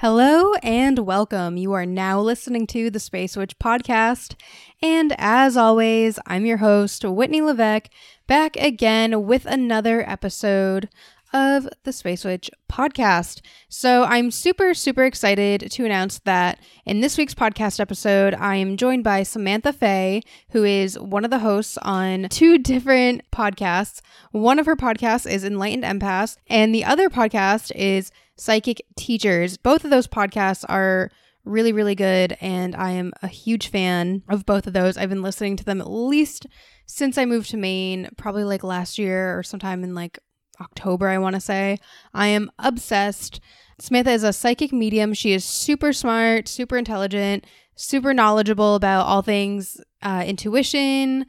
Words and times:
Hello 0.00 0.54
and 0.62 1.00
welcome. 1.00 1.56
You 1.56 1.72
are 1.72 1.84
now 1.84 2.20
listening 2.20 2.68
to 2.68 2.88
the 2.88 3.00
Space 3.00 3.36
Witch 3.36 3.58
podcast. 3.58 4.36
And 4.80 5.12
as 5.18 5.56
always, 5.56 6.20
I'm 6.24 6.46
your 6.46 6.58
host, 6.58 7.04
Whitney 7.04 7.42
Levesque, 7.42 7.88
back 8.28 8.54
again 8.58 9.26
with 9.26 9.44
another 9.44 10.08
episode 10.08 10.88
of 11.32 11.68
the 11.84 11.92
Space 11.92 12.24
Witch 12.24 12.50
podcast. 12.70 13.40
So 13.68 14.04
I'm 14.04 14.30
super, 14.30 14.74
super 14.74 15.04
excited 15.04 15.70
to 15.70 15.84
announce 15.84 16.18
that 16.20 16.60
in 16.84 17.00
this 17.00 17.18
week's 17.18 17.34
podcast 17.34 17.80
episode, 17.80 18.34
I 18.34 18.56
am 18.56 18.76
joined 18.76 19.04
by 19.04 19.22
Samantha 19.22 19.72
Fey, 19.72 20.22
who 20.50 20.64
is 20.64 20.98
one 20.98 21.24
of 21.24 21.30
the 21.30 21.40
hosts 21.40 21.78
on 21.82 22.28
two 22.30 22.58
different 22.58 23.22
podcasts. 23.30 24.00
One 24.32 24.58
of 24.58 24.66
her 24.66 24.76
podcasts 24.76 25.30
is 25.30 25.44
Enlightened 25.44 25.84
Empath, 25.84 26.36
and 26.48 26.74
the 26.74 26.84
other 26.84 27.10
podcast 27.10 27.72
is 27.74 28.10
Psychic 28.36 28.82
Teachers. 28.96 29.56
Both 29.56 29.84
of 29.84 29.90
those 29.90 30.06
podcasts 30.06 30.64
are 30.68 31.10
really, 31.44 31.72
really 31.72 31.94
good, 31.94 32.36
and 32.40 32.76
I 32.76 32.90
am 32.90 33.12
a 33.22 33.28
huge 33.28 33.68
fan 33.68 34.22
of 34.28 34.46
both 34.46 34.66
of 34.66 34.72
those. 34.72 34.96
I've 34.96 35.08
been 35.08 35.22
listening 35.22 35.56
to 35.56 35.64
them 35.64 35.80
at 35.80 35.90
least 35.90 36.46
since 36.86 37.18
I 37.18 37.24
moved 37.24 37.50
to 37.50 37.56
Maine, 37.56 38.08
probably 38.16 38.44
like 38.44 38.62
last 38.62 38.98
year 38.98 39.38
or 39.38 39.42
sometime 39.42 39.82
in 39.84 39.94
like 39.94 40.18
October, 40.60 41.08
I 41.08 41.18
want 41.18 41.34
to 41.34 41.40
say. 41.40 41.78
I 42.14 42.28
am 42.28 42.50
obsessed. 42.58 43.40
Samantha 43.78 44.10
is 44.10 44.24
a 44.24 44.32
psychic 44.32 44.72
medium. 44.72 45.14
She 45.14 45.32
is 45.32 45.44
super 45.44 45.92
smart, 45.92 46.48
super 46.48 46.76
intelligent, 46.76 47.44
super 47.76 48.12
knowledgeable 48.12 48.74
about 48.74 49.06
all 49.06 49.22
things 49.22 49.80
uh, 50.02 50.24
intuition, 50.26 51.26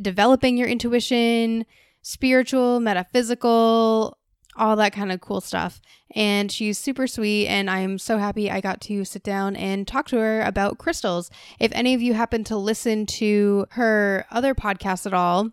developing 0.00 0.56
your 0.56 0.68
intuition, 0.68 1.66
spiritual, 2.02 2.80
metaphysical, 2.80 4.16
all 4.56 4.76
that 4.76 4.92
kind 4.92 5.12
of 5.12 5.20
cool 5.20 5.40
stuff. 5.40 5.80
And 6.14 6.50
she's 6.50 6.78
super 6.78 7.06
sweet, 7.06 7.48
and 7.48 7.68
I'm 7.68 7.98
so 7.98 8.18
happy 8.18 8.50
I 8.50 8.60
got 8.60 8.80
to 8.82 9.04
sit 9.04 9.22
down 9.22 9.56
and 9.56 9.86
talk 9.86 10.06
to 10.08 10.16
her 10.18 10.40
about 10.42 10.78
crystals. 10.78 11.30
If 11.60 11.70
any 11.72 11.94
of 11.94 12.00
you 12.00 12.14
happen 12.14 12.44
to 12.44 12.56
listen 12.56 13.06
to 13.06 13.66
her 13.70 14.24
other 14.30 14.54
podcast 14.54 15.06
at 15.06 15.14
all, 15.14 15.50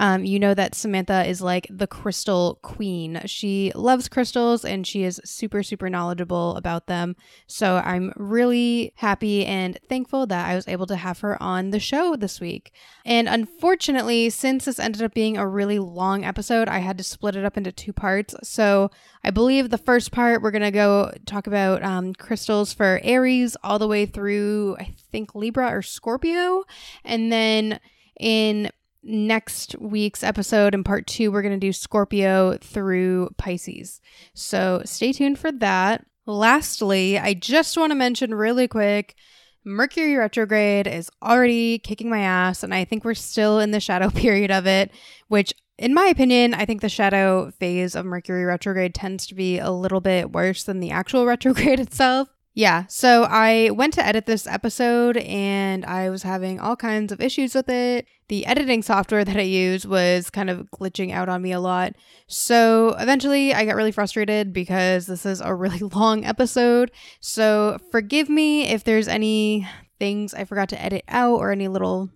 um, 0.00 0.24
you 0.24 0.38
know 0.38 0.54
that 0.54 0.74
Samantha 0.74 1.26
is 1.26 1.42
like 1.42 1.66
the 1.68 1.86
crystal 1.86 2.58
queen. 2.62 3.20
She 3.26 3.70
loves 3.74 4.08
crystals 4.08 4.64
and 4.64 4.86
she 4.86 5.04
is 5.04 5.20
super, 5.26 5.62
super 5.62 5.90
knowledgeable 5.90 6.56
about 6.56 6.86
them. 6.86 7.16
So 7.46 7.76
I'm 7.76 8.10
really 8.16 8.94
happy 8.96 9.44
and 9.44 9.78
thankful 9.90 10.26
that 10.28 10.48
I 10.48 10.54
was 10.56 10.66
able 10.66 10.86
to 10.86 10.96
have 10.96 11.20
her 11.20 11.40
on 11.42 11.68
the 11.68 11.78
show 11.78 12.16
this 12.16 12.40
week. 12.40 12.72
And 13.04 13.28
unfortunately, 13.28 14.30
since 14.30 14.64
this 14.64 14.78
ended 14.78 15.02
up 15.02 15.12
being 15.12 15.36
a 15.36 15.46
really 15.46 15.78
long 15.78 16.24
episode, 16.24 16.66
I 16.66 16.78
had 16.78 16.96
to 16.96 17.04
split 17.04 17.36
it 17.36 17.44
up 17.44 17.58
into 17.58 17.70
two 17.70 17.92
parts. 17.92 18.34
So 18.42 18.90
I 19.22 19.30
believe 19.30 19.68
the 19.68 19.76
first 19.76 20.12
part, 20.12 20.40
we're 20.40 20.50
going 20.50 20.62
to 20.62 20.70
go 20.70 21.12
talk 21.26 21.46
about 21.46 21.82
um, 21.82 22.14
crystals 22.14 22.72
for 22.72 23.00
Aries 23.02 23.54
all 23.62 23.78
the 23.78 23.86
way 23.86 24.06
through, 24.06 24.76
I 24.80 24.94
think, 25.12 25.34
Libra 25.34 25.68
or 25.68 25.82
Scorpio. 25.82 26.64
And 27.04 27.30
then 27.30 27.80
in 28.18 28.70
next 29.02 29.76
week's 29.78 30.22
episode 30.22 30.74
in 30.74 30.84
part 30.84 31.06
two, 31.06 31.32
we're 31.32 31.42
going 31.42 31.58
to 31.58 31.66
do 31.66 31.72
Scorpio 31.72 32.56
through 32.58 33.30
Pisces. 33.36 34.00
So 34.34 34.82
stay 34.84 35.12
tuned 35.12 35.38
for 35.38 35.52
that. 35.52 36.04
Lastly, 36.26 37.18
I 37.18 37.34
just 37.34 37.76
want 37.76 37.90
to 37.90 37.96
mention 37.96 38.34
really 38.34 38.68
quick 38.68 39.16
Mercury 39.64 40.16
retrograde 40.16 40.86
is 40.86 41.10
already 41.22 41.78
kicking 41.78 42.08
my 42.08 42.20
ass, 42.20 42.62
and 42.62 42.72
I 42.72 42.84
think 42.84 43.04
we're 43.04 43.14
still 43.14 43.58
in 43.58 43.72
the 43.72 43.80
shadow 43.80 44.10
period 44.14 44.50
of 44.50 44.66
it, 44.66 44.90
which 45.28 45.52
in 45.78 45.94
my 45.94 46.04
opinion, 46.04 46.52
I 46.52 46.66
think 46.66 46.82
the 46.82 46.90
shadow 46.90 47.50
phase 47.58 47.94
of 47.94 48.04
Mercury 48.04 48.44
retrograde 48.44 48.94
tends 48.94 49.26
to 49.26 49.34
be 49.34 49.58
a 49.58 49.70
little 49.70 50.02
bit 50.02 50.30
worse 50.30 50.64
than 50.64 50.80
the 50.80 50.90
actual 50.90 51.26
retrograde 51.26 51.80
itself. 51.80 52.28
Yeah, 52.52 52.86
so 52.88 53.24
I 53.24 53.70
went 53.70 53.94
to 53.94 54.04
edit 54.04 54.26
this 54.26 54.46
episode 54.46 55.16
and 55.18 55.84
I 55.84 56.10
was 56.10 56.24
having 56.24 56.58
all 56.58 56.74
kinds 56.74 57.12
of 57.12 57.20
issues 57.20 57.54
with 57.54 57.68
it. 57.68 58.06
The 58.28 58.44
editing 58.44 58.82
software 58.82 59.24
that 59.26 59.36
I 59.36 59.42
use 59.42 59.86
was 59.86 60.30
kind 60.30 60.50
of 60.50 60.68
glitching 60.72 61.12
out 61.12 61.28
on 61.28 61.42
me 61.42 61.52
a 61.52 61.60
lot. 61.60 61.94
So 62.26 62.96
eventually 62.98 63.54
I 63.54 63.64
got 63.64 63.76
really 63.76 63.92
frustrated 63.92 64.52
because 64.52 65.06
this 65.06 65.24
is 65.24 65.40
a 65.40 65.54
really 65.54 65.78
long 65.94 66.24
episode. 66.24 66.90
So 67.20 67.78
forgive 67.92 68.28
me 68.28 68.66
if 68.68 68.82
there's 68.82 69.08
any 69.08 69.68
things 70.00 70.34
I 70.34 70.44
forgot 70.44 70.68
to 70.70 70.82
edit 70.82 71.04
out 71.06 71.38
or 71.38 71.52
any 71.52 71.68
little 71.68 72.10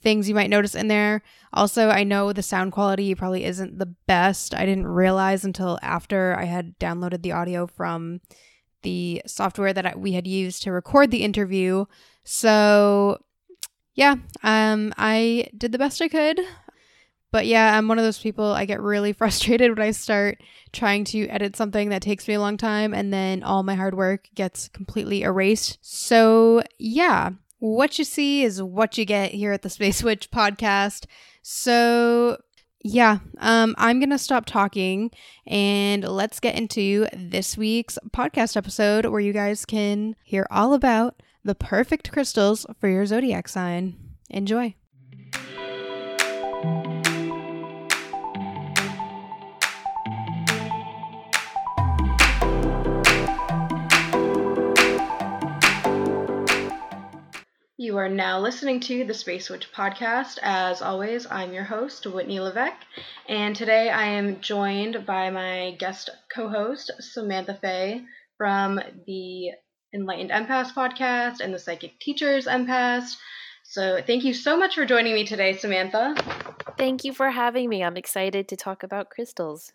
things 0.00 0.28
you 0.28 0.34
might 0.34 0.50
notice 0.50 0.74
in 0.74 0.88
there. 0.88 1.22
Also, 1.52 1.88
I 1.88 2.04
know 2.04 2.32
the 2.32 2.42
sound 2.42 2.72
quality 2.72 3.14
probably 3.14 3.44
isn't 3.44 3.78
the 3.78 3.94
best. 4.06 4.54
I 4.54 4.64
didn't 4.64 4.86
realize 4.86 5.44
until 5.44 5.78
after 5.82 6.36
I 6.38 6.44
had 6.44 6.78
downloaded 6.78 7.22
the 7.22 7.32
audio 7.32 7.66
from 7.66 8.20
the 8.82 9.22
software 9.26 9.72
that 9.72 9.98
we 9.98 10.12
had 10.12 10.26
used 10.26 10.62
to 10.62 10.72
record 10.72 11.10
the 11.10 11.22
interview. 11.22 11.86
So, 12.24 13.18
yeah, 13.94 14.16
um, 14.42 14.94
I 14.96 15.48
did 15.56 15.72
the 15.72 15.78
best 15.78 16.00
I 16.00 16.08
could. 16.08 16.40
But 17.30 17.46
yeah, 17.46 17.76
I'm 17.76 17.88
one 17.88 17.98
of 17.98 18.04
those 18.04 18.18
people 18.18 18.52
I 18.52 18.64
get 18.64 18.80
really 18.80 19.12
frustrated 19.14 19.76
when 19.76 19.86
I 19.86 19.90
start 19.90 20.42
trying 20.72 21.04
to 21.04 21.28
edit 21.28 21.56
something 21.56 21.90
that 21.90 22.02
takes 22.02 22.26
me 22.26 22.34
a 22.34 22.40
long 22.40 22.56
time 22.56 22.94
and 22.94 23.12
then 23.12 23.42
all 23.42 23.62
my 23.62 23.74
hard 23.74 23.94
work 23.94 24.28
gets 24.34 24.68
completely 24.68 25.22
erased. 25.22 25.78
So, 25.82 26.62
yeah, 26.78 27.30
what 27.58 27.98
you 27.98 28.04
see 28.04 28.44
is 28.44 28.62
what 28.62 28.96
you 28.96 29.04
get 29.04 29.32
here 29.32 29.52
at 29.52 29.62
the 29.62 29.70
Space 29.70 30.02
Witch 30.02 30.30
podcast. 30.30 31.06
So, 31.42 32.38
yeah, 32.82 33.18
um, 33.38 33.74
I'm 33.78 33.98
going 33.98 34.10
to 34.10 34.18
stop 34.18 34.46
talking 34.46 35.10
and 35.46 36.04
let's 36.04 36.40
get 36.40 36.56
into 36.56 37.06
this 37.12 37.56
week's 37.56 37.98
podcast 38.10 38.56
episode 38.56 39.06
where 39.06 39.20
you 39.20 39.32
guys 39.32 39.64
can 39.64 40.14
hear 40.22 40.46
all 40.50 40.74
about 40.74 41.22
the 41.44 41.54
perfect 41.54 42.12
crystals 42.12 42.66
for 42.80 42.88
your 42.88 43.06
zodiac 43.06 43.48
sign. 43.48 43.96
Enjoy. 44.30 44.74
You 57.80 57.96
are 57.98 58.08
now 58.08 58.40
listening 58.40 58.80
to 58.80 59.04
the 59.04 59.14
Space 59.14 59.48
Witch 59.48 59.70
podcast. 59.72 60.40
As 60.42 60.82
always, 60.82 61.30
I'm 61.30 61.52
your 61.52 61.62
host, 61.62 62.04
Whitney 62.08 62.40
Levesque, 62.40 62.84
and 63.28 63.54
today 63.54 63.88
I 63.88 64.04
am 64.06 64.40
joined 64.40 65.06
by 65.06 65.30
my 65.30 65.76
guest 65.78 66.10
co 66.28 66.48
host, 66.48 66.90
Samantha 66.98 67.54
Fey, 67.54 68.04
from 68.36 68.80
the 69.06 69.52
Enlightened 69.94 70.32
Empath 70.32 70.72
podcast 70.72 71.38
and 71.38 71.54
the 71.54 71.58
Psychic 71.60 72.00
Teachers 72.00 72.48
Empath. 72.48 73.14
So, 73.62 74.02
thank 74.04 74.24
you 74.24 74.34
so 74.34 74.56
much 74.56 74.74
for 74.74 74.84
joining 74.84 75.14
me 75.14 75.24
today, 75.24 75.52
Samantha. 75.56 76.16
Thank 76.76 77.04
you 77.04 77.12
for 77.12 77.30
having 77.30 77.68
me. 77.68 77.84
I'm 77.84 77.96
excited 77.96 78.48
to 78.48 78.56
talk 78.56 78.82
about 78.82 79.08
crystals. 79.08 79.72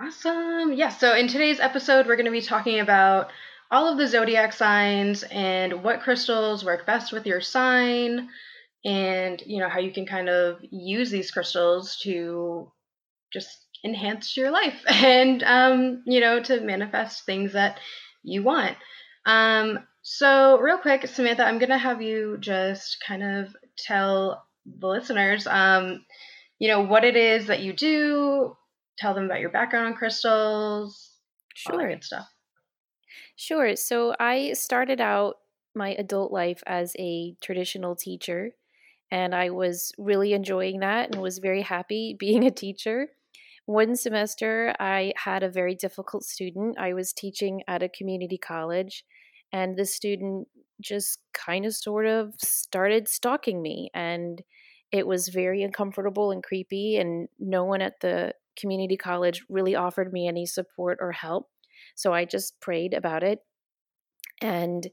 Awesome. 0.00 0.72
Yeah, 0.72 0.88
so 0.88 1.14
in 1.14 1.28
today's 1.28 1.60
episode, 1.60 2.06
we're 2.06 2.16
going 2.16 2.24
to 2.24 2.32
be 2.32 2.40
talking 2.40 2.80
about 2.80 3.30
all 3.70 3.86
of 3.90 3.98
the 3.98 4.06
zodiac 4.06 4.52
signs 4.52 5.22
and 5.24 5.82
what 5.84 6.02
crystals 6.02 6.64
work 6.64 6.86
best 6.86 7.12
with 7.12 7.26
your 7.26 7.40
sign 7.40 8.28
and 8.84 9.42
you 9.46 9.58
know 9.58 9.68
how 9.68 9.78
you 9.78 9.92
can 9.92 10.06
kind 10.06 10.28
of 10.28 10.58
use 10.70 11.10
these 11.10 11.30
crystals 11.30 11.98
to 12.02 12.70
just 13.32 13.66
enhance 13.84 14.36
your 14.36 14.50
life 14.50 14.80
and 14.88 15.42
um, 15.42 16.02
you 16.06 16.20
know 16.20 16.40
to 16.42 16.60
manifest 16.60 17.24
things 17.24 17.52
that 17.52 17.78
you 18.22 18.42
want. 18.42 18.76
Um, 19.26 19.80
so 20.02 20.58
real 20.58 20.78
quick 20.78 21.06
samantha 21.06 21.44
i'm 21.44 21.58
gonna 21.58 21.76
have 21.76 22.00
you 22.00 22.38
just 22.40 22.96
kind 23.06 23.22
of 23.22 23.54
tell 23.76 24.46
the 24.64 24.86
listeners 24.86 25.46
um, 25.46 26.04
you 26.58 26.68
know 26.68 26.80
what 26.80 27.04
it 27.04 27.16
is 27.16 27.46
that 27.46 27.60
you 27.60 27.72
do 27.72 28.56
tell 28.98 29.14
them 29.14 29.26
about 29.26 29.40
your 29.40 29.50
background 29.50 29.88
on 29.88 29.94
crystals 29.94 31.10
sure 31.54 31.74
all 31.74 31.78
that 31.78 31.88
good 31.88 32.04
stuff 32.04 32.26
Sure. 33.40 33.74
So 33.74 34.14
I 34.20 34.52
started 34.52 35.00
out 35.00 35.38
my 35.74 35.94
adult 35.94 36.30
life 36.30 36.62
as 36.66 36.94
a 36.98 37.34
traditional 37.40 37.96
teacher, 37.96 38.52
and 39.10 39.34
I 39.34 39.48
was 39.48 39.92
really 39.96 40.34
enjoying 40.34 40.80
that 40.80 41.10
and 41.10 41.22
was 41.22 41.38
very 41.38 41.62
happy 41.62 42.14
being 42.18 42.44
a 42.44 42.50
teacher. 42.50 43.08
One 43.64 43.96
semester, 43.96 44.74
I 44.78 45.14
had 45.16 45.42
a 45.42 45.48
very 45.48 45.74
difficult 45.74 46.24
student. 46.24 46.76
I 46.78 46.92
was 46.92 47.14
teaching 47.14 47.62
at 47.66 47.82
a 47.82 47.88
community 47.88 48.36
college, 48.36 49.06
and 49.52 49.74
the 49.78 49.86
student 49.86 50.48
just 50.78 51.20
kind 51.32 51.64
of 51.64 51.74
sort 51.74 52.06
of 52.06 52.34
started 52.42 53.08
stalking 53.08 53.62
me. 53.62 53.90
And 53.94 54.42
it 54.92 55.06
was 55.06 55.28
very 55.28 55.62
uncomfortable 55.62 56.30
and 56.30 56.42
creepy, 56.42 56.98
and 56.98 57.30
no 57.38 57.64
one 57.64 57.80
at 57.80 58.00
the 58.00 58.34
community 58.56 58.98
college 58.98 59.44
really 59.48 59.74
offered 59.74 60.12
me 60.12 60.28
any 60.28 60.44
support 60.44 60.98
or 61.00 61.12
help. 61.12 61.48
So 61.94 62.12
I 62.12 62.24
just 62.24 62.60
prayed 62.60 62.94
about 62.94 63.22
it. 63.22 63.40
And 64.42 64.86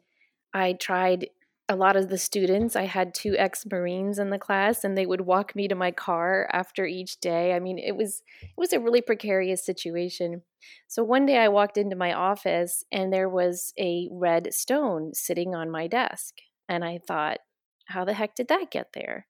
I 0.54 0.74
tried 0.74 1.28
a 1.70 1.76
lot 1.76 1.98
of 1.98 2.08
the 2.08 2.18
students, 2.18 2.76
I 2.78 2.84
had 2.84 3.14
two 3.14 3.36
ex 3.38 3.66
Marines 3.70 4.20
in 4.20 4.30
the 4.30 4.40
class, 4.40 4.84
and 4.84 4.98
they 4.98 5.06
would 5.06 5.22
walk 5.22 5.56
me 5.56 5.68
to 5.68 5.76
my 5.76 5.92
car 5.92 6.50
after 6.54 6.86
each 6.86 7.20
day. 7.20 7.54
I 7.54 7.60
mean, 7.60 7.78
it 7.78 7.96
was 7.96 8.24
it 8.42 8.58
was 8.58 8.72
a 8.72 8.80
really 8.80 9.02
precarious 9.02 9.66
situation. 9.66 10.44
So 10.88 11.04
one 11.04 11.26
day 11.26 11.38
I 11.38 11.50
walked 11.50 11.78
into 11.78 11.96
my 11.96 12.14
office, 12.14 12.86
and 12.92 13.12
there 13.12 13.28
was 13.30 13.74
a 13.78 14.08
red 14.12 14.54
stone 14.54 15.14
sitting 15.14 15.56
on 15.56 15.70
my 15.70 15.88
desk, 15.88 16.36
and 16.70 16.86
I 16.86 17.00
thought, 17.06 17.40
how 17.88 18.06
the 18.06 18.14
heck 18.14 18.36
did 18.36 18.48
that 18.48 18.72
get 18.72 18.94
there? 18.94 19.28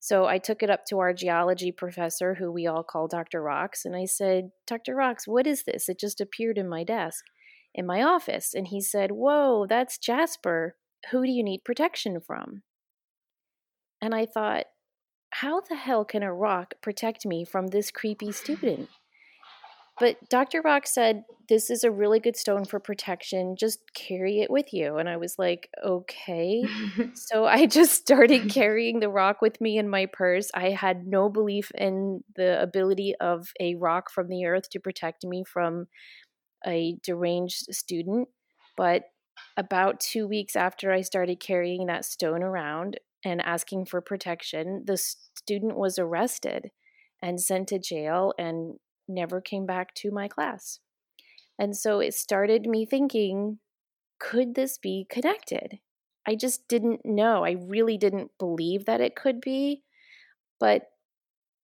So 0.00 0.26
I 0.26 0.38
took 0.38 0.62
it 0.62 0.70
up 0.70 0.84
to 0.86 0.98
our 0.98 1.12
geology 1.12 1.72
professor, 1.72 2.34
who 2.34 2.52
we 2.52 2.66
all 2.66 2.82
call 2.82 3.08
Dr. 3.08 3.42
Rocks, 3.42 3.84
and 3.84 3.96
I 3.96 4.04
said, 4.04 4.50
Dr. 4.66 4.94
Rocks, 4.94 5.26
what 5.26 5.46
is 5.46 5.64
this? 5.64 5.88
It 5.88 5.98
just 5.98 6.20
appeared 6.20 6.58
in 6.58 6.68
my 6.68 6.84
desk, 6.84 7.24
in 7.74 7.86
my 7.86 8.02
office. 8.02 8.54
And 8.54 8.68
he 8.68 8.80
said, 8.80 9.10
Whoa, 9.12 9.66
that's 9.66 9.98
Jasper. 9.98 10.76
Who 11.10 11.24
do 11.24 11.30
you 11.30 11.42
need 11.42 11.64
protection 11.64 12.20
from? 12.20 12.62
And 14.00 14.14
I 14.14 14.26
thought, 14.26 14.66
how 15.30 15.60
the 15.60 15.76
hell 15.76 16.04
can 16.04 16.22
a 16.22 16.32
rock 16.32 16.74
protect 16.80 17.26
me 17.26 17.44
from 17.44 17.68
this 17.68 17.90
creepy 17.90 18.32
student? 18.32 18.88
But 19.98 20.28
Dr. 20.28 20.60
Rock 20.60 20.86
said, 20.86 21.24
This 21.48 21.70
is 21.70 21.82
a 21.82 21.90
really 21.90 22.20
good 22.20 22.36
stone 22.36 22.64
for 22.64 22.78
protection. 22.78 23.56
Just 23.58 23.80
carry 23.94 24.40
it 24.40 24.50
with 24.50 24.72
you. 24.72 24.96
And 24.98 25.08
I 25.08 25.16
was 25.16 25.36
like, 25.38 25.70
Okay. 25.84 26.64
so 27.14 27.46
I 27.46 27.66
just 27.66 27.92
started 27.92 28.50
carrying 28.50 29.00
the 29.00 29.08
rock 29.08 29.40
with 29.40 29.60
me 29.60 29.78
in 29.78 29.88
my 29.88 30.06
purse. 30.06 30.50
I 30.54 30.70
had 30.70 31.06
no 31.06 31.28
belief 31.28 31.70
in 31.74 32.22
the 32.34 32.60
ability 32.60 33.14
of 33.20 33.48
a 33.58 33.74
rock 33.76 34.10
from 34.10 34.28
the 34.28 34.44
earth 34.44 34.68
to 34.70 34.80
protect 34.80 35.24
me 35.24 35.44
from 35.44 35.86
a 36.66 36.96
deranged 37.02 37.74
student. 37.74 38.28
But 38.76 39.04
about 39.56 40.00
two 40.00 40.28
weeks 40.28 40.56
after 40.56 40.92
I 40.92 41.00
started 41.00 41.40
carrying 41.40 41.86
that 41.86 42.04
stone 42.04 42.42
around 42.42 42.98
and 43.24 43.40
asking 43.40 43.86
for 43.86 44.00
protection, 44.00 44.84
the 44.86 44.96
student 44.98 45.76
was 45.76 45.98
arrested 45.98 46.70
and 47.22 47.40
sent 47.40 47.68
to 47.68 47.78
jail 47.78 48.34
and 48.38 48.74
never 49.08 49.40
came 49.40 49.66
back 49.66 49.94
to 49.94 50.10
my 50.10 50.28
class. 50.28 50.80
And 51.58 51.76
so 51.76 52.00
it 52.00 52.14
started 52.14 52.66
me 52.66 52.84
thinking 52.84 53.58
could 54.18 54.54
this 54.54 54.78
be 54.78 55.06
connected? 55.10 55.78
I 56.26 56.34
just 56.34 56.68
didn't 56.68 57.04
know. 57.04 57.44
I 57.44 57.52
really 57.52 57.98
didn't 57.98 58.30
believe 58.38 58.86
that 58.86 59.00
it 59.00 59.14
could 59.14 59.40
be, 59.40 59.82
but 60.58 60.90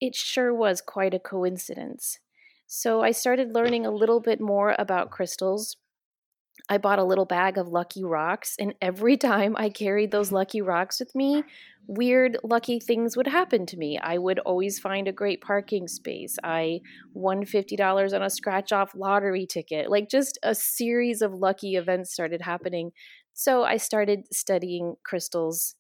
it 0.01 0.15
sure 0.15 0.55
was 0.55 0.81
quite 0.81 1.15
a 1.15 1.19
coincidence. 1.19 2.19
So 2.67 3.03
I 3.03 3.11
started 3.11 3.55
learning 3.55 3.87
a 3.87 3.91
little 3.91 4.21
bit 4.21 4.41
more 4.41 4.75
about 4.79 5.11
crystals 5.11 5.77
I 6.69 6.79
bought 6.79 6.99
a 6.99 7.05
little 7.05 7.25
bag 7.25 7.59
of 7.59 7.69
lucky 7.69 8.05
rocks, 8.05 8.57
and 8.59 8.75
every 8.81 9.17
time 9.31 9.55
I 9.59 9.69
carried 9.69 10.11
those 10.11 10.29
mm-hmm. 10.29 10.37
lucky 10.37 10.61
rocks 10.61 11.01
with 11.01 11.15
me, 11.15 11.45
weird 11.87 12.39
lucky 12.43 12.79
things 12.79 13.17
would 13.17 13.27
happen 13.27 13.67
to 13.67 13.77
me. 13.77 13.99
I 13.99 14.19
would 14.19 14.39
always 14.41 14.79
find 14.79 15.09
a 15.09 15.13
great 15.13 15.41
parking 15.41 15.89
space. 15.89 16.37
I 16.43 16.81
won 17.13 17.45
$50 17.45 18.13
on 18.13 18.23
a 18.23 18.31
scratch 18.31 18.73
off 18.73 18.93
lottery 18.95 19.47
ticket. 19.47 19.91
Like 19.91 20.09
just 20.09 20.39
a 20.43 20.55
series 20.55 21.23
of 21.23 21.35
lucky 21.35 21.75
events 21.75 22.13
started 22.13 22.43
happening. 22.43 22.93
So 23.35 23.65
I 23.65 23.79
started 23.79 24.27
studying 24.33 24.95
crystals 25.05 25.75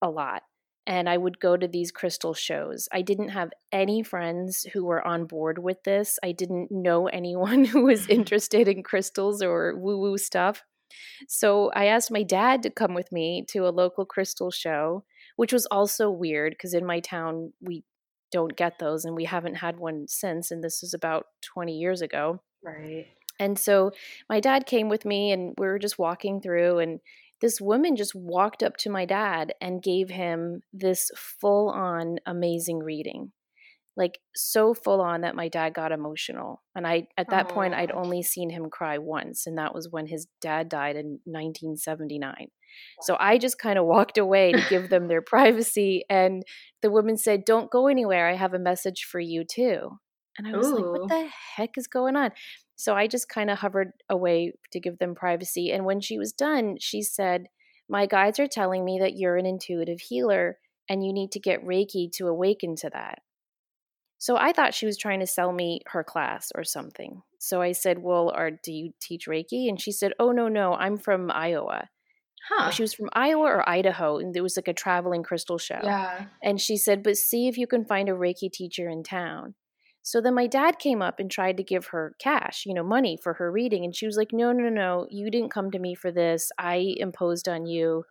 a 0.00 0.10
lot 0.10 0.42
and 0.86 1.08
I 1.08 1.16
would 1.16 1.38
go 1.38 1.56
to 1.56 1.68
these 1.68 1.92
crystal 1.92 2.34
shows. 2.34 2.88
I 2.92 3.02
didn't 3.02 3.28
have 3.28 3.50
any 3.70 4.02
friends 4.02 4.66
who 4.72 4.84
were 4.84 5.06
on 5.06 5.26
board 5.26 5.58
with 5.58 5.82
this. 5.84 6.18
I 6.22 6.32
didn't 6.32 6.70
know 6.70 7.06
anyone 7.12 7.64
who 7.64 7.84
was 7.84 8.08
interested 8.08 8.68
in 8.68 8.82
crystals 8.82 9.42
or 9.42 9.76
woo 9.76 9.98
woo 9.98 10.18
stuff. 10.18 10.62
So 11.26 11.70
I 11.74 11.86
asked 11.86 12.10
my 12.10 12.22
dad 12.22 12.62
to 12.64 12.70
come 12.70 12.94
with 12.94 13.10
me 13.12 13.44
to 13.48 13.66
a 13.66 13.70
local 13.70 14.04
crystal 14.04 14.50
show, 14.50 15.04
which 15.36 15.52
was 15.52 15.66
also 15.66 16.10
weird 16.10 16.52
because 16.52 16.74
in 16.74 16.84
my 16.84 17.00
town 17.00 17.52
we 17.60 17.84
don't 18.30 18.56
get 18.56 18.78
those 18.78 19.04
and 19.04 19.14
we 19.14 19.24
haven't 19.24 19.56
had 19.56 19.78
one 19.78 20.06
since. 20.08 20.50
And 20.50 20.62
this 20.62 20.82
was 20.82 20.94
about 20.94 21.26
20 21.42 21.78
years 21.78 22.02
ago. 22.02 22.42
Right. 22.62 23.06
And 23.38 23.58
so 23.58 23.92
my 24.28 24.40
dad 24.40 24.66
came 24.66 24.88
with 24.88 25.04
me 25.04 25.32
and 25.32 25.54
we 25.58 25.66
were 25.66 25.78
just 25.78 25.98
walking 25.98 26.40
through 26.40 26.78
and 26.78 27.00
this 27.42 27.60
woman 27.60 27.96
just 27.96 28.14
walked 28.14 28.62
up 28.62 28.76
to 28.78 28.88
my 28.88 29.04
dad 29.04 29.52
and 29.60 29.82
gave 29.82 30.08
him 30.08 30.62
this 30.72 31.10
full 31.16 31.68
on 31.68 32.16
amazing 32.24 32.78
reading 32.78 33.32
like 33.96 34.18
so 34.34 34.72
full 34.72 35.02
on 35.02 35.20
that 35.20 35.34
my 35.34 35.48
dad 35.48 35.74
got 35.74 35.92
emotional 35.92 36.62
and 36.74 36.86
i 36.86 37.06
at 37.18 37.28
that 37.28 37.48
Aww. 37.48 37.52
point 37.52 37.74
i'd 37.74 37.92
only 37.92 38.22
seen 38.22 38.48
him 38.48 38.70
cry 38.70 38.96
once 38.96 39.46
and 39.46 39.58
that 39.58 39.74
was 39.74 39.88
when 39.90 40.06
his 40.06 40.26
dad 40.40 40.68
died 40.68 40.96
in 40.96 41.20
1979 41.24 42.46
so 43.02 43.16
i 43.20 43.36
just 43.36 43.58
kind 43.58 43.78
of 43.78 43.84
walked 43.84 44.16
away 44.16 44.52
to 44.52 44.64
give 44.70 44.88
them 44.88 45.08
their 45.08 45.22
privacy 45.26 46.04
and 46.08 46.42
the 46.80 46.90
woman 46.90 47.18
said 47.18 47.44
don't 47.44 47.70
go 47.70 47.86
anywhere 47.86 48.28
i 48.28 48.34
have 48.34 48.54
a 48.54 48.58
message 48.58 49.06
for 49.10 49.20
you 49.20 49.44
too 49.44 49.90
and 50.38 50.46
i 50.46 50.56
was 50.56 50.66
Ooh. 50.68 50.76
like 50.76 51.00
what 51.00 51.08
the 51.08 51.28
heck 51.56 51.76
is 51.76 51.86
going 51.86 52.16
on 52.16 52.30
so 52.82 52.96
I 52.96 53.06
just 53.06 53.28
kind 53.28 53.48
of 53.48 53.58
hovered 53.58 53.92
away 54.08 54.54
to 54.72 54.80
give 54.80 54.98
them 54.98 55.14
privacy. 55.14 55.70
And 55.70 55.84
when 55.84 56.00
she 56.00 56.18
was 56.18 56.32
done, 56.32 56.78
she 56.80 57.00
said, 57.00 57.46
My 57.88 58.06
guides 58.06 58.40
are 58.40 58.48
telling 58.48 58.84
me 58.84 58.98
that 59.00 59.16
you're 59.16 59.36
an 59.36 59.46
intuitive 59.46 60.00
healer 60.00 60.58
and 60.88 61.04
you 61.04 61.12
need 61.12 61.30
to 61.32 61.40
get 61.40 61.64
Reiki 61.64 62.10
to 62.14 62.26
awaken 62.26 62.74
to 62.76 62.90
that. 62.92 63.20
So 64.18 64.36
I 64.36 64.52
thought 64.52 64.74
she 64.74 64.86
was 64.86 64.98
trying 64.98 65.20
to 65.20 65.28
sell 65.28 65.52
me 65.52 65.82
her 65.86 66.02
class 66.02 66.50
or 66.56 66.64
something. 66.64 67.22
So 67.38 67.62
I 67.62 67.70
said, 67.70 68.00
Well, 68.00 68.32
or 68.34 68.50
do 68.50 68.72
you 68.72 68.94
teach 69.00 69.28
Reiki? 69.28 69.68
And 69.68 69.80
she 69.80 69.92
said, 69.92 70.12
Oh, 70.18 70.32
no, 70.32 70.48
no, 70.48 70.74
I'm 70.74 70.96
from 70.96 71.30
Iowa. 71.30 71.88
Huh. 72.48 72.70
She 72.70 72.82
was 72.82 72.94
from 72.94 73.10
Iowa 73.12 73.44
or 73.44 73.68
Idaho, 73.68 74.18
and 74.18 74.34
there 74.34 74.42
was 74.42 74.56
like 74.56 74.66
a 74.66 74.72
traveling 74.72 75.22
crystal 75.22 75.58
show. 75.58 75.78
Yeah. 75.84 76.24
And 76.42 76.60
she 76.60 76.76
said, 76.76 77.04
But 77.04 77.16
see 77.16 77.46
if 77.46 77.56
you 77.56 77.68
can 77.68 77.84
find 77.84 78.08
a 78.08 78.12
Reiki 78.12 78.50
teacher 78.50 78.88
in 78.88 79.04
town. 79.04 79.54
So 80.02 80.20
then 80.20 80.34
my 80.34 80.46
dad 80.46 80.78
came 80.78 81.00
up 81.00 81.20
and 81.20 81.30
tried 81.30 81.56
to 81.58 81.62
give 81.62 81.86
her 81.86 82.14
cash, 82.18 82.64
you 82.66 82.74
know, 82.74 82.82
money 82.82 83.16
for 83.22 83.34
her 83.34 83.50
reading. 83.52 83.84
And 83.84 83.94
she 83.94 84.06
was 84.06 84.16
like, 84.16 84.32
no, 84.32 84.52
no, 84.52 84.68
no, 84.68 85.06
you 85.10 85.30
didn't 85.30 85.52
come 85.52 85.70
to 85.70 85.78
me 85.78 85.94
for 85.94 86.10
this. 86.10 86.50
I 86.58 86.94
imposed 86.96 87.48
on 87.48 87.66
you. 87.66 88.04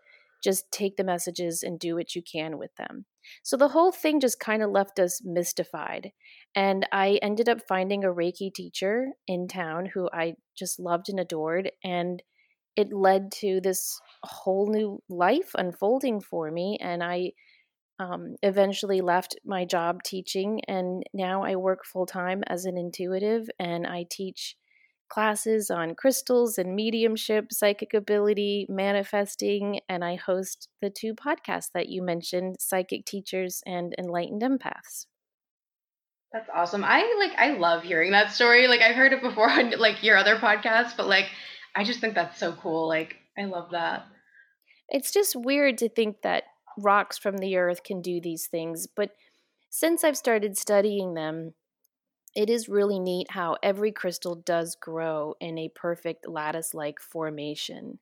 Just 0.43 0.71
take 0.71 0.95
the 0.95 1.03
messages 1.03 1.61
and 1.61 1.77
do 1.77 1.95
what 1.95 2.15
you 2.15 2.21
can 2.23 2.57
with 2.57 2.73
them. 2.75 3.05
So 3.43 3.57
the 3.57 3.67
whole 3.67 3.91
thing 3.91 4.19
just 4.19 4.39
kind 4.39 4.63
of 4.63 4.71
left 4.71 4.99
us 4.99 5.21
mystified. 5.23 6.11
And 6.55 6.87
I 6.91 7.19
ended 7.21 7.47
up 7.47 7.59
finding 7.67 8.03
a 8.03 8.07
Reiki 8.07 8.53
teacher 8.53 9.09
in 9.27 9.47
town 9.47 9.87
who 9.93 10.09
I 10.11 10.35
just 10.57 10.79
loved 10.79 11.09
and 11.09 11.19
adored. 11.19 11.71
And 11.83 12.23
it 12.75 12.93
led 12.93 13.31
to 13.33 13.59
this 13.61 13.99
whole 14.23 14.71
new 14.71 15.03
life 15.09 15.51
unfolding 15.55 16.21
for 16.21 16.49
me. 16.49 16.77
And 16.81 17.03
I, 17.03 17.33
um, 17.99 18.35
eventually 18.41 19.01
left 19.01 19.35
my 19.45 19.65
job 19.65 20.03
teaching, 20.03 20.61
and 20.67 21.03
now 21.13 21.43
I 21.43 21.55
work 21.55 21.85
full 21.85 22.05
time 22.05 22.43
as 22.47 22.65
an 22.65 22.77
intuitive 22.77 23.49
and 23.59 23.85
I 23.85 24.05
teach 24.09 24.55
classes 25.11 25.69
on 25.69 25.93
crystals 25.93 26.57
and 26.57 26.73
mediumship, 26.73 27.51
psychic 27.51 27.93
ability, 27.93 28.65
manifesting, 28.69 29.81
and 29.89 30.05
I 30.05 30.15
host 30.15 30.69
the 30.81 30.89
two 30.89 31.13
podcasts 31.13 31.69
that 31.73 31.89
you 31.89 32.01
mentioned 32.01 32.55
Psychic 32.59 33.05
Teachers 33.05 33.61
and 33.65 33.93
Enlightened 33.99 34.41
Empaths. 34.41 35.07
That's 36.31 36.49
awesome. 36.55 36.85
I 36.85 37.13
like 37.19 37.37
I 37.37 37.57
love 37.57 37.83
hearing 37.83 38.11
that 38.11 38.31
story. 38.31 38.67
Like 38.67 38.79
I've 38.79 38.95
heard 38.95 39.11
it 39.11 39.21
before 39.21 39.49
on 39.49 39.71
like 39.77 40.01
your 40.01 40.17
other 40.17 40.37
podcasts, 40.37 40.95
but 40.95 41.07
like 41.07 41.25
I 41.75 41.83
just 41.83 41.99
think 41.99 42.15
that's 42.15 42.39
so 42.39 42.53
cool. 42.53 42.87
Like 42.87 43.17
I 43.37 43.45
love 43.45 43.71
that. 43.71 44.05
It's 44.87 45.11
just 45.11 45.35
weird 45.35 45.77
to 45.79 45.89
think 45.89 46.21
that 46.23 46.43
rocks 46.77 47.17
from 47.17 47.37
the 47.37 47.57
earth 47.57 47.83
can 47.83 48.01
do 48.01 48.21
these 48.21 48.47
things. 48.47 48.87
But 48.87 49.11
since 49.69 50.03
I've 50.03 50.17
started 50.17 50.57
studying 50.57 51.13
them, 51.13 51.53
it 52.35 52.49
is 52.49 52.69
really 52.69 52.99
neat 52.99 53.31
how 53.31 53.57
every 53.61 53.91
crystal 53.91 54.35
does 54.35 54.75
grow 54.75 55.35
in 55.39 55.57
a 55.57 55.69
perfect 55.75 56.27
lattice 56.27 56.73
like 56.73 56.99
formation. 56.99 57.99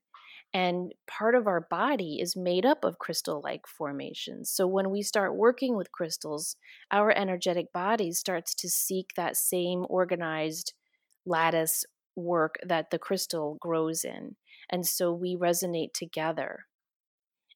And 0.54 0.94
part 1.08 1.36
of 1.36 1.48
our 1.48 1.62
body 1.62 2.20
is 2.22 2.36
made 2.36 2.66
up 2.66 2.84
of 2.84 3.00
crystal 3.00 3.42
like 3.44 3.68
formations. 3.68 4.50
So 4.52 4.68
when 4.68 4.90
we 4.92 5.02
start 5.04 5.36
working 5.36 5.76
with 5.76 5.92
crystals, 5.92 6.56
our 6.92 7.12
energetic 7.12 7.72
body 7.74 8.12
starts 8.12 8.56
to 8.56 8.70
seek 8.70 9.12
that 9.16 9.38
same 9.38 9.86
organized 9.90 10.74
lattice 11.26 11.86
work 12.16 12.58
that 12.66 12.92
the 12.92 13.00
crystal 13.00 13.58
grows 13.62 14.04
in. 14.04 14.36
And 14.70 14.86
so 14.88 15.14
we 15.14 15.36
resonate 15.36 15.94
together. 15.94 16.66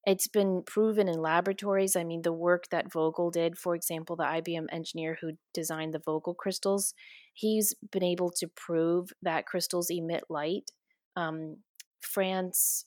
It's 0.06 0.28
been 0.28 0.64
proven 0.66 1.08
in 1.08 1.22
laboratories. 1.22 1.96
I 1.96 2.04
mean, 2.04 2.24
the 2.24 2.34
work 2.34 2.66
that 2.72 2.92
Vogel 2.92 3.32
did, 3.32 3.58
for 3.58 3.74
example, 3.74 4.18
the 4.18 4.24
IBM 4.24 4.66
engineer 4.72 5.18
who 5.22 5.32
designed 5.54 5.94
the 5.94 6.00
Vogel 6.00 6.34
crystals, 6.34 6.94
he's 7.34 7.74
been 7.92 8.04
able 8.04 8.30
to 8.32 8.48
prove 8.48 9.12
that 9.22 9.46
crystals 9.46 9.90
emit 9.90 10.26
light. 10.30 10.72
Um, 11.16 11.58
Franz, 12.02 12.86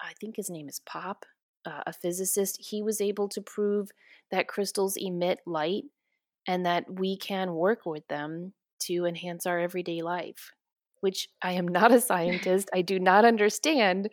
I 0.00 0.12
think 0.20 0.36
his 0.36 0.50
name 0.50 0.68
is 0.68 0.80
Popp, 0.84 1.24
uh, 1.64 1.82
a 1.86 1.92
physicist, 1.92 2.58
he 2.60 2.82
was 2.82 3.00
able 3.00 3.28
to 3.28 3.40
prove 3.40 3.90
that 4.30 4.48
crystals 4.48 4.96
emit 4.96 5.38
light 5.46 5.84
and 6.46 6.66
that 6.66 6.84
we 6.98 7.16
can 7.16 7.54
work 7.54 7.86
with 7.86 8.06
them 8.08 8.52
to 8.80 9.06
enhance 9.06 9.46
our 9.46 9.58
everyday 9.58 10.02
life, 10.02 10.52
which 11.00 11.28
I 11.42 11.52
am 11.52 11.68
not 11.68 11.92
a 11.92 12.00
scientist. 12.02 12.68
I 12.74 12.82
do 12.82 12.98
not 12.98 13.24
understand, 13.24 14.10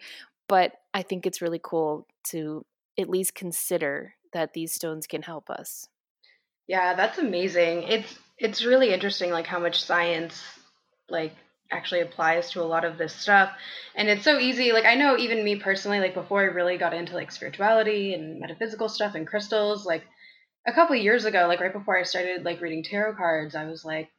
but 0.48 0.74
I 0.94 1.02
think 1.02 1.26
it's 1.26 1.42
really 1.42 1.60
cool 1.62 2.08
to 2.26 2.66
at 3.00 3.10
least 3.10 3.36
consider 3.36 4.16
that 4.34 4.54
these 4.54 4.74
stones 4.74 5.08
can 5.08 5.22
help 5.22 5.50
us. 5.50 5.88
Yeah, 6.68 6.94
that's 6.96 7.18
amazing. 7.18 7.84
It's 7.84 8.18
it's 8.38 8.66
really 8.66 8.94
interesting 8.94 9.32
like 9.32 9.46
how 9.48 9.60
much 9.60 9.84
science 9.84 10.42
like 11.10 11.34
actually 11.72 12.02
applies 12.02 12.52
to 12.52 12.62
a 12.62 12.64
lot 12.64 12.86
of 12.86 12.98
this 12.98 13.14
stuff. 13.14 13.52
And 13.96 14.10
it's 14.10 14.24
so 14.24 14.40
easy. 14.40 14.72
Like 14.72 14.86
I 14.86 14.96
know 14.96 15.18
even 15.18 15.44
me 15.44 15.58
personally 15.58 16.00
like 16.00 16.14
before 16.14 16.42
I 16.42 16.46
really 16.46 16.78
got 16.78 16.94
into 16.94 17.14
like 17.14 17.32
spirituality 17.32 18.14
and 18.14 18.40
metaphysical 18.40 18.90
stuff 18.90 19.16
and 19.16 19.28
crystals 19.28 19.86
like 19.86 20.04
a 20.68 20.74
couple 20.74 20.96
years 20.96 21.26
ago, 21.26 21.46
like 21.48 21.60
right 21.60 21.74
before 21.74 21.98
I 21.98 22.04
started 22.04 22.44
like 22.44 22.62
reading 22.62 22.84
tarot 22.84 23.16
cards, 23.16 23.56
I 23.56 23.66
was 23.66 23.86
like 23.86 24.10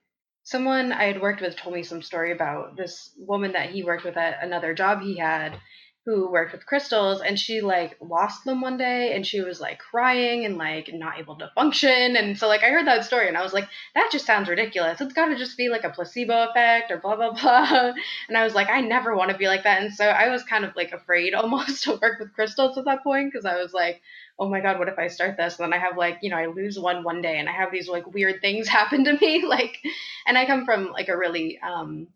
someone 0.44 0.92
I 0.92 1.04
had 1.04 1.20
worked 1.20 1.40
with 1.40 1.56
told 1.56 1.74
me 1.74 1.82
some 1.82 2.02
story 2.02 2.32
about 2.32 2.76
this 2.76 3.10
woman 3.18 3.52
that 3.52 3.70
he 3.70 3.84
worked 3.84 4.04
with 4.04 4.16
at 4.16 4.42
another 4.42 4.74
job 4.74 5.02
he 5.02 5.18
had 5.18 5.58
who 6.04 6.28
worked 6.32 6.50
with 6.50 6.66
crystals 6.66 7.20
and 7.20 7.38
she 7.38 7.60
like 7.60 7.96
lost 8.00 8.44
them 8.44 8.60
one 8.60 8.76
day 8.76 9.14
and 9.14 9.24
she 9.24 9.40
was 9.40 9.60
like 9.60 9.78
crying 9.78 10.44
and 10.44 10.56
like 10.56 10.90
not 10.92 11.18
able 11.20 11.36
to 11.36 11.50
function. 11.54 12.16
And 12.16 12.36
so 12.36 12.48
like 12.48 12.64
i 12.64 12.70
heard 12.70 12.88
that 12.88 13.04
story 13.04 13.28
and 13.28 13.36
i 13.36 13.42
was 13.42 13.52
like 13.52 13.68
that 13.94 14.08
just 14.10 14.26
sounds 14.26 14.48
ridiculous. 14.48 15.00
It's 15.00 15.12
got 15.12 15.26
to 15.26 15.36
just 15.36 15.56
be 15.56 15.68
like 15.68 15.84
a 15.84 15.90
placebo 15.90 16.48
effect 16.48 16.90
or 16.90 16.98
blah 16.98 17.14
blah 17.14 17.32
blah. 17.40 17.92
And 18.28 18.36
i 18.36 18.42
was 18.42 18.54
like 18.54 18.68
i 18.68 18.80
never 18.80 19.14
want 19.14 19.30
to 19.30 19.38
be 19.38 19.46
like 19.46 19.62
that. 19.62 19.80
And 19.80 19.94
so 19.94 20.04
i 20.06 20.28
was 20.28 20.42
kind 20.42 20.64
of 20.64 20.74
like 20.74 20.92
afraid 20.92 21.34
almost 21.42 21.84
to 21.84 21.92
work 22.02 22.18
with 22.18 22.34
crystals 22.34 22.76
at 22.78 22.84
that 22.86 23.04
point 23.04 23.32
because 23.32 23.44
i 23.44 23.56
was 23.56 23.72
like 23.72 24.00
oh 24.40 24.48
my 24.48 24.60
god 24.60 24.80
what 24.80 24.88
if 24.88 24.98
i 24.98 25.06
start 25.06 25.36
this? 25.36 25.58
And 25.58 25.72
then 25.72 25.78
i 25.78 25.82
have 25.82 25.96
like 25.96 26.18
you 26.20 26.30
know 26.30 26.36
i 26.36 26.46
lose 26.46 26.78
one 26.80 27.04
one 27.04 27.22
day 27.22 27.38
and 27.38 27.48
i 27.48 27.52
have 27.52 27.70
these 27.70 27.88
like 27.88 28.12
weird 28.12 28.40
things 28.40 28.66
happen 28.78 29.04
to 29.04 29.16
me 29.18 29.44
like 29.46 29.78
and 30.26 30.36
i 30.36 30.46
come 30.46 30.64
from 30.64 30.90
like 30.90 31.08
a 31.08 31.16
really 31.16 31.60
um 31.60 32.08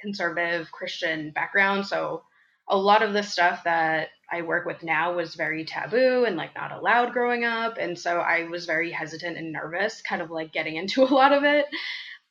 conservative 0.00 0.70
christian 0.70 1.30
background 1.30 1.86
so 1.86 2.22
a 2.68 2.76
lot 2.76 3.02
of 3.02 3.12
the 3.12 3.22
stuff 3.22 3.64
that 3.64 4.08
I 4.30 4.42
work 4.42 4.66
with 4.66 4.82
now 4.82 5.14
was 5.14 5.34
very 5.34 5.64
taboo 5.64 6.24
and 6.24 6.36
like 6.36 6.54
not 6.54 6.72
allowed 6.72 7.12
growing 7.12 7.44
up. 7.44 7.76
And 7.78 7.98
so 7.98 8.18
I 8.18 8.44
was 8.44 8.66
very 8.66 8.90
hesitant 8.90 9.36
and 9.36 9.52
nervous, 9.52 10.02
kind 10.02 10.22
of 10.22 10.30
like 10.30 10.52
getting 10.52 10.76
into 10.80 11.02
a 11.02 11.06
lot 11.14 11.32
of 11.32 11.44
it. 11.44 11.66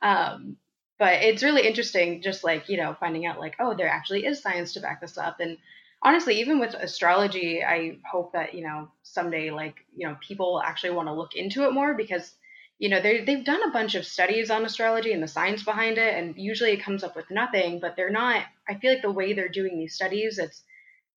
Um, 0.02 0.58
but 1.00 1.24
it's 1.24 1.44
really 1.44 1.68
interesting, 1.68 2.22
just 2.22 2.44
like, 2.44 2.70
you 2.70 2.78
know, 2.78 2.96
finding 3.00 3.26
out 3.26 3.40
like, 3.40 3.56
oh, 3.60 3.76
there 3.76 3.90
actually 3.90 4.26
is 4.26 4.42
science 4.42 4.74
to 4.74 4.80
back 4.80 5.02
this 5.02 5.18
up. 5.18 5.40
And 5.40 5.58
honestly, 6.02 6.40
even 6.40 6.60
with 6.60 6.74
astrology, 6.76 7.64
I 7.64 7.98
hope 8.10 8.34
that, 8.34 8.54
you 8.54 8.64
know, 8.64 8.90
someday 9.04 9.50
like, 9.52 9.76
you 9.96 10.08
know, 10.08 10.18
people 10.26 10.62
actually 10.64 10.92
want 10.92 11.08
to 11.08 11.14
look 11.14 11.36
into 11.36 11.66
it 11.66 11.74
more 11.74 11.94
because 11.94 12.36
you 12.84 12.90
know 12.90 13.02
they 13.02 13.24
they've 13.24 13.46
done 13.46 13.64
a 13.64 13.72
bunch 13.72 13.96
of 13.96 14.06
studies 14.06 14.52
on 14.52 14.66
astrology 14.66 15.14
and 15.14 15.24
the 15.24 15.28
science 15.28 15.64
behind 15.64 15.98
it 15.98 16.16
and 16.16 16.36
usually 16.38 16.72
it 16.72 16.84
comes 16.84 17.02
up 17.02 17.16
with 17.16 17.32
nothing 17.32 17.80
but 17.80 17.96
they're 17.96 18.10
not 18.10 18.44
i 18.68 18.74
feel 18.76 18.92
like 18.92 19.02
the 19.02 19.10
way 19.10 19.32
they're 19.32 19.48
doing 19.48 19.78
these 19.78 19.96
studies 19.96 20.38
it's 20.38 20.64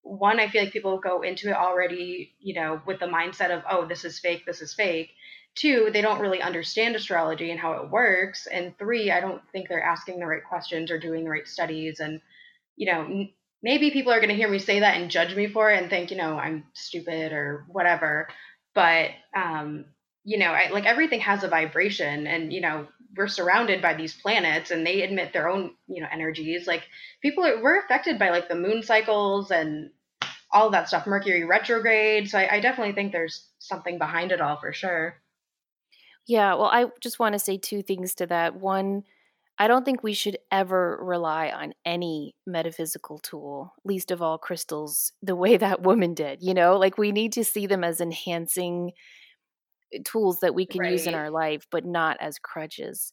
one 0.02 0.38
i 0.38 0.46
feel 0.48 0.62
like 0.62 0.72
people 0.72 1.00
go 1.00 1.22
into 1.22 1.48
it 1.48 1.56
already 1.56 2.32
you 2.38 2.54
know 2.54 2.80
with 2.86 3.00
the 3.00 3.06
mindset 3.06 3.50
of 3.50 3.64
oh 3.68 3.84
this 3.84 4.04
is 4.04 4.20
fake 4.20 4.46
this 4.46 4.62
is 4.62 4.74
fake. 4.74 5.10
Two 5.56 5.90
they 5.92 6.02
don't 6.02 6.20
really 6.20 6.40
understand 6.40 6.94
astrology 6.94 7.50
and 7.50 7.58
how 7.58 7.72
it 7.72 7.90
works. 7.90 8.46
And 8.46 8.78
three 8.78 9.10
i 9.10 9.20
don't 9.20 9.42
think 9.50 9.68
they're 9.68 9.82
asking 9.82 10.20
the 10.20 10.26
right 10.26 10.44
questions 10.48 10.90
or 10.92 11.00
doing 11.00 11.24
the 11.24 11.30
right 11.30 11.48
studies. 11.48 11.98
And 11.98 12.20
you 12.76 12.92
know 12.92 13.26
maybe 13.62 13.90
people 13.90 14.12
are 14.12 14.20
going 14.20 14.28
to 14.28 14.36
hear 14.36 14.50
me 14.50 14.60
say 14.60 14.80
that 14.80 15.00
and 15.00 15.10
judge 15.10 15.34
me 15.34 15.48
for 15.48 15.70
it 15.72 15.80
and 15.80 15.90
think 15.90 16.12
you 16.12 16.16
know 16.16 16.38
i'm 16.38 16.64
stupid 16.74 17.32
or 17.32 17.64
whatever. 17.68 18.28
But 18.74 19.10
um 19.34 19.86
you 20.26 20.38
know, 20.38 20.50
I, 20.50 20.70
like 20.70 20.86
everything 20.86 21.20
has 21.20 21.44
a 21.44 21.48
vibration 21.48 22.26
and, 22.26 22.52
you 22.52 22.60
know, 22.60 22.88
we're 23.16 23.28
surrounded 23.28 23.80
by 23.80 23.94
these 23.94 24.12
planets 24.12 24.72
and 24.72 24.84
they 24.84 25.04
emit 25.04 25.32
their 25.32 25.48
own, 25.48 25.70
you 25.86 26.02
know, 26.02 26.08
energies. 26.12 26.66
Like 26.66 26.82
people 27.22 27.44
are, 27.46 27.62
we're 27.62 27.78
affected 27.78 28.18
by 28.18 28.30
like 28.30 28.48
the 28.48 28.56
moon 28.56 28.82
cycles 28.82 29.52
and 29.52 29.90
all 30.50 30.70
that 30.70 30.88
stuff, 30.88 31.06
Mercury 31.06 31.44
retrograde. 31.44 32.28
So 32.28 32.38
I, 32.38 32.56
I 32.56 32.60
definitely 32.60 32.92
think 32.92 33.12
there's 33.12 33.46
something 33.60 33.98
behind 33.98 34.32
it 34.32 34.40
all 34.40 34.58
for 34.58 34.72
sure. 34.72 35.14
Yeah. 36.26 36.54
Well, 36.54 36.70
I 36.72 36.86
just 37.00 37.20
want 37.20 37.34
to 37.34 37.38
say 37.38 37.56
two 37.56 37.82
things 37.82 38.16
to 38.16 38.26
that. 38.26 38.56
One, 38.56 39.04
I 39.60 39.68
don't 39.68 39.84
think 39.84 40.02
we 40.02 40.12
should 40.12 40.38
ever 40.50 40.98
rely 41.00 41.50
on 41.50 41.72
any 41.84 42.34
metaphysical 42.48 43.18
tool, 43.18 43.74
least 43.84 44.10
of 44.10 44.20
all 44.20 44.38
crystals, 44.38 45.12
the 45.22 45.36
way 45.36 45.56
that 45.56 45.82
woman 45.82 46.14
did. 46.14 46.42
You 46.42 46.52
know, 46.52 46.76
like 46.78 46.98
we 46.98 47.12
need 47.12 47.32
to 47.34 47.44
see 47.44 47.68
them 47.68 47.84
as 47.84 48.00
enhancing 48.00 48.90
tools 50.04 50.40
that 50.40 50.54
we 50.54 50.66
can 50.66 50.80
right. 50.80 50.92
use 50.92 51.06
in 51.06 51.14
our 51.14 51.30
life, 51.30 51.66
but 51.70 51.84
not 51.84 52.16
as 52.20 52.38
crutches. 52.38 53.12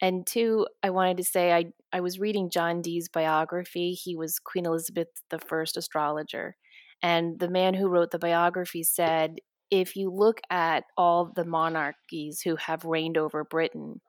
And 0.00 0.26
two, 0.26 0.66
I 0.82 0.90
wanted 0.90 1.18
to 1.18 1.24
say 1.24 1.52
I, 1.52 1.66
I 1.92 2.00
was 2.00 2.18
reading 2.18 2.50
John 2.50 2.82
Dee's 2.82 3.08
biography. 3.08 3.92
He 3.92 4.16
was 4.16 4.40
Queen 4.40 4.66
Elizabeth 4.66 5.08
I 5.32 5.64
astrologer. 5.76 6.56
And 7.02 7.38
the 7.38 7.50
man 7.50 7.74
who 7.74 7.88
wrote 7.88 8.10
the 8.10 8.18
biography 8.18 8.82
said 8.82 9.36
if 9.70 9.96
you 9.96 10.10
look 10.10 10.40
at 10.50 10.84
all 10.96 11.32
the 11.34 11.44
monarchies 11.44 12.42
who 12.42 12.56
have 12.56 12.84
reigned 12.84 13.16
over 13.16 13.44
Britain, 13.44 14.00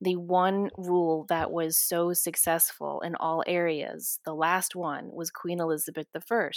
the 0.00 0.16
one 0.16 0.70
rule 0.76 1.26
that 1.28 1.50
was 1.50 1.76
so 1.76 2.12
successful 2.12 3.00
in 3.02 3.14
all 3.16 3.44
areas, 3.46 4.18
the 4.24 4.34
last 4.34 4.74
one, 4.74 5.10
was 5.12 5.30
Queen 5.30 5.60
Elizabeth 5.60 6.06
I. 6.14 6.50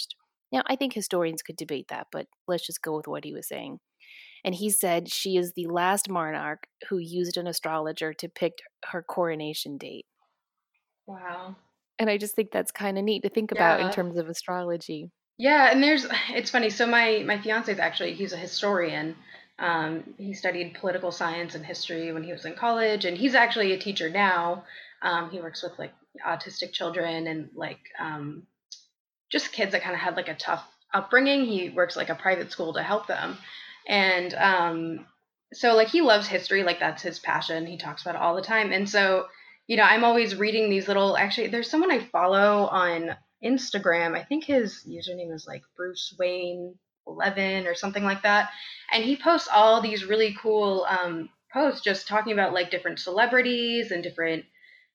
Now, 0.51 0.63
I 0.67 0.75
think 0.75 0.93
historians 0.93 1.41
could 1.41 1.57
debate 1.57 1.87
that, 1.89 2.07
but 2.11 2.27
let's 2.47 2.65
just 2.65 2.81
go 2.81 2.95
with 2.95 3.07
what 3.07 3.25
he 3.25 3.33
was 3.33 3.47
saying 3.47 3.79
and 4.45 4.53
he 4.53 4.69
said 4.69 5.11
she 5.11 5.37
is 5.37 5.53
the 5.53 5.65
last 5.65 6.07
monarch 6.07 6.67
who 6.87 6.99
used 6.99 7.35
an 7.35 7.47
astrologer 7.47 8.13
to 8.13 8.29
pick 8.29 8.59
her 8.91 9.01
coronation 9.01 9.77
date. 9.77 10.05
Wow. 11.07 11.55
And 11.97 12.11
I 12.11 12.17
just 12.17 12.35
think 12.35 12.51
that's 12.51 12.71
kind 12.71 12.99
of 12.99 13.03
neat 13.03 13.23
to 13.23 13.29
think 13.29 13.51
about 13.51 13.79
in 13.79 13.91
terms 13.91 14.17
of 14.17 14.29
astrology. 14.29 15.09
Yeah, 15.37 15.71
and 15.71 15.81
there's 15.81 16.05
it's 16.29 16.51
funny. 16.51 16.69
So 16.69 16.85
my 16.85 17.23
my 17.25 17.41
fiance 17.41 17.71
is 17.71 17.79
actually 17.79 18.13
he's 18.13 18.33
a 18.33 18.37
historian. 18.37 19.15
Um, 19.57 20.13
he 20.17 20.33
studied 20.33 20.75
political 20.75 21.11
science 21.11 21.55
and 21.55 21.65
history 21.65 22.11
when 22.13 22.23
he 22.23 22.31
was 22.31 22.45
in 22.45 22.53
college, 22.53 23.05
and 23.05 23.17
he's 23.17 23.33
actually 23.33 23.71
a 23.71 23.79
teacher 23.79 24.09
now. 24.09 24.65
Um, 25.01 25.31
he 25.31 25.39
works 25.39 25.63
with 25.63 25.77
like 25.79 25.93
autistic 26.25 26.71
children 26.71 27.27
and 27.27 27.49
like 27.55 27.79
um, 27.99 28.43
just 29.31 29.53
kids 29.53 29.71
that 29.71 29.81
kind 29.81 29.95
of 29.95 30.01
had 30.01 30.15
like 30.15 30.27
a 30.27 30.35
tough 30.35 30.65
upbringing. 30.93 31.45
He 31.45 31.69
works 31.69 31.95
like 31.95 32.09
a 32.09 32.15
private 32.15 32.51
school 32.51 32.73
to 32.73 32.83
help 32.83 33.07
them. 33.07 33.37
And 33.87 34.33
um, 34.33 35.05
so 35.53 35.75
like 35.75 35.87
he 35.87 36.01
loves 36.01 36.27
history, 36.27 36.63
like 36.63 36.79
that's 36.79 37.03
his 37.03 37.19
passion. 37.19 37.65
He 37.65 37.77
talks 37.77 38.01
about 38.01 38.15
it 38.15 38.21
all 38.21 38.35
the 38.35 38.41
time. 38.41 38.71
And 38.71 38.89
so, 38.89 39.25
you 39.67 39.77
know, 39.77 39.83
I'm 39.83 40.03
always 40.03 40.35
reading 40.35 40.69
these 40.69 40.87
little 40.87 41.17
actually 41.17 41.47
there's 41.47 41.69
someone 41.69 41.91
I 41.91 41.99
follow 41.99 42.65
on 42.67 43.15
Instagram. 43.43 44.17
I 44.17 44.23
think 44.23 44.43
his 44.43 44.83
username 44.87 45.33
is 45.33 45.45
like 45.47 45.61
Bruce 45.75 46.15
Wayne 46.17 46.75
11 47.07 47.67
or 47.67 47.75
something 47.75 48.03
like 48.03 48.23
that. 48.23 48.49
And 48.91 49.03
he 49.03 49.15
posts 49.15 49.47
all 49.53 49.81
these 49.81 50.05
really 50.05 50.35
cool 50.41 50.85
um, 50.89 51.29
posts 51.53 51.81
just 51.81 52.07
talking 52.07 52.33
about 52.33 52.53
like 52.53 52.71
different 52.71 52.99
celebrities 52.99 53.91
and 53.91 54.03
different 54.03 54.45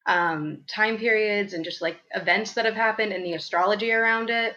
um, 0.06 0.64
time 0.66 0.98
periods 0.98 1.52
and 1.52 1.64
just 1.64 1.80
like 1.80 1.96
events 2.14 2.54
that 2.54 2.64
have 2.64 2.74
happened 2.74 3.12
and 3.12 3.24
the 3.24 3.34
astrology 3.34 3.92
around 3.92 4.30
it. 4.30 4.56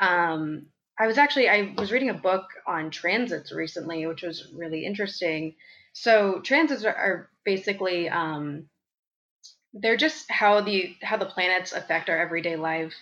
Um, 0.00 0.66
I 0.98 1.06
was 1.06 1.18
actually 1.18 1.48
I 1.48 1.74
was 1.76 1.92
reading 1.92 2.10
a 2.10 2.14
book 2.14 2.48
on 2.66 2.90
transits 2.90 3.52
recently, 3.52 4.06
which 4.06 4.22
was 4.22 4.50
really 4.54 4.84
interesting. 4.86 5.54
So 5.92 6.40
transits 6.40 6.84
are, 6.84 6.94
are 6.94 7.30
basically 7.44 8.08
um, 8.08 8.68
they're 9.74 9.96
just 9.96 10.30
how 10.30 10.60
the 10.62 10.96
how 11.02 11.16
the 11.16 11.26
planets 11.26 11.72
affect 11.72 12.08
our 12.08 12.18
everyday 12.18 12.56
life. 12.56 12.94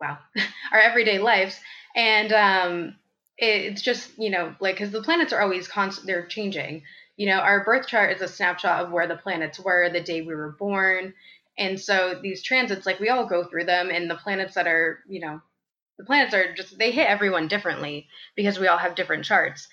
Wow, 0.00 0.18
our 0.72 0.80
everyday 0.80 1.18
lives, 1.18 1.58
and 1.94 2.32
um, 2.32 2.96
it, 3.38 3.72
it's 3.72 3.82
just 3.82 4.18
you 4.18 4.30
know 4.30 4.54
like 4.60 4.74
because 4.76 4.90
the 4.90 5.02
planets 5.02 5.32
are 5.32 5.40
always 5.40 5.68
constant, 5.68 6.06
they're 6.06 6.26
changing. 6.26 6.82
You 7.16 7.28
know, 7.28 7.38
our 7.38 7.62
birth 7.64 7.86
chart 7.86 8.16
is 8.16 8.22
a 8.22 8.26
snapshot 8.28 8.84
of 8.84 8.90
where 8.90 9.06
the 9.06 9.16
planets 9.16 9.60
were 9.60 9.90
the 9.90 10.00
day 10.00 10.22
we 10.22 10.34
were 10.34 10.56
born, 10.58 11.14
and 11.56 11.78
so 11.80 12.18
these 12.20 12.42
transits, 12.42 12.84
like 12.84 12.98
we 12.98 13.10
all 13.10 13.26
go 13.26 13.44
through 13.44 13.66
them, 13.66 13.90
and 13.90 14.10
the 14.10 14.16
planets 14.16 14.54
that 14.54 14.66
are 14.66 15.00
you 15.08 15.20
know 15.20 15.40
the 16.02 16.06
planets 16.06 16.34
are 16.34 16.52
just 16.52 16.76
they 16.78 16.90
hit 16.90 17.06
everyone 17.06 17.46
differently 17.46 18.08
because 18.34 18.58
we 18.58 18.66
all 18.66 18.78
have 18.78 18.96
different 18.96 19.24
charts. 19.24 19.68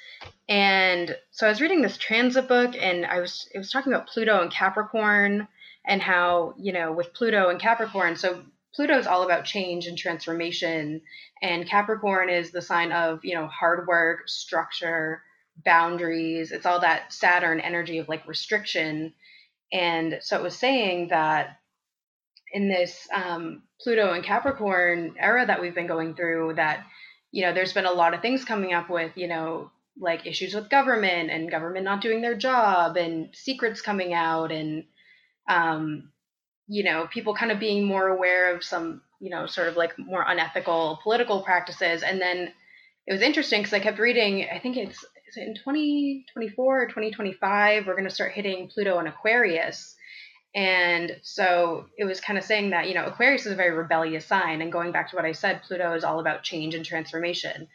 And 0.48 1.16
so 1.32 1.48
I 1.48 1.50
was 1.50 1.60
reading 1.60 1.82
this 1.82 1.98
transit 1.98 2.48
book 2.48 2.76
and 2.80 3.04
I 3.06 3.20
was 3.20 3.48
it 3.54 3.58
was 3.58 3.72
talking 3.72 3.92
about 3.92 4.08
Pluto 4.08 4.40
and 4.42 4.52
Capricorn 4.52 5.48
and 5.86 6.02
how, 6.02 6.54
you 6.58 6.72
know, 6.72 6.92
with 6.92 7.14
Pluto 7.14 7.50
and 7.50 7.60
Capricorn, 7.60 8.16
so 8.16 8.44
Pluto 8.76 8.98
is 9.00 9.08
all 9.08 9.24
about 9.24 9.46
change 9.46 9.88
and 9.88 9.98
transformation 9.98 11.02
and 11.42 11.68
Capricorn 11.68 12.30
is 12.30 12.52
the 12.52 12.62
sign 12.62 12.92
of, 12.92 13.26
you 13.26 13.34
know, 13.34 13.48
hard 13.48 13.88
work, 13.88 14.30
structure, 14.30 15.24
boundaries. 15.66 16.52
It's 16.52 16.68
all 16.68 16.82
that 16.82 17.12
Saturn 17.12 17.60
energy 17.60 17.98
of 17.98 18.08
like 18.08 18.28
restriction. 18.28 19.14
And 19.74 20.20
so 20.22 20.38
it 20.38 20.44
was 20.44 20.56
saying 20.56 21.08
that 21.08 21.58
in 22.54 22.70
this 22.70 23.08
um, 23.14 23.64
Pluto 23.82 24.14
and 24.14 24.24
Capricorn 24.24 25.16
era 25.18 25.46
that 25.46 25.62
we've 25.62 25.76
been 25.76 25.88
going 25.88 26.16
through 26.16 26.56
that, 26.56 26.86
you 27.32 27.44
know, 27.44 27.54
there's 27.54 27.74
been 27.74 27.86
a 27.86 27.92
lot 27.92 28.14
of 28.14 28.22
things 28.22 28.46
coming 28.46 28.74
up 28.74 28.90
with, 28.90 29.12
you 29.16 29.28
know, 29.28 29.72
like 29.98 30.26
issues 30.26 30.54
with 30.54 30.70
government 30.70 31.30
and 31.30 31.52
government 31.52 31.86
not 31.86 32.02
doing 32.02 32.22
their 32.22 32.36
job 32.36 32.98
and 32.98 33.30
secrets 33.34 33.82
coming 33.82 34.14
out 34.14 34.52
and, 34.52 34.86
um, 35.48 36.12
you 36.68 36.84
know, 36.84 37.08
people 37.12 37.36
kind 37.36 37.52
of 37.52 37.60
being 37.60 37.86
more 37.86 38.08
aware 38.08 38.56
of 38.56 38.64
some 38.64 39.02
you 39.20 39.30
know, 39.30 39.46
sort 39.46 39.68
of 39.68 39.78
like 39.78 39.98
more 40.00 40.24
unethical 40.28 41.00
political 41.04 41.42
practices. 41.42 42.04
And 42.04 42.20
then 42.22 42.52
it 43.06 43.14
was 43.14 43.22
interesting 43.22 43.62
because 43.62 43.74
I 43.74 43.80
kept 43.80 44.00
reading, 44.00 44.48
I 44.54 44.60
think 44.60 44.78
it's 44.78 45.04
is 45.28 45.38
it 45.38 45.48
in 45.48 45.56
2024 45.56 46.82
or 46.82 46.88
2025, 46.88 47.86
we're 47.86 47.94
going 47.94 48.08
to 48.08 48.14
start 48.14 48.32
hitting 48.32 48.68
Pluto 48.68 48.98
and 48.98 49.08
Aquarius. 49.08 49.96
And 50.56 51.18
so 51.22 51.86
it 51.98 52.06
was 52.06 52.20
kind 52.20 52.40
of 52.40 52.46
saying 52.46 52.72
that, 52.72 52.88
you 52.88 52.96
know, 52.96 53.06
Aquarius 53.06 53.46
is 53.46 53.52
a 53.52 53.56
very 53.56 53.72
rebellious 53.72 54.26
sign. 54.26 54.62
And 54.62 54.72
going 54.72 54.92
back 54.92 55.10
to 55.10 55.16
what 55.16 55.26
I 55.26 55.32
said, 55.32 55.62
Pluto 55.64 55.94
is 55.94 56.04
all 56.04 56.20
about 56.20 56.44
change 56.44 56.74
and 56.74 56.84
transformation. 56.84 57.68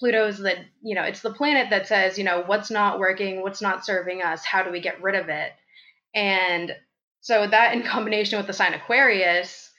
Pluto 0.00 0.26
is 0.26 0.38
the, 0.38 0.56
you 0.82 0.94
know, 0.94 1.02
it's 1.02 1.22
the 1.22 1.32
planet 1.32 1.70
that 1.70 1.86
says, 1.86 2.18
you 2.18 2.24
know, 2.24 2.42
what's 2.44 2.70
not 2.70 2.98
working, 2.98 3.42
what's 3.42 3.62
not 3.62 3.86
serving 3.86 4.22
us, 4.22 4.44
how 4.44 4.62
do 4.62 4.70
we 4.70 4.80
get 4.80 5.02
rid 5.02 5.14
of 5.14 5.28
it? 5.28 5.52
And 6.14 6.74
so 7.20 7.46
that 7.46 7.74
in 7.74 7.82
combination 7.86 8.38
with 8.38 8.46
the 8.46 8.52
sign 8.52 8.74
Aquarius, 8.74 9.70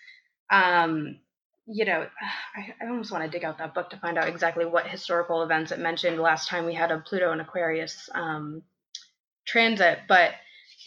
um, 0.49 1.19
you 1.67 1.83
know, 1.83 2.07
I, 2.55 2.73
I 2.81 2.87
almost 2.87 3.11
want 3.11 3.25
to 3.25 3.29
dig 3.29 3.43
out 3.43 3.57
that 3.57 3.73
book 3.73 3.89
to 3.89 3.97
find 3.97 4.17
out 4.17 4.29
exactly 4.29 4.65
what 4.65 4.87
historical 4.87 5.43
events 5.43 5.73
it 5.73 5.79
mentioned 5.79 6.17
last 6.17 6.47
time 6.47 6.65
we 6.65 6.73
had 6.73 6.91
a 6.91 6.99
Pluto 6.99 7.31
and 7.33 7.41
Aquarius 7.41 8.09
um, 8.15 8.63
transit. 9.45 9.99
But 10.07 10.31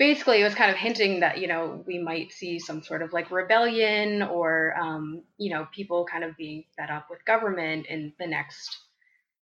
basically, 0.00 0.40
it 0.40 0.44
was 0.44 0.54
kind 0.54 0.70
of 0.70 0.78
hinting 0.78 1.20
that, 1.20 1.38
you 1.38 1.46
know, 1.46 1.84
we 1.86 1.98
might 1.98 2.32
see 2.32 2.58
some 2.58 2.82
sort 2.82 3.02
of 3.02 3.12
like 3.12 3.30
rebellion 3.30 4.22
or, 4.22 4.74
um, 4.80 5.22
you 5.36 5.52
know, 5.52 5.68
people 5.74 6.06
kind 6.10 6.24
of 6.24 6.34
being 6.38 6.64
fed 6.74 6.88
up 6.88 7.08
with 7.10 7.22
government 7.26 7.84
in 7.86 8.10
the 8.18 8.26
next, 8.26 8.78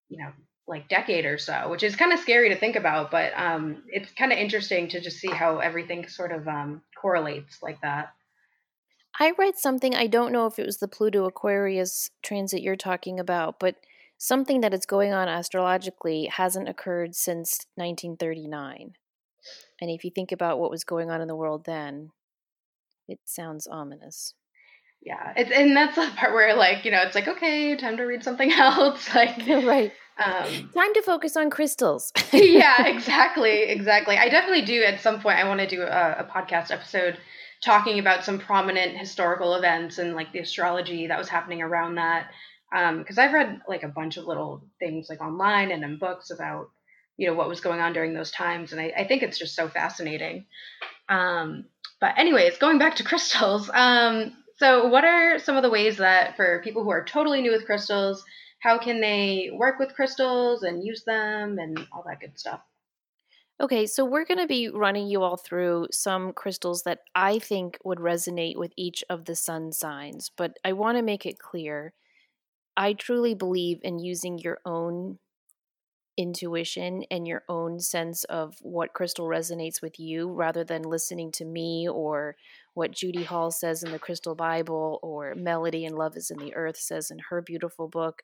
you 0.09 0.17
know, 0.17 0.33
like 0.67 0.89
decade 0.89 1.27
or 1.27 1.37
so, 1.37 1.69
which 1.69 1.83
is 1.83 1.95
kind 1.95 2.11
of 2.11 2.19
scary 2.19 2.49
to 2.49 2.57
think 2.57 2.75
about, 2.75 3.11
but 3.11 3.35
um, 3.37 3.83
it's 3.89 4.11
kind 4.13 4.33
of 4.33 4.39
interesting 4.39 4.89
to 4.89 4.99
just 4.99 5.19
see 5.19 5.29
how 5.29 5.59
everything 5.59 6.09
sort 6.09 6.33
of 6.33 6.49
um, 6.49 6.81
correlates 6.99 7.59
like 7.63 7.79
that. 7.83 8.15
I 9.21 9.35
read 9.39 9.59
something, 9.59 9.95
I 9.95 10.07
don't 10.07 10.33
know 10.33 10.47
if 10.47 10.59
it 10.59 10.65
was 10.65 10.79
the 10.79 10.89
Pluto 10.89 11.27
Aquarius 11.27 12.11
transit 12.23 12.63
you're 12.63 12.77
talking 12.77 13.21
about, 13.21 13.61
but 13.61 13.77
something 14.17 14.63
that 14.63 14.73
is 14.73 14.87
going 14.87 15.13
on 15.13 15.29
astrologically 15.29 16.31
hasn't 16.33 16.69
occurred 16.69 17.15
since 17.15 17.67
1939. 17.75 18.95
And 19.80 19.90
if 19.90 20.04
you 20.04 20.11
think 20.11 20.33
about 20.33 20.59
what 20.59 20.71
was 20.71 20.85
going 20.85 21.11
on 21.11 21.21
in 21.21 21.28
the 21.28 21.37
world 21.37 21.64
then, 21.64 22.11
it 23.09 23.21
sounds 23.25 23.66
ominous. 23.66 24.35
Yeah, 25.02 25.35
it's 25.37 25.50
and 25.52 25.76
that's 25.76 25.95
the 25.95 26.11
part 26.16 26.33
where 26.33 26.56
like 26.56 26.85
you 26.85 26.90
know 26.90 27.02
it's 27.02 27.14
like 27.14 27.28
okay, 27.28 27.76
time 27.76 27.97
to 27.99 28.04
read 28.04 28.25
something 28.25 28.50
else. 28.59 29.14
Like 29.14 29.38
right, 29.47 29.92
um, 30.18 30.71
time 30.75 30.95
to 30.95 31.02
focus 31.04 31.37
on 31.37 31.50
crystals. 31.50 32.12
yeah, 32.33 32.87
exactly, 32.87 33.62
exactly. 33.64 34.16
I 34.16 34.28
definitely 34.28 34.64
do. 34.64 34.83
At 34.83 35.00
some 35.00 35.21
point, 35.21 35.38
I 35.38 35.47
want 35.47 35.61
to 35.61 35.68
do 35.68 35.83
a, 35.83 36.16
a 36.18 36.28
podcast 36.33 36.71
episode 36.71 37.18
talking 37.64 37.99
about 37.99 38.25
some 38.25 38.38
prominent 38.38 38.97
historical 38.97 39.54
events 39.54 39.99
and 39.99 40.14
like 40.14 40.33
the 40.33 40.40
astrology 40.40 41.06
that 41.06 41.18
was 41.18 41.28
happening 41.28 41.62
around 41.62 41.97
that. 41.97 42.30
Because 42.71 43.18
um, 43.18 43.25
I've 43.25 43.33
read 43.33 43.61
like 43.68 43.85
a 43.85 43.88
bunch 43.88 44.16
of 44.16 44.26
little 44.26 44.64
things 44.80 45.06
like 45.09 45.21
online 45.21 45.71
and 45.71 45.85
in 45.85 45.99
books 45.99 46.30
about 46.30 46.71
you 47.17 47.27
know 47.27 47.35
what 47.35 47.49
was 47.49 47.61
going 47.61 47.81
on 47.81 47.93
during 47.93 48.15
those 48.15 48.31
times, 48.31 48.73
and 48.73 48.81
I, 48.81 48.93
I 48.97 49.07
think 49.07 49.23
it's 49.23 49.39
just 49.39 49.55
so 49.55 49.69
fascinating. 49.69 50.47
Um, 51.09 51.67
but 52.01 52.19
anyways, 52.19 52.59
going 52.59 52.79
back 52.79 52.97
to 52.97 53.05
crystals. 53.11 53.71
Um, 53.73 54.35
so 54.59 54.87
what 54.89 55.05
are 55.05 55.39
some 55.39 55.57
of 55.57 55.63
the 55.63 55.71
ways 55.71 55.99
that 55.99 56.37
for 56.37 56.63
people 56.65 56.83
who 56.83 56.91
are 56.91 57.05
totally 57.05 57.43
new 57.43 57.51
with 57.51 57.67
crystals, 57.67 58.25
how 58.61 58.79
can 58.79 59.01
they 59.01 59.51
work 59.53 59.79
with 59.79 59.95
crystals 59.95 60.63
and 60.63 60.83
use 60.83 61.05
them 61.05 61.59
and 61.59 61.79
all 61.93 62.05
that 62.07 62.21
good 62.21 62.39
stuff? 62.39 62.61
Okay, 63.59 63.87
so 63.87 64.05
we're 64.05 64.27
going 64.27 64.41
to 64.41 64.47
be 64.47 64.69
running 64.69 65.07
you 65.07 65.23
all 65.23 65.39
through 65.39 65.89
some 65.91 66.33
crystals 66.33 66.83
that 66.83 67.01
I 67.15 67.39
think 67.39 67.79
would 67.85 67.99
resonate 67.99 68.57
with 68.57 68.73
each 68.77 69.03
of 69.09 69.25
the 69.25 69.35
sun 69.35 69.73
signs, 69.73 70.31
but 70.37 70.59
I 70.63 70.75
want 70.75 70.99
to 70.99 71.03
make 71.03 71.25
it 71.25 71.39
clear 71.39 71.95
I 72.77 72.93
truly 72.93 73.35
believe 73.35 73.81
in 73.83 73.99
using 73.99 74.39
your 74.39 74.59
own 74.67 75.19
intuition 76.17 77.05
and 77.11 77.27
your 77.27 77.43
own 77.49 77.79
sense 77.79 78.25
of 78.25 78.57
what 78.63 78.95
crystal 78.95 79.27
resonates 79.27 79.83
with 79.83 79.99
you 79.99 80.33
rather 80.33 80.65
than 80.65 80.83
listening 80.83 81.31
to 81.33 81.45
me 81.45 81.89
or 81.89 82.37
what 82.75 82.91
Judy 82.91 83.25
Hall 83.25 83.51
says 83.51 83.83
in 83.83 83.93
the 83.93 83.99
Crystal 83.99 84.35
Bible 84.35 84.99
or 85.03 85.35
Melody 85.35 85.85
and 85.85 85.97
Love 85.97 86.17
is 86.17 86.31
in 86.31 86.39
the 86.39 86.55
Earth 86.55 86.77
says 86.77 87.11
in 87.11 87.19
her 87.31 87.43
beautiful 87.43 87.89
book. 87.89 88.23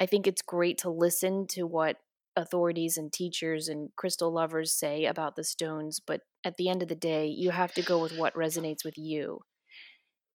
I 0.00 0.06
think 0.06 0.26
it's 0.26 0.42
great 0.42 0.78
to 0.78 0.90
listen 0.90 1.46
to 1.50 1.64
what 1.64 1.96
authorities 2.36 2.96
and 2.96 3.12
teachers 3.12 3.68
and 3.68 3.90
crystal 3.96 4.32
lovers 4.32 4.72
say 4.72 5.04
about 5.04 5.36
the 5.36 5.44
stones, 5.44 6.00
but 6.04 6.20
at 6.44 6.56
the 6.56 6.68
end 6.68 6.82
of 6.82 6.88
the 6.88 6.96
day, 6.96 7.26
you 7.26 7.50
have 7.50 7.72
to 7.74 7.82
go 7.82 8.00
with 8.00 8.16
what 8.18 8.34
resonates 8.34 8.84
with 8.84 8.98
you. 8.98 9.40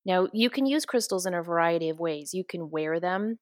Now, 0.05 0.27
you 0.31 0.49
can 0.49 0.65
use 0.65 0.85
crystals 0.85 1.25
in 1.25 1.33
a 1.33 1.43
variety 1.43 1.89
of 1.89 1.99
ways. 1.99 2.33
You 2.33 2.45
can 2.45 2.69
wear 2.69 3.01
them 3.01 3.39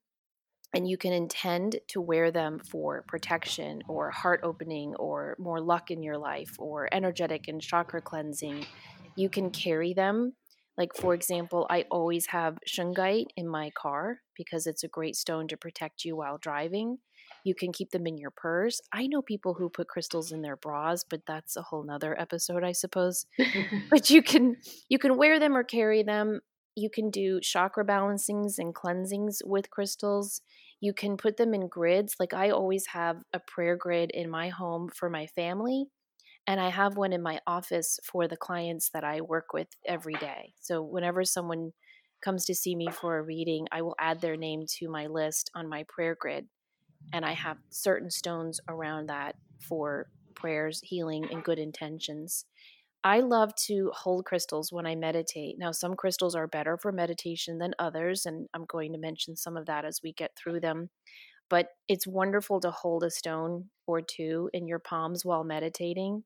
and 0.74 0.88
you 0.88 0.96
can 0.96 1.12
intend 1.12 1.80
to 1.88 2.00
wear 2.00 2.30
them 2.30 2.58
for 2.58 3.04
protection 3.08 3.82
or 3.88 4.10
heart 4.10 4.40
opening 4.42 4.94
or 4.96 5.36
more 5.38 5.60
luck 5.60 5.90
in 5.90 6.02
your 6.02 6.18
life 6.18 6.54
or 6.58 6.88
energetic 6.92 7.48
and 7.48 7.60
chakra 7.60 8.02
cleansing. 8.02 8.66
You 9.16 9.28
can 9.28 9.50
carry 9.50 9.94
them 9.94 10.34
like, 10.78 10.94
for 10.94 11.12
example, 11.12 11.66
I 11.68 11.84
always 11.90 12.26
have 12.26 12.56
shungite 12.66 13.26
in 13.36 13.48
my 13.48 13.70
car 13.70 14.20
because 14.36 14.68
it's 14.68 14.84
a 14.84 14.88
great 14.88 15.16
stone 15.16 15.48
to 15.48 15.56
protect 15.56 16.04
you 16.04 16.16
while 16.16 16.38
driving. 16.38 16.98
You 17.44 17.54
can 17.56 17.72
keep 17.72 17.90
them 17.90 18.06
in 18.06 18.16
your 18.16 18.30
purse. 18.30 18.80
I 18.92 19.08
know 19.08 19.20
people 19.20 19.54
who 19.54 19.68
put 19.68 19.88
crystals 19.88 20.30
in 20.30 20.40
their 20.40 20.56
bras, 20.56 21.04
but 21.08 21.22
that's 21.26 21.56
a 21.56 21.62
whole 21.62 21.82
nother 21.82 22.18
episode, 22.18 22.62
I 22.62 22.72
suppose. 22.72 23.26
but 23.90 24.08
you 24.08 24.22
can 24.22 24.56
you 24.88 25.00
can 25.00 25.16
wear 25.16 25.40
them 25.40 25.56
or 25.56 25.64
carry 25.64 26.04
them. 26.04 26.40
You 26.78 26.90
can 26.90 27.10
do 27.10 27.40
chakra 27.40 27.84
balancings 27.84 28.58
and 28.58 28.74
cleansings 28.74 29.42
with 29.44 29.70
crystals. 29.70 30.40
You 30.80 30.92
can 30.92 31.16
put 31.16 31.36
them 31.36 31.54
in 31.54 31.66
grids. 31.66 32.14
Like 32.20 32.32
I 32.32 32.50
always 32.50 32.86
have 32.88 33.16
a 33.32 33.40
prayer 33.40 33.76
grid 33.76 34.10
in 34.12 34.30
my 34.30 34.48
home 34.48 34.88
for 34.94 35.10
my 35.10 35.26
family 35.26 35.86
and 36.48 36.60
I 36.60 36.70
have 36.70 36.96
one 36.96 37.12
in 37.12 37.22
my 37.22 37.40
office 37.46 38.00
for 38.02 38.26
the 38.26 38.36
clients 38.36 38.88
that 38.94 39.04
I 39.04 39.20
work 39.20 39.52
with 39.52 39.68
every 39.84 40.14
day. 40.14 40.54
So 40.60 40.80
whenever 40.80 41.22
someone 41.22 41.72
comes 42.22 42.46
to 42.46 42.54
see 42.54 42.74
me 42.74 42.88
for 42.90 43.18
a 43.18 43.22
reading, 43.22 43.66
I 43.70 43.82
will 43.82 43.94
add 44.00 44.22
their 44.22 44.36
name 44.36 44.64
to 44.78 44.88
my 44.88 45.08
list 45.08 45.50
on 45.54 45.68
my 45.68 45.84
prayer 45.88 46.16
grid. 46.18 46.46
And 47.12 47.24
I 47.26 47.32
have 47.32 47.58
certain 47.68 48.10
stones 48.10 48.60
around 48.66 49.08
that 49.08 49.36
for 49.60 50.08
prayers, 50.34 50.80
healing, 50.82 51.26
and 51.30 51.44
good 51.44 51.58
intentions. 51.58 52.46
I 53.04 53.20
love 53.20 53.54
to 53.66 53.90
hold 53.94 54.24
crystals 54.24 54.72
when 54.72 54.86
I 54.86 54.96
meditate. 54.96 55.56
Now, 55.58 55.72
some 55.72 55.94
crystals 55.94 56.34
are 56.34 56.46
better 56.46 56.76
for 56.76 56.92
meditation 56.92 57.58
than 57.58 57.74
others, 57.78 58.26
and 58.26 58.48
I'm 58.54 58.64
going 58.66 58.92
to 58.92 58.98
mention 58.98 59.36
some 59.36 59.56
of 59.56 59.66
that 59.66 59.84
as 59.84 60.00
we 60.02 60.12
get 60.12 60.32
through 60.36 60.60
them. 60.60 60.90
But 61.48 61.68
it's 61.88 62.06
wonderful 62.06 62.60
to 62.60 62.70
hold 62.70 63.04
a 63.04 63.10
stone 63.10 63.70
or 63.86 64.02
two 64.02 64.50
in 64.52 64.66
your 64.66 64.80
palms 64.80 65.24
while 65.24 65.44
meditating 65.44 66.24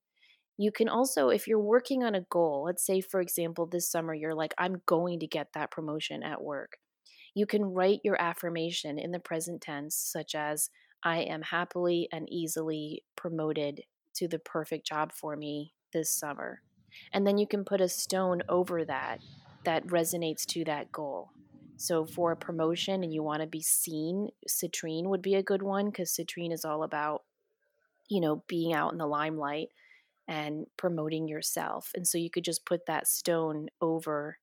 you 0.58 0.70
can 0.70 0.88
also, 0.88 1.28
if 1.28 1.46
you're 1.46 1.58
working 1.58 2.04
on 2.04 2.14
a 2.14 2.26
goal, 2.30 2.64
let's 2.66 2.84
say, 2.84 3.00
for 3.00 3.20
example, 3.20 3.66
this 3.66 3.90
summer, 3.90 4.14
you're 4.14 4.34
like, 4.34 4.54
I'm 4.58 4.82
going 4.86 5.20
to 5.20 5.26
get 5.26 5.48
that 5.54 5.70
promotion 5.70 6.22
at 6.22 6.42
work. 6.42 6.76
You 7.34 7.46
can 7.46 7.64
write 7.64 8.00
your 8.04 8.20
affirmation 8.20 8.98
in 8.98 9.12
the 9.12 9.18
present 9.18 9.62
tense, 9.62 9.96
such 9.96 10.34
as, 10.34 10.68
I 11.02 11.20
am 11.22 11.42
happily 11.42 12.08
and 12.12 12.28
easily 12.30 13.02
promoted 13.16 13.80
to 14.16 14.28
the 14.28 14.38
perfect 14.38 14.86
job 14.86 15.10
for 15.12 15.36
me 15.36 15.72
this 15.92 16.14
summer. 16.14 16.62
And 17.12 17.26
then 17.26 17.38
you 17.38 17.46
can 17.46 17.64
put 17.64 17.80
a 17.80 17.88
stone 17.88 18.42
over 18.48 18.84
that 18.84 19.20
that 19.64 19.86
resonates 19.86 20.44
to 20.46 20.64
that 20.64 20.90
goal. 20.92 21.30
So 21.76 22.04
for 22.04 22.32
a 22.32 22.36
promotion 22.36 23.02
and 23.02 23.12
you 23.12 23.22
want 23.22 23.40
to 23.42 23.46
be 23.46 23.62
seen, 23.62 24.28
citrine 24.48 25.06
would 25.06 25.22
be 25.22 25.34
a 25.34 25.42
good 25.42 25.62
one 25.62 25.86
because 25.86 26.12
citrine 26.12 26.52
is 26.52 26.64
all 26.64 26.82
about, 26.82 27.22
you 28.08 28.20
know, 28.20 28.44
being 28.46 28.72
out 28.72 28.92
in 28.92 28.98
the 28.98 29.06
limelight 29.06 29.68
and 30.28 30.66
promoting 30.76 31.28
yourself. 31.28 31.90
And 31.94 32.06
so 32.06 32.18
you 32.18 32.30
could 32.30 32.44
just 32.44 32.64
put 32.66 32.86
that 32.86 33.08
stone 33.08 33.68
over 33.80 34.38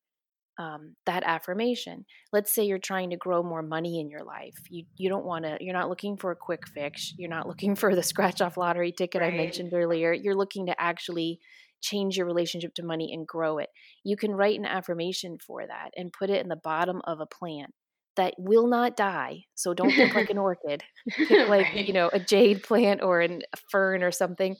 um, 0.58 0.94
that 1.06 1.22
affirmation. 1.24 2.04
Let's 2.32 2.52
say 2.52 2.64
you're 2.64 2.78
trying 2.78 3.10
to 3.10 3.16
grow 3.16 3.42
more 3.42 3.62
money 3.62 4.00
in 4.00 4.10
your 4.10 4.24
life. 4.24 4.56
You 4.68 4.84
you 4.96 5.08
don't 5.08 5.24
want 5.24 5.44
to. 5.44 5.58
You're 5.60 5.74
not 5.74 5.88
looking 5.88 6.16
for 6.16 6.30
a 6.30 6.36
quick 6.36 6.66
fix. 6.68 7.14
You're 7.16 7.30
not 7.30 7.48
looking 7.48 7.74
for 7.76 7.94
the 7.94 8.02
scratch 8.02 8.40
off 8.40 8.56
lottery 8.56 8.92
ticket 8.92 9.22
right. 9.22 9.32
I 9.32 9.36
mentioned 9.36 9.72
earlier. 9.72 10.12
You're 10.12 10.36
looking 10.36 10.66
to 10.66 10.80
actually 10.80 11.40
change 11.82 12.16
your 12.16 12.26
relationship 12.26 12.74
to 12.74 12.84
money 12.84 13.10
and 13.12 13.26
grow 13.26 13.58
it. 13.58 13.70
You 14.04 14.16
can 14.16 14.32
write 14.32 14.58
an 14.58 14.66
affirmation 14.66 15.38
for 15.38 15.66
that 15.66 15.90
and 15.96 16.12
put 16.12 16.30
it 16.30 16.42
in 16.42 16.48
the 16.48 16.56
bottom 16.56 17.00
of 17.04 17.20
a 17.20 17.26
plant 17.26 17.72
that 18.20 18.34
will 18.36 18.66
not 18.66 18.96
die. 18.96 19.44
So 19.54 19.72
don't 19.72 19.90
pick 19.90 20.14
like 20.14 20.28
an 20.28 20.36
orchid. 20.36 20.84
Pick 21.08 21.30
like, 21.48 21.72
right. 21.72 21.86
you 21.86 21.94
know, 21.94 22.10
a 22.12 22.20
jade 22.20 22.62
plant 22.62 23.02
or 23.02 23.20
an, 23.22 23.40
a 23.54 23.56
fern 23.70 24.02
or 24.02 24.12
something 24.12 24.56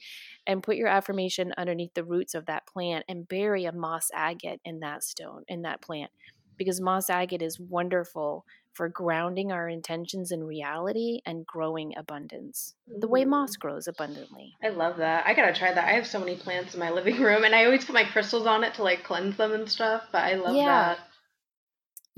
and 0.47 0.63
put 0.63 0.77
your 0.77 0.89
affirmation 0.89 1.53
underneath 1.59 1.93
the 1.93 2.05
roots 2.05 2.35
of 2.35 2.47
that 2.47 2.67
plant 2.67 3.05
and 3.07 3.29
bury 3.29 3.67
a 3.67 3.73
moss 3.73 4.09
agate 4.15 4.61
in 4.65 4.81
that 4.81 5.05
stone, 5.05 5.45
in 5.47 5.63
that 5.63 5.83
plant. 5.83 6.11
Because 6.57 6.81
moss 6.81 7.11
agate 7.11 7.43
is 7.43 7.61
wonderful 7.61 8.47
for 8.73 8.89
grounding 8.89 9.53
our 9.53 9.69
intentions 9.69 10.33
in 10.33 10.43
reality 10.43 11.21
and 11.27 11.45
growing 11.45 11.93
abundance 11.99 12.75
the 12.99 13.09
way 13.09 13.25
moss 13.25 13.57
mm. 13.57 13.59
grows 13.59 13.89
abundantly. 13.89 14.55
I 14.63 14.69
love 14.69 14.99
that. 14.99 15.27
I 15.27 15.35
gotta 15.35 15.53
try 15.53 15.73
that. 15.73 15.89
I 15.89 15.93
have 15.93 16.07
so 16.07 16.21
many 16.21 16.37
plants 16.37 16.75
in 16.75 16.81
my 16.81 16.91
living 16.91 17.21
room 17.21 17.45
and 17.45 17.55
I 17.55 17.65
always 17.65 17.85
put 17.85 17.95
my 17.95 18.05
crystals 18.05 18.47
on 18.47 18.63
it 18.65 18.75
to 18.75 18.85
like 18.85 19.03
cleanse 19.03 19.37
them 19.37 19.53
and 19.53 19.69
stuff, 19.69 20.05
but 20.13 20.23
I 20.23 20.35
love 20.35 20.55
yeah. 20.55 20.95
that. 20.95 20.99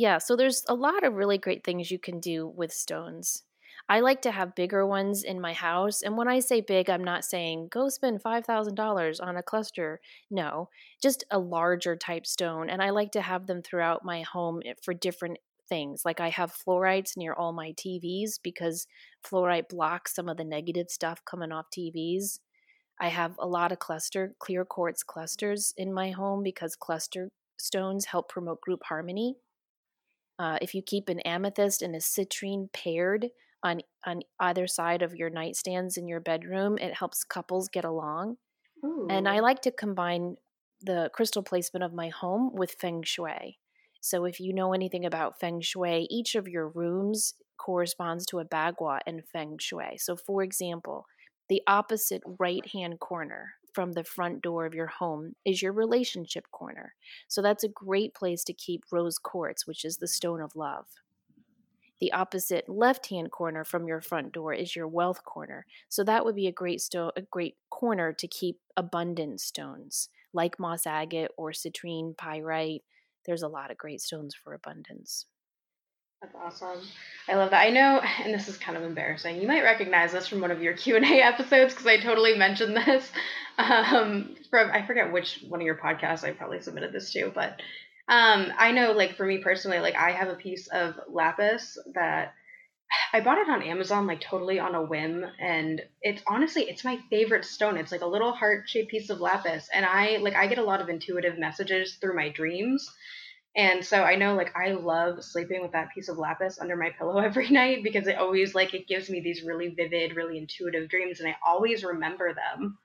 Yeah, 0.03 0.19
so 0.19 0.35
there's 0.35 0.65
a 0.69 0.75
lot 0.75 1.05
of 1.05 1.15
really 1.15 1.39
great 1.39 1.63
things 1.63 1.93
you 1.93 1.99
can 2.01 2.19
do 2.19 2.49
with 2.49 2.73
stones. 2.73 3.45
I 3.89 4.01
like 4.01 4.21
to 4.23 4.33
have 4.33 4.57
bigger 4.57 4.85
ones 4.85 5.23
in 5.23 5.41
my 5.41 5.53
house. 5.53 6.03
And 6.03 6.17
when 6.17 6.27
I 6.27 6.41
say 6.41 6.61
big, 6.61 6.91
I'm 6.91 7.05
not 7.05 7.25
saying 7.25 7.69
go 7.71 7.89
spend 7.89 8.21
$5,000 8.21 9.21
on 9.21 9.37
a 9.37 9.45
cluster. 9.45 10.01
No, 10.29 10.71
just 11.01 11.23
a 11.31 11.39
larger 11.39 11.95
type 11.95 12.27
stone. 12.27 12.69
And 12.69 12.83
I 12.83 12.91
like 12.91 13.13
to 13.13 13.21
have 13.23 13.47
them 13.47 13.63
throughout 13.63 14.05
my 14.05 14.23
home 14.23 14.61
eh, 14.67 14.75
for 14.83 14.93
different 14.93 15.39
things. 15.69 16.03
Like 16.05 16.19
I 16.19 16.31
have 16.31 16.53
fluorites 16.53 17.17
near 17.17 17.33
all 17.35 17.53
my 17.53 17.71
TVs 17.71 18.41
because 18.43 18.89
fluorite 19.25 19.69
blocks 19.69 20.17
some 20.17 20.29
of 20.29 20.37
the 20.37 20.45
negative 20.45 20.91
stuff 20.91 21.25
coming 21.25 21.53
off 21.53 21.67
TVs. 21.71 22.41
I 23.01 23.07
have 23.09 23.37
a 23.39 23.47
lot 23.47 23.71
of 23.71 23.79
cluster, 23.79 24.35
clear 24.41 24.65
quartz 24.65 25.05
clusters 25.05 25.75
in 25.77 25.93
my 25.95 26.11
home 26.11 26.43
because 26.43 26.75
cluster 26.75 27.29
stones 27.57 28.07
help 28.07 28.29
promote 28.29 28.61
group 28.61 28.83
harmony. 28.89 29.37
Uh, 30.43 30.59
if 30.61 30.75
you 30.75 30.83
keep 30.83 31.09
an 31.09 31.21
amethyst 31.21 31.83
and 31.83 31.95
a 31.95 32.01
citrine 32.01 32.67
paired 32.73 33.29
on 33.63 33.81
on 34.05 34.23
either 34.41 34.67
side 34.67 35.01
of 35.01 35.15
your 35.15 35.31
nightstands 35.31 35.97
in 35.97 36.09
your 36.09 36.19
bedroom, 36.19 36.77
it 36.79 36.95
helps 36.95 37.23
couples 37.23 37.69
get 37.69 37.85
along. 37.85 38.39
Ooh. 38.85 39.07
And 39.09 39.29
I 39.29 39.39
like 39.39 39.63
to 39.63 39.71
combine 39.71 40.35
the 40.81 41.11
crystal 41.15 41.45
placement 41.45 41.85
of 41.85 41.95
my 41.95 42.09
home 42.09 42.51
with 42.53 42.73
feng 42.73 43.05
shui. 43.05 43.61
So 44.01 44.25
if 44.25 44.41
you 44.41 44.53
know 44.53 44.73
anything 44.73 45.07
about 45.07 45.39
feng 45.39 45.61
shui, 45.61 46.09
each 46.11 46.35
of 46.35 46.49
your 46.49 46.69
rooms 46.69 47.35
corresponds 47.57 48.27
to 48.27 48.41
a 48.41 48.45
bagua 48.45 48.99
in 49.07 49.23
feng 49.33 49.59
shui. 49.61 49.97
So 49.99 50.17
for 50.17 50.43
example, 50.43 51.07
the 51.49 51.63
opposite 51.69 52.23
right 52.41 52.67
hand 52.73 52.99
corner 52.99 53.55
from 53.73 53.93
the 53.93 54.05
front 54.05 54.43
door 54.43 54.67
of 54.67 54.75
your 54.75 54.87
home 54.87 55.35
is 55.45 55.63
your 55.63 55.73
relationship 55.73 56.51
corner. 56.51 56.95
So 57.29 57.43
that's 57.43 57.65
a 57.65 57.69
great 57.69 58.15
place 58.15 58.45
to 58.45 58.53
keep 58.53 58.85
rose 58.91 59.19
quartz, 59.19 59.67
which 59.67 59.85
is 59.85 59.99
the 59.99 60.09
stone 60.09 60.41
of 60.41 60.57
love. 60.57 60.87
The 62.01 62.13
opposite 62.13 62.69
left-hand 62.69 63.31
corner 63.31 63.65
from 63.65 63.87
your 63.87 64.01
front 64.01 64.33
door 64.33 64.53
is 64.53 64.75
your 64.75 64.89
wealth 64.89 65.25
corner. 65.25 65.67
So 65.89 66.03
that 66.03 66.25
would 66.25 66.35
be 66.35 66.49
a 66.49 66.53
great 66.53 66.81
stone 66.81 67.13
a 67.17 67.23
great 67.23 67.57
corner 67.71 68.13
to 68.13 68.27
keep 68.27 68.59
abundant 68.77 69.41
stones, 69.41 70.09
like 70.33 70.59
moss 70.59 70.85
agate 70.85 71.31
or 71.37 71.53
citrine 71.53 72.17
pyrite. 72.17 72.83
There's 73.25 73.43
a 73.43 73.49
lot 73.49 73.71
of 73.71 73.79
great 73.79 74.01
stones 74.01 74.35
for 74.35 74.53
abundance. 74.53 75.27
That's 76.23 76.35
awesome. 76.37 76.81
I 77.29 77.35
love 77.35 77.51
that. 77.51 77.67
I 77.67 77.71
know, 77.71 78.01
and 78.25 78.33
this 78.33 78.49
is 78.49 78.57
kind 78.57 78.77
of 78.79 78.85
embarrassing. 78.85 79.41
You 79.41 79.49
might 79.49 79.65
recognize 79.65 80.13
this 80.13 80.29
from 80.29 80.41
one 80.41 80.51
of 80.51 80.63
your 80.63 80.73
Q 80.77 80.97
and 80.97 81.05
A 81.05 81.21
episodes 81.23 81.75
because 81.75 81.87
I 81.87 81.99
totally 81.99 82.37
mentioned 82.37 82.77
this. 82.77 83.11
Um, 83.59 84.35
from 84.49 84.71
I 84.71 84.87
forget 84.87 85.13
which 85.13 85.45
one 85.47 85.61
of 85.61 85.67
your 85.67 85.77
podcasts 85.77 86.25
I 86.25 86.31
probably 86.31 86.63
submitted 86.63 86.91
this 86.91 87.13
to, 87.13 87.31
but 87.35 87.61
um, 88.09 88.51
I 88.59 88.73
know, 88.73 88.93
like 88.93 89.15
for 89.15 89.27
me 89.27 89.39
personally, 89.45 89.79
like 89.79 89.95
I 89.95 90.13
have 90.13 90.29
a 90.29 90.37
piece 90.37 90.69
of 90.69 90.95
lapis 91.07 91.77
that 91.95 92.33
I 93.13 93.21
bought 93.21 93.37
it 93.37 93.51
on 93.51 93.63
Amazon, 93.63 94.07
like 94.07 94.23
totally 94.23 94.59
on 94.59 94.75
a 94.75 94.83
whim, 94.83 95.27
and 95.39 95.83
it's 96.01 96.23
honestly 96.27 96.63
it's 96.63 96.83
my 96.83 96.99
favorite 97.11 97.45
stone. 97.45 97.77
It's 97.77 97.93
like 97.93 98.01
a 98.01 98.07
little 98.07 98.33
heart 98.33 98.71
shaped 98.71 98.91
piece 98.91 99.11
of 99.11 99.21
lapis, 99.21 99.69
and 99.75 99.85
I 99.85 100.17
like 100.17 100.35
I 100.35 100.47
get 100.47 100.57
a 100.59 100.65
lot 100.65 100.81
of 100.81 100.89
intuitive 100.89 101.39
messages 101.39 101.97
through 102.01 102.17
my 102.17 102.31
dreams. 102.31 102.91
And 103.55 103.85
so 103.85 104.03
I 104.03 104.17
know 104.17 104.35
like 104.35 104.57
I 104.57 104.73
love 104.73 105.23
sleeping 105.23 105.61
with 105.63 105.73
that 105.73 105.91
piece 105.95 106.09
of 106.09 106.19
lapis 106.19 106.59
under 106.59 106.77
my 106.77 106.91
pillow 106.91 107.19
every 107.25 107.51
night 107.51 107.83
because 107.83 108.07
it 108.07 108.17
always 108.17 108.55
like 108.55 108.75
it 108.75 108.89
gives 108.89 109.11
me 109.11 109.21
these 109.21 109.43
really 109.43 109.69
vivid, 109.69 110.17
really 110.17 110.39
intuitive 110.39 110.89
dreams 110.89 111.21
and 111.21 111.29
I 111.29 111.37
always 111.47 111.85
remember 111.85 112.35
them. 112.35 112.79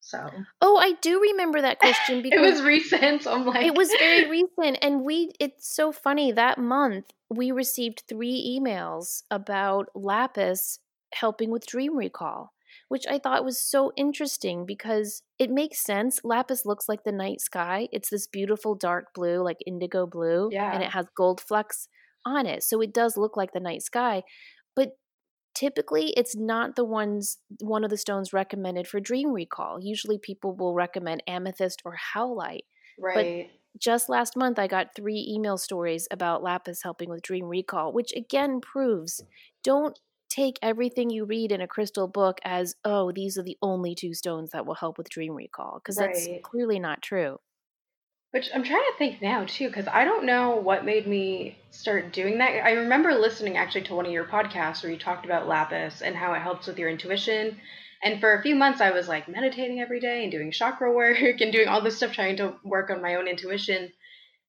So 0.00 0.30
Oh, 0.62 0.76
I 0.78 0.92
do 1.00 1.20
remember 1.20 1.60
that 1.60 1.78
question 1.78 2.22
because 2.22 2.38
it 2.44 2.50
was 2.50 2.62
recent. 2.62 3.22
So 3.22 3.34
I'm 3.34 3.46
like 3.46 3.64
It 3.64 3.74
was 3.74 3.88
very 3.98 4.24
recent 4.28 4.78
and 4.82 5.02
we 5.04 5.32
it's 5.38 5.68
so 5.68 5.92
funny 5.92 6.32
that 6.32 6.58
month 6.58 7.06
we 7.28 7.52
received 7.52 8.02
3 8.08 8.58
emails 8.60 9.22
about 9.30 9.88
lapis 9.94 10.80
helping 11.12 11.50
with 11.50 11.66
dream 11.66 11.96
recall 11.96 12.52
which 12.90 13.06
I 13.08 13.20
thought 13.20 13.44
was 13.44 13.62
so 13.62 13.92
interesting 13.96 14.66
because 14.66 15.22
it 15.38 15.48
makes 15.48 15.80
sense. 15.80 16.18
Lapis 16.24 16.66
looks 16.66 16.88
like 16.88 17.04
the 17.04 17.12
night 17.12 17.40
sky. 17.40 17.86
It's 17.92 18.10
this 18.10 18.26
beautiful 18.26 18.74
dark 18.74 19.14
blue, 19.14 19.44
like 19.44 19.58
indigo 19.64 20.08
blue, 20.08 20.48
yeah. 20.50 20.74
and 20.74 20.82
it 20.82 20.90
has 20.90 21.06
gold 21.16 21.40
flecks 21.40 21.86
on 22.26 22.46
it. 22.46 22.64
So 22.64 22.80
it 22.80 22.92
does 22.92 23.16
look 23.16 23.36
like 23.36 23.52
the 23.52 23.60
night 23.60 23.82
sky. 23.82 24.24
But 24.74 24.98
typically 25.54 26.12
it's 26.16 26.34
not 26.36 26.74
the 26.74 26.84
ones 26.84 27.38
one 27.60 27.84
of 27.84 27.90
the 27.90 27.96
stones 27.96 28.32
recommended 28.32 28.88
for 28.88 28.98
dream 28.98 29.32
recall. 29.32 29.78
Usually 29.80 30.18
people 30.18 30.56
will 30.56 30.74
recommend 30.74 31.22
amethyst 31.28 31.82
or 31.84 31.96
howlite. 32.16 32.64
Right. 32.98 33.46
But 33.46 33.80
just 33.80 34.08
last 34.08 34.36
month 34.36 34.58
I 34.58 34.66
got 34.66 34.96
3 34.96 35.32
email 35.32 35.58
stories 35.58 36.08
about 36.10 36.42
lapis 36.42 36.82
helping 36.82 37.08
with 37.08 37.22
dream 37.22 37.46
recall, 37.46 37.92
which 37.92 38.12
again 38.16 38.60
proves 38.60 39.22
don't 39.62 39.96
take 40.30 40.58
everything 40.62 41.10
you 41.10 41.24
read 41.24 41.52
in 41.52 41.60
a 41.60 41.68
crystal 41.68 42.08
book 42.08 42.40
as, 42.44 42.74
oh, 42.84 43.12
these 43.12 43.36
are 43.36 43.42
the 43.42 43.58
only 43.60 43.94
two 43.94 44.14
stones 44.14 44.50
that 44.52 44.64
will 44.64 44.74
help 44.74 44.96
with 44.96 45.10
dream 45.10 45.34
recall, 45.34 45.80
because 45.82 45.98
right. 45.98 46.14
that's 46.14 46.28
clearly 46.42 46.78
not 46.78 47.02
true. 47.02 47.38
Which 48.30 48.48
I'm 48.54 48.62
trying 48.62 48.84
to 48.84 48.96
think 48.96 49.20
now 49.20 49.44
too, 49.44 49.66
because 49.66 49.88
I 49.88 50.04
don't 50.04 50.24
know 50.24 50.54
what 50.54 50.84
made 50.84 51.06
me 51.06 51.58
start 51.72 52.12
doing 52.12 52.38
that. 52.38 52.64
I 52.64 52.72
remember 52.72 53.12
listening 53.12 53.56
actually 53.56 53.82
to 53.82 53.94
one 53.96 54.06
of 54.06 54.12
your 54.12 54.24
podcasts 54.24 54.84
where 54.84 54.92
you 54.92 54.98
talked 54.98 55.24
about 55.24 55.48
lapis 55.48 56.00
and 56.00 56.14
how 56.14 56.32
it 56.34 56.40
helps 56.40 56.68
with 56.68 56.78
your 56.78 56.88
intuition. 56.88 57.56
And 58.04 58.20
for 58.20 58.32
a 58.34 58.42
few 58.42 58.54
months, 58.54 58.80
I 58.80 58.92
was 58.92 59.08
like 59.08 59.28
meditating 59.28 59.80
every 59.80 59.98
day 59.98 60.22
and 60.22 60.30
doing 60.30 60.52
chakra 60.52 60.92
work 60.94 61.18
and 61.18 61.52
doing 61.52 61.66
all 61.66 61.82
this 61.82 61.96
stuff, 61.96 62.12
trying 62.12 62.36
to 62.36 62.54
work 62.62 62.88
on 62.90 63.02
my 63.02 63.16
own 63.16 63.26
intuition. 63.26 63.92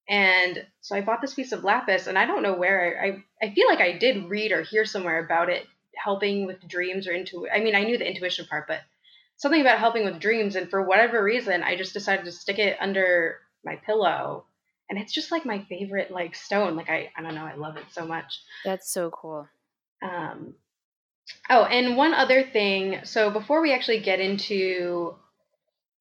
And 0.10 0.66
so 0.82 0.96
I 0.96 1.02
bought 1.02 1.22
this 1.22 1.34
piece 1.34 1.52
of 1.52 1.64
lapis, 1.64 2.08
and 2.08 2.18
I 2.18 2.26
don't 2.26 2.44
know 2.44 2.56
where 2.56 3.02
I, 3.02 3.46
I 3.46 3.54
feel 3.54 3.68
like 3.68 3.82
I 3.82 3.98
did 3.98 4.30
read 4.30 4.52
or 4.52 4.62
hear 4.62 4.86
somewhere 4.86 5.24
about 5.24 5.50
it 5.50 5.66
helping 5.96 6.46
with 6.46 6.68
dreams 6.68 7.08
or 7.08 7.14
into. 7.14 7.48
I 7.50 7.60
mean, 7.60 7.76
I 7.76 7.84
knew 7.84 7.98
the 7.98 8.08
intuition 8.08 8.46
part, 8.46 8.68
but 8.68 8.82
something 9.38 9.62
about 9.62 9.80
helping 9.80 10.06
with 10.06 10.20
dreams. 10.20 10.56
And 10.56 10.70
for 10.70 10.82
whatever 10.82 11.24
reason, 11.24 11.64
I 11.64 11.76
just 11.76 11.94
decided 11.94 12.26
to 12.26 12.32
stick 12.32 12.60
it 12.60 12.78
under 12.80 13.40
my 13.64 13.76
pillow, 13.76 14.46
and 14.90 15.00
it's 15.00 15.14
just 15.14 15.32
like 15.32 15.46
my 15.46 15.64
favorite 15.70 16.12
like 16.12 16.36
stone. 16.36 16.76
Like 16.76 16.90
I, 16.90 17.12
I 17.16 17.22
don't 17.22 17.36
know, 17.36 17.46
I 17.46 17.56
love 17.56 17.78
it 17.78 17.86
so 17.92 18.06
much. 18.06 18.42
That's 18.66 18.92
so 18.92 19.12
cool. 19.12 19.48
Um, 20.02 20.56
oh, 21.50 21.64
and 21.64 21.96
one 21.96 22.14
other 22.14 22.44
thing. 22.44 23.02
So 23.04 23.30
before 23.30 23.62
we 23.62 23.74
actually 23.74 24.00
get 24.00 24.20
into 24.20 25.16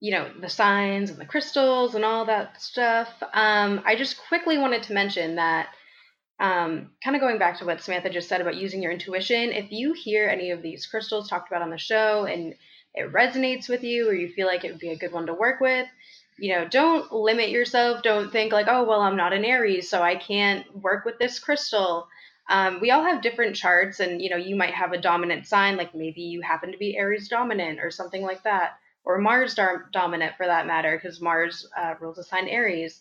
you 0.01 0.11
know, 0.13 0.31
the 0.41 0.49
signs 0.49 1.11
and 1.11 1.19
the 1.19 1.27
crystals 1.27 1.95
and 1.95 2.05
all 2.05 2.25
that 2.25 2.61
stuff. 2.61 3.09
Um, 3.35 3.83
I 3.85 3.97
just 3.97 4.17
quickly 4.29 4.57
wanted 4.57 4.83
to 4.85 4.95
mention 4.95 5.37
that, 5.37 5.69
um, 6.41 6.91
kind 7.05 7.15
of 7.15 7.21
going 7.21 7.39
back 7.39 7.59
to 7.59 7.67
what 7.67 7.83
Samantha 7.83 8.09
just 8.09 8.29
said 8.29 8.41
about 8.41 8.57
using 8.57 8.83
your 8.83 8.93
intuition, 8.93 9.53
if 9.53 9.71
you 9.71 9.93
hear 9.93 10.27
any 10.27 10.53
of 10.53 10.63
these 10.63 10.87
crystals 10.87 11.29
talked 11.29 11.51
about 11.51 11.61
on 11.61 11.69
the 11.69 11.77
show 11.77 12.25
and 12.25 12.55
it 12.95 13.13
resonates 13.13 13.69
with 13.69 13.85
you 13.85 14.09
or 14.09 14.15
you 14.15 14.33
feel 14.33 14.47
like 14.47 14.65
it 14.65 14.71
would 14.71 14.81
be 14.81 14.89
a 14.89 14.97
good 14.97 15.13
one 15.13 15.27
to 15.27 15.35
work 15.35 15.61
with, 15.61 15.87
you 16.39 16.55
know, 16.55 16.67
don't 16.67 17.13
limit 17.13 17.51
yourself. 17.51 18.03
Don't 18.03 18.33
think 18.33 18.55
like, 18.55 18.69
oh, 18.69 18.85
well, 18.85 19.03
I'm 19.03 19.19
not 19.19 19.35
an 19.35 19.45
Aries, 19.45 19.91
so 19.91 20.03
I 20.03 20.17
can't 20.17 20.65
work 20.75 21.05
with 21.05 21.19
this 21.19 21.39
crystal. 21.39 22.09
Um, 22.49 22.81
we 22.81 22.91
all 22.91 23.05
have 23.05 23.23
different 23.23 23.55
charts, 23.55 24.01
and 24.01 24.21
you 24.21 24.31
know, 24.31 24.37
you 24.37 24.57
might 24.57 24.75
have 24.75 24.93
a 24.93 25.01
dominant 25.01 25.47
sign, 25.47 25.77
like 25.77 25.95
maybe 25.95 26.23
you 26.23 26.41
happen 26.41 26.73
to 26.73 26.79
be 26.79 26.97
Aries 26.97 27.29
dominant 27.29 27.79
or 27.81 27.91
something 27.91 28.23
like 28.23 28.43
that 28.45 28.79
or 29.05 29.19
Mars 29.19 29.55
dominant 29.93 30.35
for 30.37 30.47
that 30.47 30.67
matter, 30.67 30.97
because 30.97 31.21
Mars 31.21 31.67
uh, 31.77 31.95
rules 32.01 32.17
the 32.17 32.25
sign 32.25 32.49
Aries. 32.49 33.01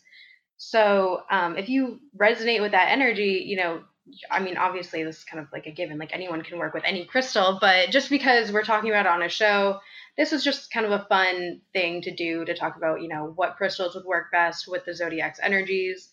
So 0.57 1.21
um, 1.31 1.57
if 1.57 1.69
you 1.69 1.99
resonate 2.17 2.61
with 2.61 2.71
that 2.71 2.89
energy, 2.91 3.43
you 3.45 3.57
know, 3.57 3.83
I 4.29 4.39
mean, 4.39 4.57
obviously 4.57 5.03
this 5.03 5.19
is 5.19 5.23
kind 5.23 5.41
of 5.41 5.51
like 5.53 5.67
a 5.67 5.71
given, 5.71 5.97
like 5.97 6.13
anyone 6.13 6.41
can 6.41 6.57
work 6.57 6.73
with 6.73 6.83
any 6.85 7.05
crystal, 7.05 7.59
but 7.61 7.91
just 7.91 8.09
because 8.09 8.51
we're 8.51 8.63
talking 8.63 8.89
about 8.89 9.05
it 9.05 9.11
on 9.11 9.21
a 9.21 9.29
show, 9.29 9.79
this 10.17 10.31
was 10.31 10.43
just 10.43 10.71
kind 10.71 10.85
of 10.85 10.91
a 10.91 11.05
fun 11.07 11.61
thing 11.73 12.01
to 12.01 12.15
do 12.15 12.43
to 12.43 12.55
talk 12.55 12.75
about, 12.75 13.01
you 13.01 13.07
know, 13.07 13.31
what 13.35 13.55
crystals 13.55 13.95
would 13.95 14.05
work 14.05 14.31
best 14.31 14.67
with 14.67 14.83
the 14.85 14.95
zodiac's 14.95 15.39
energies. 15.41 16.09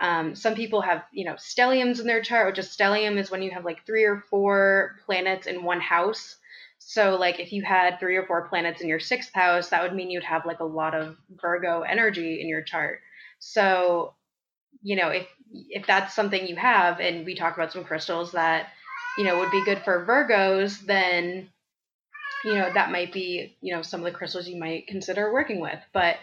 Um, 0.00 0.34
some 0.34 0.54
people 0.54 0.80
have, 0.82 1.04
you 1.12 1.24
know, 1.24 1.34
stelliums 1.34 2.00
in 2.00 2.06
their 2.06 2.22
chart, 2.22 2.46
which 2.46 2.64
a 2.64 2.68
stellium 2.68 3.18
is 3.18 3.30
when 3.30 3.42
you 3.42 3.52
have 3.52 3.64
like 3.64 3.86
three 3.86 4.04
or 4.04 4.22
four 4.30 4.96
planets 5.06 5.46
in 5.46 5.64
one 5.64 5.80
house. 5.80 6.37
So, 6.90 7.16
like, 7.16 7.38
if 7.38 7.52
you 7.52 7.62
had 7.62 8.00
three 8.00 8.16
or 8.16 8.24
four 8.24 8.48
planets 8.48 8.80
in 8.80 8.88
your 8.88 8.98
sixth 8.98 9.34
house, 9.34 9.68
that 9.68 9.82
would 9.82 9.94
mean 9.94 10.10
you'd 10.10 10.24
have 10.24 10.46
like 10.46 10.60
a 10.60 10.64
lot 10.64 10.94
of 10.94 11.18
Virgo 11.38 11.82
energy 11.82 12.40
in 12.40 12.48
your 12.48 12.62
chart. 12.62 13.00
So, 13.40 14.14
you 14.80 14.96
know, 14.96 15.10
if 15.10 15.26
if 15.52 15.86
that's 15.86 16.14
something 16.14 16.46
you 16.46 16.56
have, 16.56 16.98
and 16.98 17.26
we 17.26 17.34
talk 17.34 17.54
about 17.54 17.74
some 17.74 17.84
crystals 17.84 18.32
that 18.32 18.68
you 19.18 19.24
know 19.24 19.38
would 19.38 19.50
be 19.50 19.62
good 19.66 19.82
for 19.84 20.06
Virgos, 20.06 20.80
then 20.86 21.50
you 22.42 22.54
know 22.54 22.72
that 22.72 22.90
might 22.90 23.12
be 23.12 23.58
you 23.60 23.76
know 23.76 23.82
some 23.82 24.00
of 24.00 24.10
the 24.10 24.18
crystals 24.18 24.48
you 24.48 24.58
might 24.58 24.86
consider 24.86 25.30
working 25.30 25.60
with. 25.60 25.80
But 25.92 26.16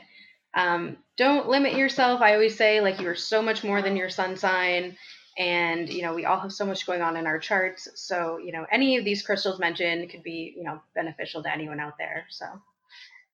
um, 0.56 0.98
don't 1.16 1.48
limit 1.48 1.76
yourself. 1.76 2.22
I 2.22 2.34
always 2.34 2.58
say 2.58 2.82
like 2.82 3.00
you 3.00 3.08
are 3.08 3.14
so 3.14 3.44
much 3.44 3.64
more 3.64 3.84
than 3.84 3.96
your 3.96 4.10
sun 4.10 4.36
sign 4.36 4.98
and 5.38 5.90
you 5.90 6.02
know 6.02 6.14
we 6.14 6.26
all 6.26 6.40
have 6.40 6.52
so 6.52 6.66
much 6.66 6.86
going 6.86 7.02
on 7.02 7.18
in 7.18 7.28
our 7.28 7.40
charts 7.40 7.88
so 7.96 8.38
you 8.38 8.52
know 8.52 8.66
any 8.72 8.98
of 8.98 9.04
these 9.04 9.22
crystals 9.22 9.60
mentioned 9.60 10.10
could 10.10 10.24
be 10.24 10.54
you 10.56 10.64
know 10.64 10.80
beneficial 10.94 11.44
to 11.44 11.52
anyone 11.52 11.80
out 11.80 11.98
there 11.98 12.26
so 12.30 12.46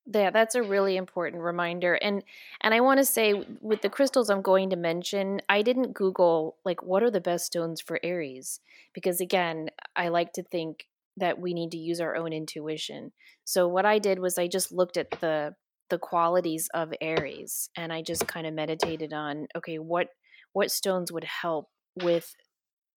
Yeah, 0.07 0.31
that's 0.31 0.55
a 0.55 0.63
really 0.63 0.97
important 0.97 1.43
reminder. 1.43 1.93
And 1.93 2.23
and 2.61 2.73
I 2.73 2.79
want 2.79 2.97
to 2.97 3.05
say 3.05 3.45
with 3.61 3.81
the 3.81 3.89
crystals 3.89 4.29
I'm 4.29 4.41
going 4.41 4.71
to 4.71 4.75
mention, 4.75 5.41
I 5.47 5.61
didn't 5.61 5.93
Google 5.93 6.57
like 6.65 6.81
what 6.81 7.03
are 7.03 7.11
the 7.11 7.21
best 7.21 7.45
stones 7.45 7.81
for 7.81 7.99
Aries 8.03 8.59
because 8.93 9.21
again, 9.21 9.69
I 9.95 10.07
like 10.07 10.33
to 10.33 10.43
think 10.43 10.87
that 11.17 11.39
we 11.39 11.53
need 11.53 11.71
to 11.71 11.77
use 11.77 12.01
our 12.01 12.15
own 12.15 12.33
intuition. 12.33 13.11
So 13.45 13.67
what 13.67 13.85
I 13.85 13.99
did 13.99 14.19
was 14.19 14.37
I 14.37 14.47
just 14.47 14.71
looked 14.71 14.97
at 14.97 15.11
the 15.21 15.55
the 15.89 15.99
qualities 15.99 16.69
of 16.73 16.93
Aries 17.01 17.69
and 17.75 17.93
I 17.93 18.01
just 18.01 18.25
kind 18.27 18.47
of 18.47 18.53
meditated 18.53 19.13
on 19.13 19.47
okay, 19.55 19.77
what 19.77 20.07
what 20.53 20.71
stones 20.71 21.11
would 21.11 21.25
help 21.25 21.69
with 21.95 22.35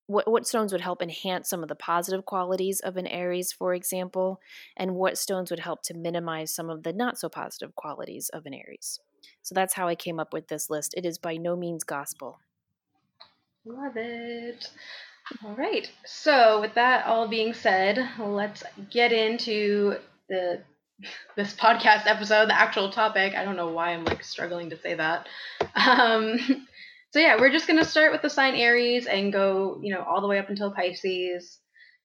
what, 0.06 0.30
what 0.30 0.46
stones 0.46 0.72
would 0.72 0.82
help 0.82 1.00
enhance 1.00 1.48
some 1.48 1.62
of 1.62 1.68
the 1.68 1.74
positive 1.74 2.24
qualities 2.24 2.80
of 2.80 2.96
an 2.96 3.06
Aries, 3.06 3.52
for 3.52 3.74
example, 3.74 4.40
and 4.76 4.94
what 4.94 5.16
stones 5.16 5.50
would 5.50 5.60
help 5.60 5.82
to 5.84 5.94
minimize 5.94 6.54
some 6.54 6.68
of 6.68 6.82
the 6.82 6.92
not 6.92 7.18
so 7.18 7.28
positive 7.28 7.74
qualities 7.74 8.28
of 8.32 8.44
an 8.46 8.54
Aries. 8.54 9.00
So 9.42 9.54
that's 9.54 9.74
how 9.74 9.88
I 9.88 9.94
came 9.94 10.20
up 10.20 10.32
with 10.32 10.48
this 10.48 10.68
list. 10.68 10.94
It 10.96 11.06
is 11.06 11.18
by 11.18 11.36
no 11.36 11.56
means 11.56 11.84
gospel. 11.84 12.38
Love 13.64 13.96
it. 13.96 14.70
All 15.42 15.54
right. 15.54 15.90
So, 16.04 16.60
with 16.60 16.74
that 16.74 17.06
all 17.06 17.28
being 17.28 17.54
said, 17.54 18.10
let's 18.18 18.62
get 18.90 19.10
into 19.10 19.96
the 20.28 20.60
this 21.36 21.54
podcast 21.54 22.06
episode, 22.06 22.48
the 22.48 22.58
actual 22.58 22.90
topic. 22.90 23.34
I 23.34 23.44
don't 23.44 23.56
know 23.56 23.68
why 23.68 23.90
I'm 23.90 24.04
like 24.04 24.22
struggling 24.22 24.70
to 24.70 24.76
say 24.76 24.94
that. 24.94 25.26
Um, 25.74 26.38
so 27.14 27.20
yeah, 27.20 27.36
we're 27.38 27.52
just 27.52 27.68
gonna 27.68 27.84
start 27.84 28.10
with 28.10 28.22
the 28.22 28.28
sign 28.28 28.56
Aries 28.56 29.06
and 29.06 29.32
go, 29.32 29.78
you 29.80 29.94
know, 29.94 30.02
all 30.02 30.20
the 30.20 30.26
way 30.26 30.40
up 30.40 30.48
until 30.50 30.72
Pisces. 30.72 31.60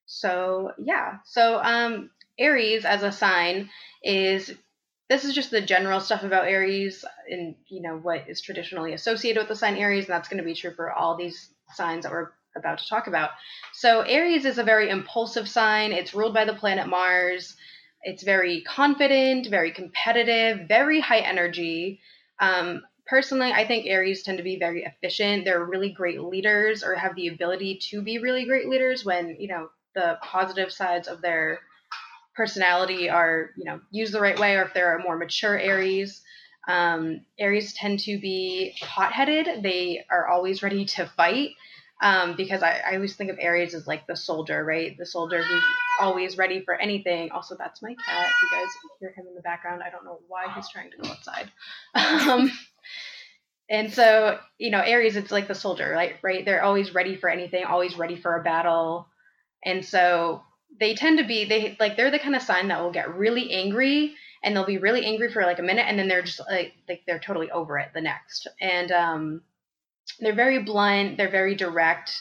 So 0.06 0.74
yeah, 0.78 1.18
so 1.26 1.60
um, 1.64 2.12
Aries 2.38 2.86
as 2.86 3.02
a 3.02 3.12
sign 3.12 3.72
is 4.04 4.54
this 5.10 5.26
is 5.26 5.34
just 5.34 5.50
the 5.50 5.62
general 5.62 6.00
stuff 6.00 6.22
about 6.22 6.48
Aries 6.48 7.04
and 7.28 7.56
you 7.70 7.82
know 7.82 7.98
what 7.98 8.30
is 8.30 8.40
traditionally 8.40 8.94
associated 8.94 9.40
with 9.40 9.48
the 9.48 9.56
sign 9.56 9.78
Aries, 9.78 10.06
and 10.06 10.14
that's 10.14 10.30
going 10.30 10.44
to 10.44 10.44
be 10.44 10.54
true 10.54 10.76
for 10.76 10.92
all 10.92 11.18
these 11.18 11.50
signs 11.74 12.04
that 12.04 12.12
we're 12.12 12.30
about 12.56 12.78
to 12.78 12.88
talk 12.88 13.08
about. 13.08 13.32
So 13.74 14.02
Aries 14.02 14.46
is 14.46 14.60
a 14.60 14.64
very 14.64 14.92
impulsive 14.92 15.50
sign. 15.50 15.92
It's 15.92 16.14
ruled 16.14 16.36
by 16.36 16.46
the 16.46 16.54
planet 16.54 16.88
Mars. 16.88 17.56
It's 18.04 18.22
very 18.22 18.62
confident, 18.62 19.48
very 19.48 19.72
competitive, 19.72 20.68
very 20.68 21.00
high 21.00 21.22
energy. 21.22 22.00
Um, 22.40 22.84
personally, 23.10 23.52
I 23.52 23.66
think 23.66 23.88
Aries 23.88 24.24
tend 24.24 24.38
to 24.38 24.44
be 24.44 24.60
very 24.60 24.84
efficient. 24.84 25.44
They're 25.44 25.66
really 25.66 25.90
great 25.90 26.22
leaders 26.22 26.84
or 26.84 26.96
have 26.96 27.16
the 27.16 27.28
ability 27.28 27.80
to 27.90 28.02
be 28.02 28.20
really 28.20 28.46
great 28.46 28.70
leaders 28.70 29.04
when, 29.04 29.36
you 29.40 29.48
know, 29.48 29.70
the 29.96 30.20
positive 30.22 30.72
sides 30.72 31.08
of 31.08 31.22
their 31.22 31.60
personality 32.36 33.10
are, 33.10 33.50
you 33.58 33.66
know, 33.66 33.82
used 33.92 34.14
the 34.14 34.22
right 34.22 34.40
way 34.40 34.56
or 34.56 34.64
if 34.64 34.74
they're 34.74 34.98
a 34.98 35.04
more 35.04 35.18
mature 35.18 35.58
Aries. 35.58 36.22
Um, 36.68 37.22
Aries 37.40 37.74
tend 37.74 38.00
to 38.02 38.20
be 38.20 38.76
hot 38.82 39.12
headed. 39.12 39.64
They 39.64 40.06
are 40.12 40.28
always 40.28 40.62
ready 40.62 40.86
to 40.86 41.12
fight 41.18 41.52
um, 42.02 42.36
because 42.38 42.62
I, 42.62 42.82
I 42.88 42.96
always 42.96 43.16
think 43.16 43.32
of 43.32 43.38
Aries 43.42 43.74
as 43.74 43.88
like 43.88 44.08
the 44.08 44.16
soldier, 44.16 44.64
right? 44.64 44.96
The 44.98 45.06
soldier 45.06 45.42
who's 45.42 45.64
always 46.00 46.38
ready 46.38 46.62
for 46.64 46.76
anything. 46.76 47.32
Also, 47.32 47.56
that's 47.58 47.82
my 47.82 47.96
cat. 48.06 48.32
You 48.42 48.50
guys 48.52 48.70
hear 49.00 49.14
him 49.18 49.26
in 49.28 49.36
the 49.36 49.42
background. 49.42 49.82
I 49.84 49.90
don't 49.90 50.06
know 50.06 50.20
why 50.28 50.46
he's 50.54 50.70
trying 50.70 50.92
to 50.92 50.98
go 50.98 51.10
outside. 51.10 51.52
Um, 52.30 52.52
and 53.70 53.94
so, 53.94 54.40
you 54.58 54.72
know, 54.72 54.82
Aries, 54.82 55.16
it's 55.16 55.32
like 55.32 55.48
the 55.48 55.56
soldier, 55.56 55.90
right? 55.92 56.16
Right? 56.24 56.44
They're 56.44 56.64
always 56.64 56.94
ready 56.94 57.16
for 57.16 57.30
anything, 57.30 57.64
always 57.66 57.98
ready 57.98 58.16
for 58.20 58.36
a 58.36 58.44
battle. 58.44 59.08
And 59.64 59.86
so 59.86 60.42
they 60.80 60.96
tend 60.96 61.20
to 61.20 61.26
be 61.26 61.46
they 61.46 61.78
like 61.80 61.98
they're 61.98 62.12
the 62.12 62.20
kind 62.20 62.36
of 62.36 62.42
sign 62.42 62.70
that 62.70 62.82
will 62.82 62.92
get 62.92 63.16
really 63.16 63.52
angry 63.52 64.16
and 64.44 64.56
they'll 64.56 64.66
be 64.66 64.78
really 64.78 65.06
angry 65.06 65.32
for 65.32 65.44
like 65.44 65.60
a 65.60 65.64
minute 65.64 65.86
and 65.88 66.00
then 66.00 66.08
they're 66.08 66.22
just 66.22 66.40
like 66.50 66.74
like 66.88 67.02
they're 67.06 67.20
totally 67.20 67.52
over 67.52 67.78
it 67.78 67.90
the 67.94 68.02
next. 68.02 68.48
And 68.62 68.92
um 68.92 69.42
they're 70.20 70.36
very 70.36 70.64
blunt, 70.64 71.18
they're 71.18 71.30
very 71.30 71.56
direct. 71.56 72.12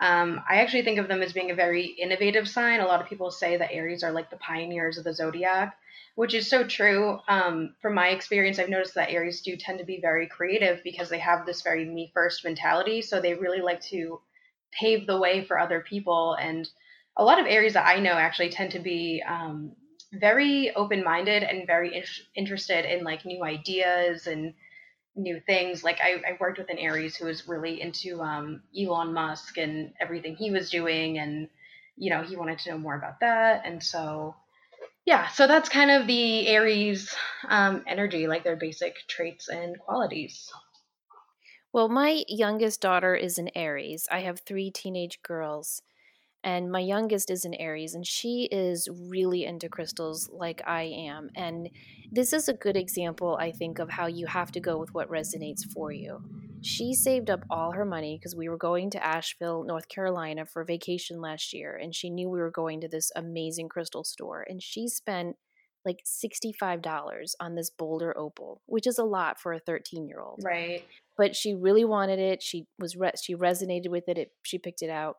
Um, 0.00 0.40
I 0.48 0.56
actually 0.60 0.82
think 0.82 0.98
of 0.98 1.08
them 1.08 1.22
as 1.22 1.32
being 1.32 1.50
a 1.50 1.56
very 1.56 1.86
innovative 1.86 2.48
sign. 2.48 2.80
A 2.80 2.86
lot 2.86 3.00
of 3.00 3.08
people 3.08 3.30
say 3.30 3.56
that 3.56 3.72
Aries 3.72 4.04
are 4.04 4.12
like 4.12 4.30
the 4.30 4.36
pioneers 4.36 4.96
of 4.96 5.04
the 5.04 5.12
zodiac 5.14 5.76
which 6.14 6.34
is 6.34 6.50
so 6.50 6.64
true. 6.64 7.18
Um, 7.28 7.74
from 7.80 7.94
my 7.94 8.08
experience, 8.08 8.58
I've 8.58 8.68
noticed 8.68 8.94
that 8.94 9.10
Aries 9.10 9.40
do 9.40 9.56
tend 9.56 9.78
to 9.78 9.84
be 9.84 10.00
very 10.00 10.26
creative 10.26 10.82
because 10.82 11.08
they 11.08 11.20
have 11.20 11.46
this 11.46 11.62
very 11.62 11.84
me 11.84 12.10
first 12.12 12.44
mentality. 12.44 13.02
So 13.02 13.20
they 13.20 13.34
really 13.34 13.60
like 13.60 13.80
to 13.90 14.20
pave 14.72 15.06
the 15.06 15.18
way 15.18 15.44
for 15.44 15.58
other 15.58 15.80
people. 15.80 16.34
And 16.34 16.68
a 17.16 17.24
lot 17.24 17.38
of 17.40 17.46
Aries 17.46 17.74
that 17.74 17.86
I 17.86 18.00
know 18.00 18.12
actually 18.12 18.50
tend 18.50 18.72
to 18.72 18.78
be 18.78 19.22
um, 19.26 19.72
very 20.12 20.74
open 20.74 21.04
minded 21.04 21.42
and 21.42 21.66
very 21.66 21.94
in- 21.94 22.04
interested 22.34 22.84
in 22.84 23.04
like 23.04 23.24
new 23.24 23.44
ideas 23.44 24.26
and 24.26 24.54
new 25.14 25.40
things. 25.40 25.84
Like 25.84 26.00
I, 26.00 26.14
I, 26.14 26.36
worked 26.40 26.58
with 26.58 26.70
an 26.70 26.78
Aries 26.78 27.16
who 27.16 27.26
was 27.26 27.48
really 27.48 27.80
into 27.80 28.22
um, 28.22 28.62
Elon 28.78 29.12
Musk 29.12 29.58
and 29.58 29.92
everything 30.00 30.36
he 30.36 30.50
was 30.50 30.70
doing. 30.70 31.18
And, 31.18 31.48
you 31.96 32.10
know, 32.10 32.22
he 32.22 32.36
wanted 32.36 32.58
to 32.60 32.70
know 32.70 32.78
more 32.78 32.96
about 32.96 33.20
that. 33.20 33.62
And 33.64 33.82
so 33.82 34.34
yeah, 35.08 35.28
so 35.28 35.46
that's 35.46 35.70
kind 35.70 35.90
of 35.90 36.06
the 36.06 36.46
Aries 36.48 37.16
um, 37.48 37.82
energy, 37.86 38.26
like 38.26 38.44
their 38.44 38.56
basic 38.56 38.94
traits 39.08 39.48
and 39.48 39.78
qualities. 39.78 40.52
Well, 41.72 41.88
my 41.88 42.24
youngest 42.28 42.82
daughter 42.82 43.14
is 43.14 43.38
an 43.38 43.48
Aries. 43.54 44.06
I 44.10 44.20
have 44.20 44.40
three 44.40 44.70
teenage 44.70 45.22
girls, 45.22 45.80
and 46.44 46.70
my 46.70 46.80
youngest 46.80 47.30
is 47.30 47.44
an 47.44 47.54
Aries, 47.54 47.94
and 47.94 48.06
she 48.06 48.48
is 48.52 48.88
really 49.08 49.44
into 49.44 49.68
crystals 49.68 50.30
like 50.32 50.62
I 50.66 50.82
am. 50.82 51.30
And 51.34 51.68
this 52.12 52.32
is 52.32 52.48
a 52.48 52.54
good 52.54 52.76
example, 52.76 53.36
I 53.40 53.50
think, 53.50 53.78
of 53.78 53.90
how 53.90 54.06
you 54.06 54.26
have 54.26 54.52
to 54.52 54.60
go 54.60 54.78
with 54.78 54.94
what 54.94 55.10
resonates 55.10 55.64
for 55.72 55.90
you. 55.90 56.22
She 56.62 56.94
saved 56.94 57.30
up 57.30 57.44
all 57.50 57.72
her 57.72 57.84
money 57.84 58.18
because 58.18 58.36
we 58.36 58.48
were 58.48 58.56
going 58.56 58.90
to 58.90 59.04
Asheville, 59.04 59.64
North 59.64 59.88
Carolina 59.88 60.46
for 60.46 60.64
vacation 60.64 61.20
last 61.20 61.52
year, 61.52 61.76
and 61.76 61.94
she 61.94 62.10
knew 62.10 62.28
we 62.28 62.40
were 62.40 62.50
going 62.50 62.80
to 62.80 62.88
this 62.88 63.10
amazing 63.16 63.68
crystal 63.68 64.04
store. 64.04 64.44
And 64.48 64.62
she 64.62 64.88
spent 64.88 65.36
like 65.84 66.04
$65 66.04 67.32
on 67.40 67.54
this 67.54 67.70
Boulder 67.70 68.16
opal, 68.16 68.60
which 68.66 68.86
is 68.86 68.98
a 68.98 69.04
lot 69.04 69.40
for 69.40 69.52
a 69.52 69.60
13 69.60 70.06
year 70.06 70.20
old. 70.20 70.40
Right. 70.44 70.84
But 71.16 71.34
she 71.34 71.54
really 71.54 71.84
wanted 71.84 72.18
it. 72.18 72.42
She 72.42 72.66
was 72.78 72.96
re- 72.96 73.12
she 73.20 73.34
resonated 73.34 73.88
with 73.88 74.08
it. 74.08 74.18
it. 74.18 74.32
She 74.42 74.58
picked 74.58 74.82
it 74.82 74.90
out. 74.90 75.16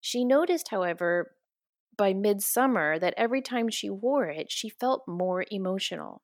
She 0.00 0.24
noticed, 0.24 0.68
however, 0.68 1.32
by 1.96 2.14
midsummer 2.14 2.98
that 2.98 3.14
every 3.16 3.42
time 3.42 3.68
she 3.68 3.90
wore 3.90 4.26
it, 4.26 4.50
she 4.50 4.68
felt 4.68 5.06
more 5.06 5.44
emotional. 5.50 6.22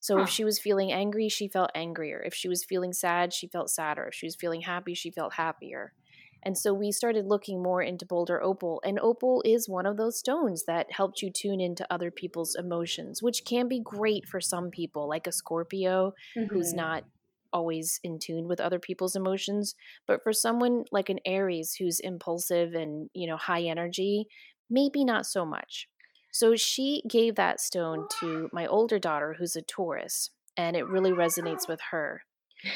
So 0.00 0.16
huh. 0.16 0.22
if 0.22 0.30
she 0.30 0.44
was 0.44 0.58
feeling 0.58 0.92
angry, 0.92 1.28
she 1.28 1.48
felt 1.48 1.70
angrier. 1.74 2.22
If 2.24 2.34
she 2.34 2.48
was 2.48 2.64
feeling 2.64 2.92
sad, 2.92 3.32
she 3.32 3.48
felt 3.48 3.70
sadder. 3.70 4.06
If 4.06 4.14
she 4.14 4.26
was 4.26 4.36
feeling 4.36 4.62
happy, 4.62 4.94
she 4.94 5.10
felt 5.10 5.34
happier. 5.34 5.92
And 6.42 6.56
so 6.56 6.72
we 6.72 6.90
started 6.90 7.26
looking 7.26 7.62
more 7.62 7.82
into 7.82 8.06
Boulder 8.06 8.42
Opal. 8.42 8.80
And 8.84 8.98
Opal 8.98 9.42
is 9.44 9.68
one 9.68 9.84
of 9.84 9.98
those 9.98 10.18
stones 10.18 10.64
that 10.66 10.90
helped 10.90 11.20
you 11.20 11.30
tune 11.30 11.60
into 11.60 11.86
other 11.92 12.10
people's 12.10 12.54
emotions, 12.54 13.22
which 13.22 13.44
can 13.44 13.68
be 13.68 13.80
great 13.80 14.26
for 14.26 14.40
some 14.40 14.70
people, 14.70 15.06
like 15.06 15.26
a 15.26 15.32
Scorpio 15.32 16.14
mm-hmm. 16.36 16.52
who's 16.52 16.72
not 16.72 17.04
always 17.52 18.00
in 18.02 18.18
tune 18.18 18.48
with 18.48 18.60
other 18.60 18.78
people's 18.78 19.16
emotions. 19.16 19.74
But 20.06 20.22
for 20.22 20.32
someone 20.32 20.84
like 20.92 21.08
an 21.08 21.20
Aries 21.24 21.74
who's 21.78 22.00
impulsive 22.00 22.74
and, 22.74 23.10
you 23.14 23.28
know, 23.28 23.36
high 23.36 23.62
energy, 23.62 24.26
maybe 24.68 25.04
not 25.04 25.26
so 25.26 25.44
much. 25.44 25.88
So 26.32 26.54
she 26.54 27.02
gave 27.08 27.34
that 27.34 27.60
stone 27.60 28.06
to 28.20 28.48
my 28.52 28.66
older 28.66 28.98
daughter, 28.98 29.34
who's 29.38 29.56
a 29.56 29.62
Taurus, 29.62 30.30
and 30.56 30.76
it 30.76 30.86
really 30.86 31.10
resonates 31.10 31.68
with 31.68 31.80
her. 31.90 32.22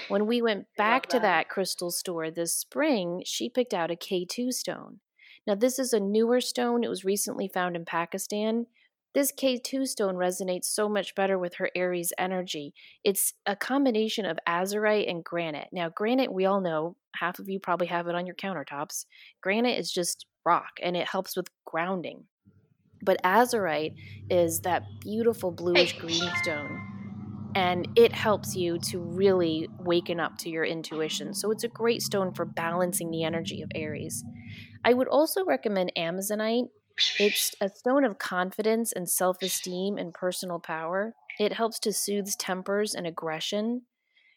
When 0.08 0.26
we 0.26 0.42
went 0.42 0.66
back 0.76 1.06
to 1.08 1.20
that 1.20 1.48
crystal 1.48 1.90
store 1.90 2.30
this 2.30 2.54
spring, 2.54 3.22
she 3.24 3.48
picked 3.48 3.74
out 3.74 3.90
a 3.90 3.96
K2 3.96 4.52
stone. 4.52 5.00
Now, 5.46 5.54
this 5.54 5.78
is 5.78 5.92
a 5.92 6.00
newer 6.00 6.40
stone. 6.40 6.82
It 6.82 6.88
was 6.88 7.04
recently 7.04 7.48
found 7.48 7.76
in 7.76 7.84
Pakistan. 7.84 8.66
This 9.14 9.31
K2 9.31 9.87
stone 9.87 10.16
resonates 10.16 10.64
so 10.64 10.88
much 10.88 11.14
better 11.14 11.38
with 11.38 11.55
her 11.55 11.70
Aries 11.77 12.12
energy. 12.18 12.74
It's 13.05 13.33
a 13.46 13.55
combination 13.55 14.27
of 14.27 14.38
azurite 14.48 15.09
and 15.09 15.22
granite. 15.22 15.68
Now, 15.72 15.88
granite, 15.88 16.33
we 16.33 16.46
all 16.46 16.61
know, 16.61 16.96
half 17.14 17.38
of 17.38 17.48
you 17.48 17.61
probably 17.61 17.87
have 17.87 18.09
it 18.09 18.16
on 18.16 18.27
your 18.27 18.35
countertops. 18.35 19.05
Granite 19.40 19.79
is 19.79 19.92
just 19.92 20.27
rock 20.44 20.72
and 20.83 20.96
it 20.96 21.07
helps 21.07 21.37
with 21.37 21.46
grounding. 21.64 22.24
But 23.05 23.22
azurite 23.22 23.94
is 24.31 24.62
that 24.62 24.83
beautiful 25.00 25.53
bluish 25.53 25.96
green 25.96 26.29
stone. 26.42 26.81
And 27.55 27.87
it 27.94 28.12
helps 28.12 28.57
you 28.57 28.79
to 28.90 28.98
really 28.98 29.68
waken 29.79 30.18
up 30.18 30.38
to 30.38 30.50
your 30.50 30.64
intuition. 30.64 31.35
So 31.35 31.53
it's 31.53 31.62
a 31.62 31.68
great 31.68 32.03
stone 32.03 32.35
for 32.35 32.44
balancing 32.44 33.12
the 33.12 33.22
energy 33.22 33.62
of 33.62 33.70
Aries. 33.77 34.24
I 34.85 34.92
would 34.92 35.07
also 35.07 35.44
recommend 35.44 35.92
Amazonite. 35.96 36.64
It's 37.18 37.54
a 37.61 37.68
stone 37.68 38.04
of 38.04 38.18
confidence 38.18 38.92
and 38.92 39.09
self 39.09 39.42
esteem 39.42 39.98
and 39.98 40.14
personal 40.14 40.59
power. 40.59 41.14
It 41.38 41.52
helps 41.52 41.78
to 41.80 41.92
soothe 41.92 42.30
tempers 42.38 42.94
and 42.94 43.07
aggression. 43.07 43.83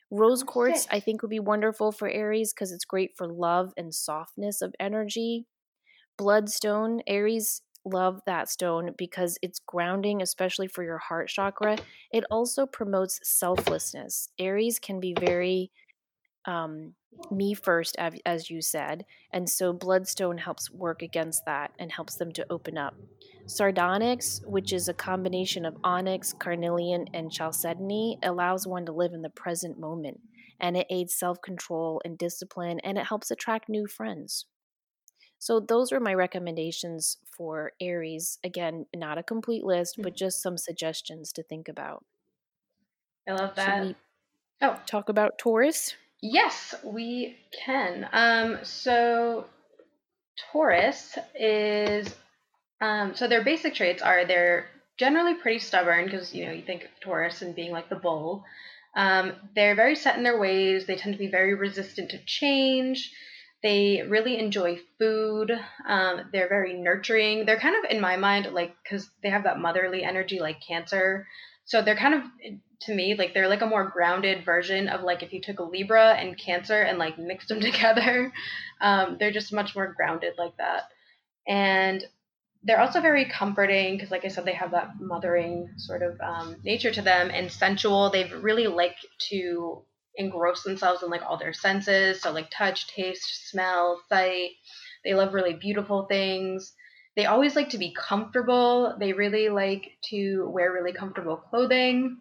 Rose 0.09 0.43
oh, 0.43 0.45
quartz, 0.45 0.87
I 0.89 0.99
think, 0.99 1.21
would 1.21 1.29
be 1.29 1.39
wonderful 1.39 1.91
for 1.91 2.09
Aries 2.09 2.53
because 2.53 2.71
it's 2.71 2.85
great 2.85 3.11
for 3.15 3.27
love 3.27 3.73
and 3.77 3.93
softness 3.93 4.61
of 4.61 4.73
energy. 4.79 5.45
Bloodstone, 6.17 7.01
Aries 7.05 7.61
love 7.85 8.21
that 8.25 8.49
stone 8.49 8.93
because 8.97 9.37
it's 9.41 9.59
grounding, 9.65 10.21
especially 10.21 10.67
for 10.67 10.83
your 10.83 10.97
heart 10.97 11.29
chakra. 11.29 11.77
It 12.11 12.23
also 12.31 12.65
promotes 12.65 13.19
selflessness. 13.23 14.29
Aries 14.39 14.79
can 14.79 14.99
be 14.99 15.13
very 15.19 15.71
um, 16.47 16.93
me 17.31 17.53
first, 17.53 17.95
as 18.25 18.49
you 18.49 18.61
said. 18.61 19.05
And 19.31 19.49
so 19.49 19.73
Bloodstone 19.73 20.37
helps 20.37 20.71
work 20.71 21.01
against 21.01 21.45
that 21.45 21.71
and 21.79 21.91
helps 21.91 22.15
them 22.15 22.31
to 22.33 22.45
open 22.49 22.77
up. 22.77 22.95
Sardonyx, 23.45 24.41
which 24.45 24.73
is 24.73 24.87
a 24.87 24.93
combination 24.93 25.65
of 25.65 25.77
onyx, 25.83 26.33
carnelian, 26.33 27.07
and 27.13 27.31
chalcedony, 27.31 28.17
allows 28.23 28.67
one 28.67 28.85
to 28.85 28.91
live 28.91 29.13
in 29.13 29.21
the 29.21 29.29
present 29.29 29.79
moment. 29.79 30.19
And 30.59 30.75
it 30.75 30.87
aids 30.89 31.13
self 31.13 31.41
control 31.41 32.01
and 32.03 32.17
discipline, 32.17 32.79
and 32.83 32.97
it 32.97 33.05
helps 33.05 33.29
attract 33.29 33.69
new 33.69 33.87
friends. 33.87 34.45
So, 35.39 35.59
those 35.59 35.91
are 35.91 35.99
my 35.99 36.15
recommendations 36.15 37.17
for 37.25 37.73
Aries. 37.79 38.39
Again, 38.43 38.87
not 38.95 39.19
a 39.19 39.23
complete 39.23 39.63
list, 39.63 39.95
but 39.97 40.13
mm-hmm. 40.13 40.17
just 40.17 40.41
some 40.41 40.57
suggestions 40.57 41.31
to 41.33 41.43
think 41.43 41.67
about. 41.67 42.03
I 43.29 43.33
love 43.33 43.55
that. 43.55 43.95
oh, 44.63 44.79
talk 44.87 45.09
about 45.09 45.37
Taurus? 45.37 45.93
Yes, 46.21 46.73
we 46.83 47.37
can. 47.65 48.07
Um, 48.11 48.59
so 48.63 49.45
Taurus 50.51 51.17
is 51.35 52.13
um, 52.81 53.15
so 53.15 53.27
their 53.27 53.43
basic 53.43 53.75
traits 53.75 54.01
are 54.01 54.25
they're 54.25 54.69
generally 54.97 55.35
pretty 55.35 55.59
stubborn 55.59 56.05
because 56.05 56.33
you 56.33 56.45
know 56.45 56.51
you 56.51 56.61
think 56.63 56.83
of 56.83 56.89
Taurus 57.01 57.41
and 57.41 57.55
being 57.55 57.71
like 57.71 57.89
the 57.89 57.95
bull. 57.95 58.43
Um, 58.95 59.33
they're 59.55 59.75
very 59.75 59.95
set 59.95 60.17
in 60.17 60.23
their 60.23 60.39
ways. 60.39 60.85
They 60.85 60.95
tend 60.95 61.13
to 61.13 61.19
be 61.19 61.29
very 61.29 61.55
resistant 61.55 62.11
to 62.11 62.25
change. 62.25 63.11
They 63.63 64.03
really 64.07 64.39
enjoy 64.39 64.79
food. 64.99 65.51
Um, 65.87 66.29
they're 66.31 66.49
very 66.49 66.73
nurturing. 66.73 67.45
They're 67.45 67.59
kind 67.59 67.75
of 67.75 67.91
in 67.91 68.01
my 68.01 68.17
mind 68.17 68.53
like 68.53 68.75
because 68.83 69.09
they 69.23 69.29
have 69.29 69.43
that 69.43 69.59
motherly 69.59 70.03
energy 70.03 70.39
like 70.39 70.61
Cancer. 70.67 71.27
So 71.65 71.81
they're 71.81 71.95
kind 71.97 72.13
of 72.15 72.21
to 72.79 72.93
me 72.93 73.15
like 73.15 73.33
they're 73.33 73.47
like 73.47 73.61
a 73.61 73.67
more 73.67 73.89
grounded 73.89 74.45
version 74.45 74.87
of 74.87 75.01
like 75.01 75.23
if 75.23 75.33
you 75.33 75.41
took 75.41 75.59
a 75.59 75.63
libra 75.63 76.13
and 76.13 76.37
cancer 76.37 76.81
and 76.81 76.97
like 76.97 77.17
mixed 77.17 77.47
them 77.47 77.59
together 77.61 78.31
um, 78.81 79.17
they're 79.19 79.31
just 79.31 79.53
much 79.53 79.75
more 79.75 79.93
grounded 79.93 80.33
like 80.37 80.55
that. 80.57 80.83
And 81.47 82.03
they're 82.63 82.81
also 82.81 83.01
very 83.01 83.25
comforting 83.25 83.95
because 83.95 84.11
like 84.11 84.25
i 84.25 84.27
said 84.27 84.43
they 84.43 84.53
have 84.53 84.71
that 84.71 84.89
mothering 84.99 85.69
sort 85.77 86.01
of 86.01 86.19
um, 86.21 86.57
nature 86.63 86.91
to 86.91 87.01
them 87.01 87.29
and 87.31 87.51
sensual. 87.51 88.09
They 88.09 88.25
really 88.25 88.67
like 88.67 88.95
to 89.29 89.83
engross 90.15 90.63
themselves 90.63 91.03
in 91.03 91.09
like 91.09 91.21
all 91.21 91.37
their 91.37 91.53
senses 91.53 92.21
so 92.21 92.31
like 92.31 92.49
touch 92.49 92.87
taste 92.87 93.49
smell 93.49 94.01
sight. 94.09 94.51
They 95.03 95.13
love 95.13 95.33
really 95.33 95.53
beautiful 95.53 96.05
things. 96.05 96.73
They 97.15 97.25
always 97.25 97.55
like 97.55 97.69
to 97.69 97.77
be 97.77 97.95
comfortable. 97.97 98.95
They 98.99 99.13
really 99.13 99.49
like 99.49 99.97
to 100.09 100.49
wear 100.49 100.73
really 100.73 100.93
comfortable 100.93 101.37
clothing 101.37 102.19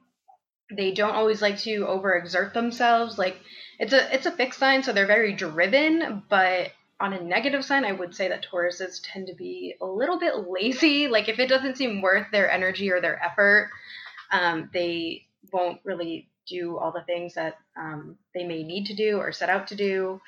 they 0.70 0.92
don't 0.92 1.14
always 1.14 1.42
like 1.42 1.58
to 1.58 1.86
overexert 1.86 2.52
themselves. 2.52 3.18
Like 3.18 3.38
it's 3.78 3.92
a 3.92 4.14
it's 4.14 4.26
a 4.26 4.32
fixed 4.32 4.58
sign, 4.58 4.82
so 4.82 4.92
they're 4.92 5.06
very 5.06 5.32
driven, 5.32 6.22
but 6.28 6.72
on 6.98 7.12
a 7.12 7.22
negative 7.22 7.64
sign, 7.64 7.84
I 7.84 7.92
would 7.92 8.14
say 8.14 8.28
that 8.28 8.46
Tauruses 8.50 9.00
tend 9.02 9.26
to 9.26 9.34
be 9.34 9.74
a 9.80 9.86
little 9.86 10.18
bit 10.18 10.48
lazy. 10.48 11.08
Like 11.16 11.28
if 11.28 11.38
it 11.38 11.48
doesn't 11.48 11.76
seem 11.76 12.02
worth 12.02 12.26
their 12.32 12.50
energy 12.50 12.90
or 12.90 13.00
their 13.00 13.22
effort, 13.22 13.70
um, 14.30 14.70
they 14.72 15.26
won't 15.52 15.80
really 15.84 16.28
do 16.48 16.78
all 16.78 16.92
the 16.92 17.02
things 17.02 17.34
that 17.34 17.58
um, 17.76 18.16
they 18.34 18.44
may 18.44 18.62
need 18.62 18.86
to 18.86 18.94
do 18.94 19.18
or 19.18 19.32
set 19.32 19.50
out 19.50 19.68
to 19.68 19.76
do. 19.76 20.20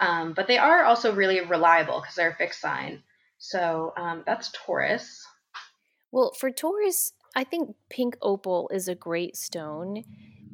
Um, 0.00 0.32
but 0.34 0.46
they 0.46 0.58
are 0.58 0.84
also 0.84 1.14
really 1.14 1.40
reliable 1.40 2.00
because 2.00 2.14
they're 2.14 2.30
a 2.30 2.34
fixed 2.34 2.60
sign. 2.60 3.02
So 3.38 3.92
um, 3.96 4.22
that's 4.26 4.50
Taurus. 4.52 5.26
Well, 6.12 6.32
for 6.38 6.50
Taurus, 6.50 7.12
I 7.34 7.44
think 7.44 7.74
pink 7.88 8.16
opal 8.20 8.70
is 8.72 8.88
a 8.88 8.94
great 8.94 9.36
stone. 9.36 10.04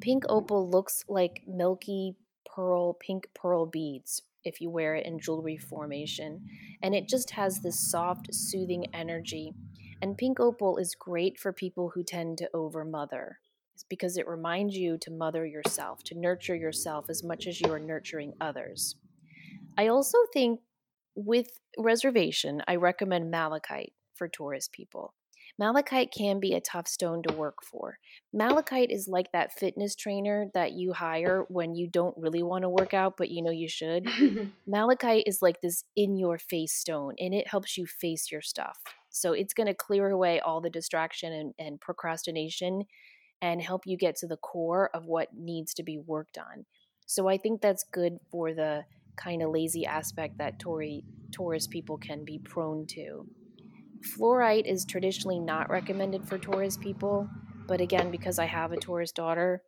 Pink 0.01 0.25
mm-hmm. 0.25 0.37
opal 0.37 0.69
looks 0.69 1.05
like 1.09 1.43
milky 1.47 2.15
pearl, 2.47 2.95
pink 2.95 3.29
pearl 3.35 3.67
beads 3.67 4.23
if 4.45 4.61
you 4.61 4.71
wear 4.71 4.95
it 4.95 5.05
in 5.05 5.19
jewelry 5.19 5.57
formation. 5.57 6.47
And 6.83 6.95
it 6.95 7.09
just 7.09 7.31
has 7.31 7.61
this 7.61 7.91
soft, 7.91 8.33
soothing 8.33 8.87
energy. 8.95 9.55
And 10.01 10.17
pink 10.17 10.39
opal 10.39 10.77
is 10.77 10.95
great 10.95 11.39
for 11.39 11.53
people 11.53 11.91
who 11.95 12.05
tend 12.05 12.39
to 12.39 12.51
overmother. 12.55 13.39
Because 13.89 14.17
it 14.17 14.27
reminds 14.27 14.77
you 14.77 14.99
to 14.99 15.11
mother 15.11 15.47
yourself, 15.47 16.03
to 16.05 16.19
nurture 16.19 16.57
yourself 16.57 17.07
as 17.09 17.23
much 17.23 17.47
as 17.47 17.61
you 17.61 17.73
are 17.73 17.79
nurturing 17.79 18.33
others. 18.41 18.97
I 19.77 19.87
also 19.87 20.19
think, 20.33 20.61
with 21.15 21.61
reservation, 21.77 22.63
I 22.67 22.77
recommend 22.77 23.31
malachite 23.31 23.93
for 24.15 24.29
Taurus 24.29 24.69
people. 24.73 25.15
Malachite 25.59 26.13
can 26.17 26.39
be 26.39 26.55
a 26.55 26.61
tough 26.61 26.87
stone 26.87 27.23
to 27.25 27.35
work 27.35 27.65
for. 27.65 27.99
Malachite 28.33 28.91
is 28.91 29.09
like 29.09 29.33
that 29.33 29.53
fitness 29.53 29.97
trainer 29.97 30.47
that 30.55 30.73
you 30.73 30.93
hire 30.93 31.45
when 31.49 31.75
you 31.75 31.89
don't 31.89 32.17
really 32.17 32.45
want 32.45 32.63
to 32.63 32.69
work 32.69 32.95
out, 32.95 33.17
but 33.17 33.29
you 33.29 33.43
know 33.43 33.51
you 33.51 33.69
should. 33.69 34.07
Malachite 34.67 35.25
is 35.27 35.43
like 35.43 35.61
this 35.61 35.83
in 35.97 36.17
your 36.17 36.39
face 36.39 36.75
stone, 36.75 37.15
and 37.19 37.35
it 37.35 37.49
helps 37.49 37.77
you 37.77 37.87
face 37.87 38.31
your 38.31 38.41
stuff. 38.41 38.79
So 39.11 39.33
it's 39.33 39.55
going 39.55 39.67
to 39.67 39.75
clear 39.75 40.11
away 40.11 40.39
all 40.39 40.61
the 40.61 40.71
distraction 40.71 41.33
and, 41.33 41.55
and 41.59 41.81
procrastination 41.81 42.85
and 43.43 43.61
help 43.61 43.83
you 43.85 43.97
get 43.97 44.17
to 44.17 44.27
the 44.27 44.37
core 44.37 44.91
of 44.95 45.07
what 45.07 45.29
needs 45.37 45.75
to 45.75 45.83
be 45.83 45.99
worked 45.99 46.39
on. 46.39 46.67
So 47.07 47.29
I 47.29 47.37
think 47.37 47.61
that's 47.61 47.85
good 47.91 48.19
for 48.31 48.53
the 48.53 48.85
kind 49.17 49.43
of 49.43 49.51
lazy 49.51 49.87
aspect 49.87 50.39
that 50.39 50.59
Tory, 50.59 51.05
Taurus 51.33 51.67
people 51.67 51.99
can 51.99 52.25
be 52.25 52.39
prone 52.39 52.87
to. 52.89 53.27
Fluorite 54.03 54.67
is 54.67 54.85
traditionally 54.85 55.41
not 55.41 55.71
recommended 55.71 56.27
for 56.27 56.39
Taurus 56.39 56.77
people, 56.77 57.29
but 57.67 57.81
again, 57.81 58.11
because 58.11 58.39
I 58.39 58.47
have 58.47 58.73
a 58.73 58.77
Taurus 58.77 59.13
daughter, 59.13 59.63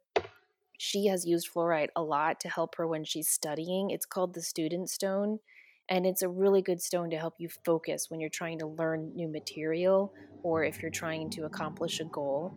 she 0.79 1.07
has 1.07 1.27
used 1.27 1.53
fluorite 1.53 1.91
a 1.95 2.03
lot 2.03 2.41
to 2.41 2.49
help 2.49 2.77
her 2.77 2.87
when 2.87 3.05
she's 3.05 3.29
studying. 3.29 3.91
It's 3.91 4.07
called 4.07 4.35
the 4.35 4.41
student 4.41 4.89
stone, 4.89 5.41
and 5.89 6.07
it's 6.07 6.23
a 6.23 6.29
really 6.29 6.63
good 6.63 6.81
stone 6.81 7.11
to 7.11 7.19
help 7.19 7.35
you 7.39 7.49
focus 7.65 8.07
when 8.09 8.21
you're 8.21 8.31
trying 8.31 8.59
to 8.61 8.67
learn 8.67 9.13
new 9.15 9.29
material 9.29 10.15
or 10.43 10.65
if 10.65 10.81
you're 10.81 10.91
trying 10.91 11.29
to 11.31 11.45
accomplish 11.45 12.01
a 12.01 12.05
goal. 12.05 12.55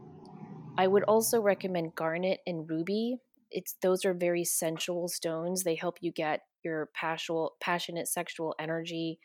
I 0.77 0.87
would 0.87 1.03
also 1.03 1.41
recommend 1.41 1.95
garnet 1.95 2.39
and 2.47 2.69
ruby. 2.69 3.17
It's 3.51 3.75
those 3.81 4.05
are 4.05 4.13
very 4.13 4.45
sensual 4.45 5.07
stones. 5.07 5.63
They 5.63 5.75
help 5.75 5.97
you 6.01 6.11
get 6.11 6.41
your 6.63 6.89
passionate, 6.93 7.49
passionate 7.59 8.07
sexual 8.07 8.55
energy 8.57 9.19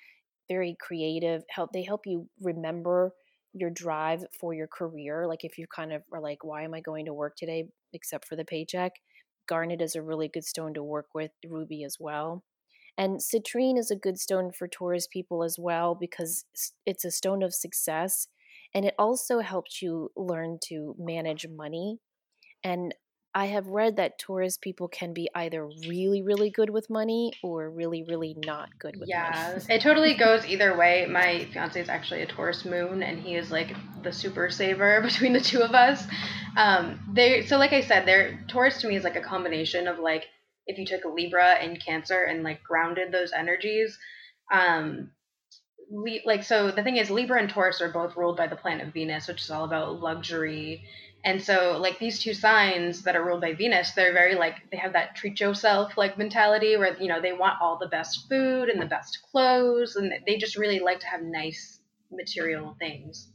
very 0.48 0.76
creative 0.80 1.42
help 1.50 1.70
they 1.72 1.82
help 1.82 2.06
you 2.06 2.28
remember 2.40 3.12
your 3.54 3.70
drive 3.70 4.24
for 4.38 4.54
your 4.54 4.66
career 4.66 5.26
like 5.26 5.42
if 5.42 5.58
you 5.58 5.66
kind 5.74 5.92
of 5.92 6.02
are 6.12 6.20
like 6.20 6.44
why 6.44 6.62
am 6.62 6.74
i 6.74 6.80
going 6.80 7.04
to 7.04 7.14
work 7.14 7.34
today 7.36 7.64
except 7.92 8.26
for 8.26 8.36
the 8.36 8.44
paycheck? 8.44 8.92
Garnet 9.48 9.80
is 9.80 9.94
a 9.94 10.02
really 10.02 10.28
good 10.28 10.44
stone 10.44 10.74
to 10.74 10.82
work 10.82 11.06
with 11.14 11.30
ruby 11.46 11.84
as 11.84 11.96
well. 11.98 12.44
And 12.96 13.20
citrine 13.20 13.78
is 13.78 13.90
a 13.90 13.96
good 13.96 14.18
stone 14.18 14.50
for 14.52 14.66
taurus 14.66 15.06
people 15.06 15.44
as 15.44 15.56
well 15.58 15.94
because 15.94 16.44
it's 16.84 17.04
a 17.04 17.10
stone 17.10 17.42
of 17.42 17.54
success 17.54 18.26
and 18.74 18.84
it 18.84 18.94
also 18.98 19.38
helps 19.38 19.80
you 19.80 20.10
learn 20.16 20.58
to 20.64 20.94
manage 20.98 21.46
money 21.48 21.98
and 22.64 22.94
I 23.38 23.46
have 23.46 23.68
read 23.68 23.98
that 23.98 24.18
Taurus 24.18 24.56
people 24.56 24.88
can 24.88 25.12
be 25.12 25.28
either 25.32 25.64
really, 25.86 26.22
really 26.22 26.50
good 26.50 26.70
with 26.70 26.90
money 26.90 27.32
or 27.40 27.70
really, 27.70 28.02
really 28.02 28.34
not 28.44 28.76
good 28.80 28.98
with 28.98 29.08
yeah, 29.08 29.30
money. 29.30 29.64
Yeah, 29.68 29.76
it 29.76 29.80
totally 29.80 30.14
goes 30.14 30.44
either 30.44 30.76
way. 30.76 31.06
My 31.08 31.46
fiance 31.52 31.80
is 31.80 31.88
actually 31.88 32.22
a 32.22 32.26
Taurus 32.26 32.64
moon, 32.64 33.00
and 33.00 33.20
he 33.20 33.36
is 33.36 33.52
like 33.52 33.76
the 34.02 34.12
super 34.12 34.50
saver 34.50 35.00
between 35.04 35.34
the 35.34 35.40
two 35.40 35.62
of 35.62 35.70
us. 35.70 36.04
Um, 36.56 36.98
they 37.12 37.46
so 37.46 37.58
like 37.58 37.72
I 37.72 37.82
said, 37.82 38.08
they're 38.08 38.44
Taurus 38.48 38.80
to 38.80 38.88
me 38.88 38.96
is 38.96 39.04
like 39.04 39.14
a 39.14 39.20
combination 39.20 39.86
of 39.86 40.00
like 40.00 40.24
if 40.66 40.76
you 40.76 40.84
took 40.84 41.04
Libra 41.04 41.52
and 41.62 41.80
Cancer 41.80 42.24
and 42.24 42.42
like 42.42 42.64
grounded 42.64 43.12
those 43.12 43.30
energies. 43.30 43.96
Um, 44.52 45.12
like 46.24 46.42
so 46.42 46.72
the 46.72 46.82
thing 46.82 46.96
is 46.96 47.08
Libra 47.08 47.38
and 47.38 47.48
Taurus 47.48 47.80
are 47.80 47.92
both 47.92 48.16
ruled 48.16 48.36
by 48.36 48.48
the 48.48 48.56
planet 48.56 48.92
Venus, 48.92 49.28
which 49.28 49.42
is 49.42 49.50
all 49.52 49.64
about 49.64 50.00
luxury 50.00 50.82
and 51.28 51.42
so, 51.42 51.76
like 51.78 51.98
these 51.98 52.18
two 52.18 52.32
signs 52.32 53.02
that 53.02 53.14
are 53.14 53.22
ruled 53.22 53.42
by 53.42 53.52
Venus, 53.52 53.90
they're 53.90 54.14
very 54.14 54.34
like 54.34 54.54
they 54.70 54.78
have 54.78 54.94
that 54.94 55.14
treat 55.14 55.38
yourself 55.38 55.98
like 55.98 56.16
mentality 56.16 56.74
where 56.78 56.96
you 56.98 57.06
know 57.06 57.20
they 57.20 57.34
want 57.34 57.60
all 57.60 57.76
the 57.76 57.86
best 57.86 58.26
food 58.30 58.70
and 58.70 58.80
the 58.80 58.86
best 58.86 59.18
clothes, 59.30 59.96
and 59.96 60.10
they 60.26 60.38
just 60.38 60.56
really 60.56 60.80
like 60.80 61.00
to 61.00 61.06
have 61.06 61.20
nice 61.20 61.80
material 62.10 62.74
things. 62.78 63.28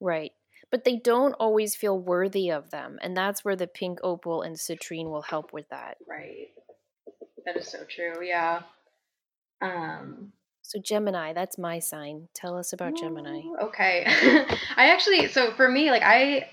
Right, 0.00 0.32
but 0.70 0.84
they 0.84 0.96
don't 0.96 1.34
always 1.34 1.76
feel 1.76 1.98
worthy 1.98 2.50
of 2.50 2.70
them, 2.70 2.98
and 3.02 3.14
that's 3.14 3.44
where 3.44 3.54
the 3.56 3.66
pink 3.66 3.98
opal 4.02 4.40
and 4.40 4.56
citrine 4.56 5.10
will 5.10 5.20
help 5.20 5.52
with 5.52 5.68
that. 5.68 5.98
Right, 6.08 6.48
that 7.44 7.58
is 7.58 7.70
so 7.70 7.80
true. 7.86 8.26
Yeah. 8.26 8.62
Um, 9.60 10.32
so 10.62 10.80
Gemini, 10.80 11.34
that's 11.34 11.58
my 11.58 11.80
sign. 11.80 12.28
Tell 12.32 12.56
us 12.56 12.72
about 12.72 12.96
Gemini. 12.96 13.42
Okay. 13.60 14.04
I 14.76 14.88
actually 14.88 15.28
so 15.28 15.52
for 15.52 15.68
me 15.68 15.90
like 15.90 16.02
I 16.02 16.48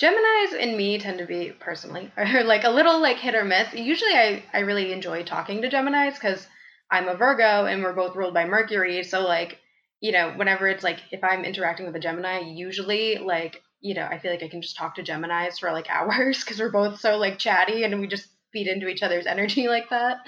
Geminis 0.00 0.58
and 0.58 0.76
me 0.76 0.98
tend 0.98 1.18
to 1.18 1.26
be 1.26 1.52
personally 1.60 2.10
are 2.16 2.42
like 2.42 2.64
a 2.64 2.70
little 2.70 3.00
like 3.00 3.18
hit 3.18 3.34
or 3.34 3.44
miss. 3.44 3.72
Usually 3.74 4.14
I 4.14 4.42
I 4.52 4.60
really 4.60 4.92
enjoy 4.92 5.24
talking 5.24 5.62
to 5.62 5.68
Geminis 5.68 6.18
cuz 6.18 6.46
I'm 6.90 7.08
a 7.08 7.14
Virgo 7.14 7.66
and 7.66 7.82
we're 7.82 7.92
both 7.92 8.16
ruled 8.16 8.34
by 8.34 8.46
Mercury, 8.46 9.02
so 9.04 9.20
like 9.20 9.58
you 10.00 10.12
know, 10.12 10.32
whenever 10.36 10.66
it's 10.66 10.82
like 10.82 10.98
if 11.10 11.22
I'm 11.22 11.44
interacting 11.44 11.86
with 11.86 11.94
a 11.94 12.00
Gemini, 12.00 12.40
usually 12.40 13.18
like, 13.18 13.62
you 13.80 13.94
know, 13.94 14.04
I 14.04 14.18
feel 14.18 14.30
like 14.30 14.42
I 14.42 14.48
can 14.48 14.62
just 14.62 14.76
talk 14.76 14.94
to 14.94 15.02
Geminis 15.02 15.58
for 15.60 15.72
like 15.72 15.90
hours 15.90 16.42
because 16.42 16.58
we're 16.58 16.72
both 16.72 17.00
so 17.00 17.18
like 17.18 17.38
chatty 17.38 17.84
and 17.84 18.00
we 18.00 18.06
just 18.06 18.28
feed 18.52 18.66
into 18.66 18.88
each 18.88 19.02
other's 19.02 19.26
energy 19.26 19.68
like 19.76 19.90
that. 19.90 20.18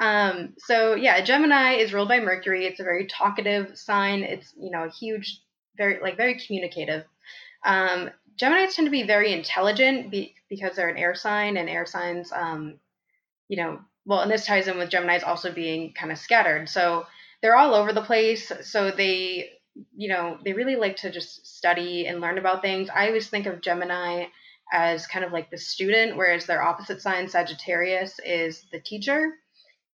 Um, 0.00 0.54
so 0.58 0.94
yeah, 0.94 1.22
Gemini 1.22 1.74
is 1.74 1.92
ruled 1.92 2.08
by 2.08 2.20
Mercury. 2.20 2.66
It's 2.66 2.80
a 2.80 2.84
very 2.84 3.06
talkative 3.06 3.78
sign. 3.78 4.22
It's, 4.22 4.52
you 4.58 4.70
know, 4.70 4.84
a 4.84 4.90
huge, 4.90 5.40
very 5.76 6.00
like 6.00 6.16
very 6.16 6.40
communicative. 6.40 7.04
Um, 7.64 8.10
Geminis 8.40 8.74
tend 8.74 8.86
to 8.86 8.90
be 8.90 9.04
very 9.04 9.32
intelligent 9.32 10.10
be, 10.10 10.34
because 10.48 10.76
they're 10.76 10.88
an 10.88 10.98
air 10.98 11.14
sign 11.14 11.56
and 11.56 11.68
air 11.68 11.86
signs, 11.86 12.32
um, 12.32 12.78
you 13.48 13.56
know, 13.56 13.80
well, 14.04 14.20
and 14.20 14.30
this 14.30 14.46
ties 14.46 14.68
in 14.68 14.78
with 14.78 14.90
Geminis 14.90 15.26
also 15.26 15.52
being 15.52 15.92
kind 15.92 16.12
of 16.12 16.18
scattered. 16.18 16.68
So 16.68 17.06
they're 17.42 17.56
all 17.56 17.74
over 17.74 17.92
the 17.92 18.02
place. 18.02 18.52
So 18.62 18.90
they, 18.90 19.50
you 19.96 20.08
know, 20.08 20.38
they 20.44 20.52
really 20.52 20.76
like 20.76 20.96
to 20.98 21.10
just 21.10 21.46
study 21.46 22.06
and 22.06 22.20
learn 22.20 22.38
about 22.38 22.62
things. 22.62 22.88
I 22.88 23.08
always 23.08 23.28
think 23.28 23.46
of 23.46 23.60
Gemini 23.60 24.26
as 24.72 25.06
kind 25.06 25.24
of 25.24 25.32
like 25.32 25.50
the 25.50 25.58
student, 25.58 26.16
whereas 26.16 26.46
their 26.46 26.62
opposite 26.62 27.00
sign, 27.00 27.28
Sagittarius, 27.28 28.18
is 28.24 28.64
the 28.72 28.80
teacher. 28.80 29.32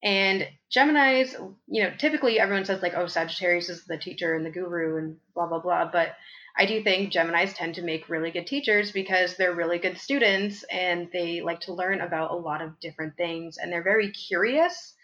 And 0.02 0.48
Gemini's, 0.70 1.34
you 1.68 1.82
know, 1.82 1.92
typically 1.96 2.40
everyone 2.40 2.64
says 2.64 2.82
like, 2.82 2.94
oh, 2.96 3.06
Sagittarius 3.06 3.68
is 3.68 3.84
the 3.84 3.98
teacher 3.98 4.34
and 4.34 4.44
the 4.44 4.50
guru 4.50 4.98
and 4.98 5.16
blah, 5.34 5.46
blah, 5.46 5.60
blah. 5.60 5.90
But 5.92 6.14
I 6.56 6.66
do 6.66 6.82
think 6.82 7.12
Geminis 7.12 7.54
tend 7.54 7.76
to 7.76 7.82
make 7.82 8.08
really 8.08 8.30
good 8.30 8.46
teachers 8.46 8.92
because 8.92 9.36
they're 9.36 9.54
really 9.54 9.78
good 9.78 9.98
students 9.98 10.64
and 10.64 11.08
they 11.12 11.40
like 11.40 11.60
to 11.62 11.72
learn 11.72 12.00
about 12.00 12.30
a 12.30 12.36
lot 12.36 12.60
of 12.60 12.78
different 12.80 13.16
things 13.16 13.56
and 13.56 13.72
they're 13.72 13.82
very 13.82 14.10
curious. 14.10 14.94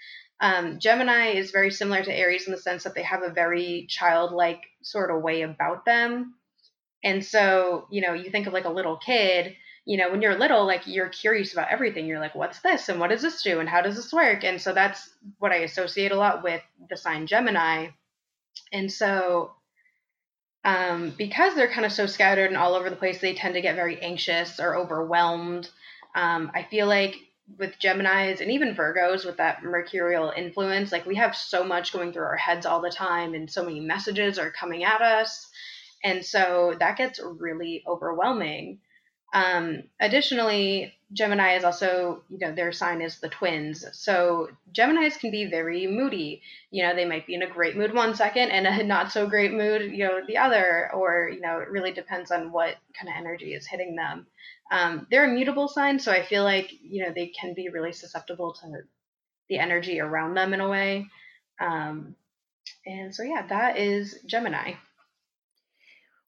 Um, 0.41 0.79
Gemini 0.79 1.31
is 1.31 1.51
very 1.51 1.71
similar 1.71 2.03
to 2.03 2.15
Aries 2.15 2.47
in 2.47 2.53
the 2.53 2.59
sense 2.59 2.85
that 2.85 2.95
they 2.95 3.03
have 3.03 3.23
a 3.23 3.31
very 3.31 3.87
childlike 3.89 4.63
sort 4.83 5.11
of 5.11 5.23
way 5.23 5.43
about 5.43 5.85
them. 5.85 6.35
And 7.03 7.25
so, 7.25 7.87
you 7.91 8.03
know, 8.03 8.13
you 8.13 8.31
think 8.31 8.47
of 8.47 8.53
like 8.53 8.65
a 8.65 8.71
little 8.71 8.97
kid, 8.97 9.57
you 9.85 9.97
know, 9.97 10.11
when 10.11 10.21
you're 10.21 10.39
little, 10.39 10.67
like 10.67 10.87
you're 10.87 11.09
curious 11.09 11.53
about 11.53 11.71
everything. 11.71 12.07
You're 12.07 12.21
like, 12.21 12.35
what's 12.35 12.61
this? 12.61 12.89
And 12.89 13.01
what 13.01 13.11
does 13.11 13.23
this 13.23 13.43
do? 13.43 13.59
And 13.59 13.69
how 13.69 13.81
does 13.81 13.97
this 13.97 14.13
work? 14.13 14.45
And 14.45 14.61
so 14.61 14.75
that's 14.75 15.09
what 15.39 15.53
I 15.53 15.59
associate 15.59 16.13
a 16.13 16.17
lot 16.17 16.45
with 16.45 16.63
the 16.91 16.97
sign 16.97 17.27
Gemini. 17.27 17.89
And 18.73 18.93
so 18.93 19.53
um, 20.69 21.15
because 21.17 21.55
they're 21.55 21.73
kind 21.73 21.87
of 21.87 21.93
so 21.93 22.05
scattered 22.05 22.49
and 22.49 22.57
all 22.57 22.75
over 22.75 22.91
the 22.91 22.97
place, 22.97 23.21
they 23.21 23.33
tend 23.33 23.55
to 23.55 23.63
get 23.63 23.75
very 23.75 23.99
anxious 24.03 24.61
or 24.61 24.77
overwhelmed. 24.77 25.71
Um, 26.15 26.51
I 26.55 26.63
feel 26.63 26.87
like 26.87 27.17
with 27.59 27.79
Geminis 27.79 28.43
and 28.43 28.51
even 28.51 28.77
Virgos 28.77 29.25
with 29.25 29.39
that 29.39 29.63
mercurial 29.63 30.31
influence, 30.37 30.93
like 30.93 31.07
we 31.07 31.15
have 31.15 31.35
so 31.35 31.65
much 31.65 31.95
going 31.95 32.13
through 32.13 32.25
our 32.25 32.37
heads 32.37 32.67
all 32.67 32.83
the 32.83 32.91
time 32.91 33.33
and 33.33 33.51
so 33.51 33.65
many 33.65 33.81
messages 33.81 34.39
are 34.39 34.51
coming 34.51 34.85
at 34.85 35.01
us. 35.01 35.49
And 36.05 36.23
so 36.23 36.75
that 36.79 36.99
gets 36.99 37.19
really 37.19 37.83
overwhelming. 37.87 38.81
Um, 39.33 39.85
additionally, 40.01 40.95
Gemini 41.13 41.57
is 41.57 41.65
also, 41.65 42.23
you 42.29 42.39
know, 42.39 42.53
their 42.53 42.73
sign 42.73 43.01
is 43.01 43.19
the 43.19 43.29
twins. 43.29 43.85
So 43.93 44.49
Geminis 44.73 45.19
can 45.19 45.31
be 45.31 45.47
very 45.47 45.87
moody. 45.87 46.43
You 46.71 46.85
know, 46.85 46.95
they 46.95 47.07
might 47.07 47.27
be 47.27 47.35
in 47.35 47.43
a 47.43 47.51
great 47.51 47.77
mood 47.77 47.95
one 47.95 48.15
second 48.15 48.51
and 48.51 48.67
a 48.67 48.85
not 48.85 49.11
so 49.11 49.27
great 49.27 49.53
mood, 49.53 49.93
you 49.93 50.05
know, 50.05 50.21
the 50.27 50.39
other, 50.39 50.91
or, 50.93 51.31
you 51.33 51.41
know, 51.41 51.59
it 51.59 51.71
really 51.71 51.93
depends 51.93 52.31
on 52.31 52.53
what 52.53 52.77
kind 52.99 53.09
of 53.09 53.15
energy 53.17 53.55
is 53.55 53.67
hitting 53.67 53.97
them. 53.97 54.27
Um, 54.71 55.07
they're 55.11 55.25
a 55.25 55.35
mutable 55.35 55.69
sign, 55.69 55.99
so 55.99 56.13
I 56.13 56.23
feel 56.23 56.45
like, 56.45 56.71
you 56.83 57.05
know, 57.05 57.13
they 57.15 57.29
can 57.29 57.55
be 57.55 57.71
really 57.71 57.93
susceptible 57.93 58.53
to 58.61 58.83
the 59.49 59.59
energy 59.59 60.01
around 60.01 60.35
them 60.35 60.53
in 60.53 60.61
a 60.61 60.69
way. 60.69 61.07
Um, 61.59 62.17
and 62.85 63.15
so, 63.15 63.23
yeah, 63.23 63.47
that 63.47 63.79
is 63.79 64.21
Gemini. 64.27 64.75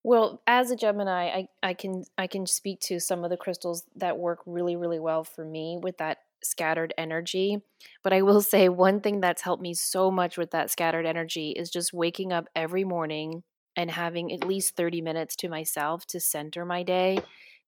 Well, 0.03 0.42
as 0.46 0.70
a 0.70 0.76
Gemini, 0.76 1.28
I, 1.28 1.48
I 1.62 1.74
can 1.74 2.05
I 2.16 2.26
can 2.26 2.46
speak 2.46 2.80
to 2.82 3.01
some 3.01 3.22
of 3.22 3.30
the 3.30 3.36
crystals 3.36 3.84
that 3.96 4.18
work 4.18 4.40
really 4.46 4.76
really 4.76 5.01
well 5.01 5.24
for 5.24 5.44
me 5.44 5.78
with 5.80 5.98
that 5.98 6.18
scattered 6.42 6.94
energy. 6.96 7.59
But 8.03 8.12
I 8.14 8.22
will 8.22 8.40
say 8.55 8.68
one 8.68 9.01
thing 9.01 9.20
that's 9.20 9.42
helped 9.42 9.62
me 9.62 9.74
so 9.74 10.11
much 10.11 10.38
with 10.38 10.53
that 10.53 10.70
scattered 10.70 11.07
energy 11.07 11.51
is 11.51 11.70
just 11.70 11.92
waking 11.92 12.32
up 12.32 12.46
every 12.57 12.84
morning 12.84 13.42
and 13.76 13.90
having 13.90 14.32
at 14.32 14.44
least 14.44 14.74
30 14.76 15.01
minutes 15.03 15.36
to 15.36 15.48
myself 15.48 16.07
to 16.07 16.20
center 16.20 16.64
my 16.64 16.82
day 16.82 17.18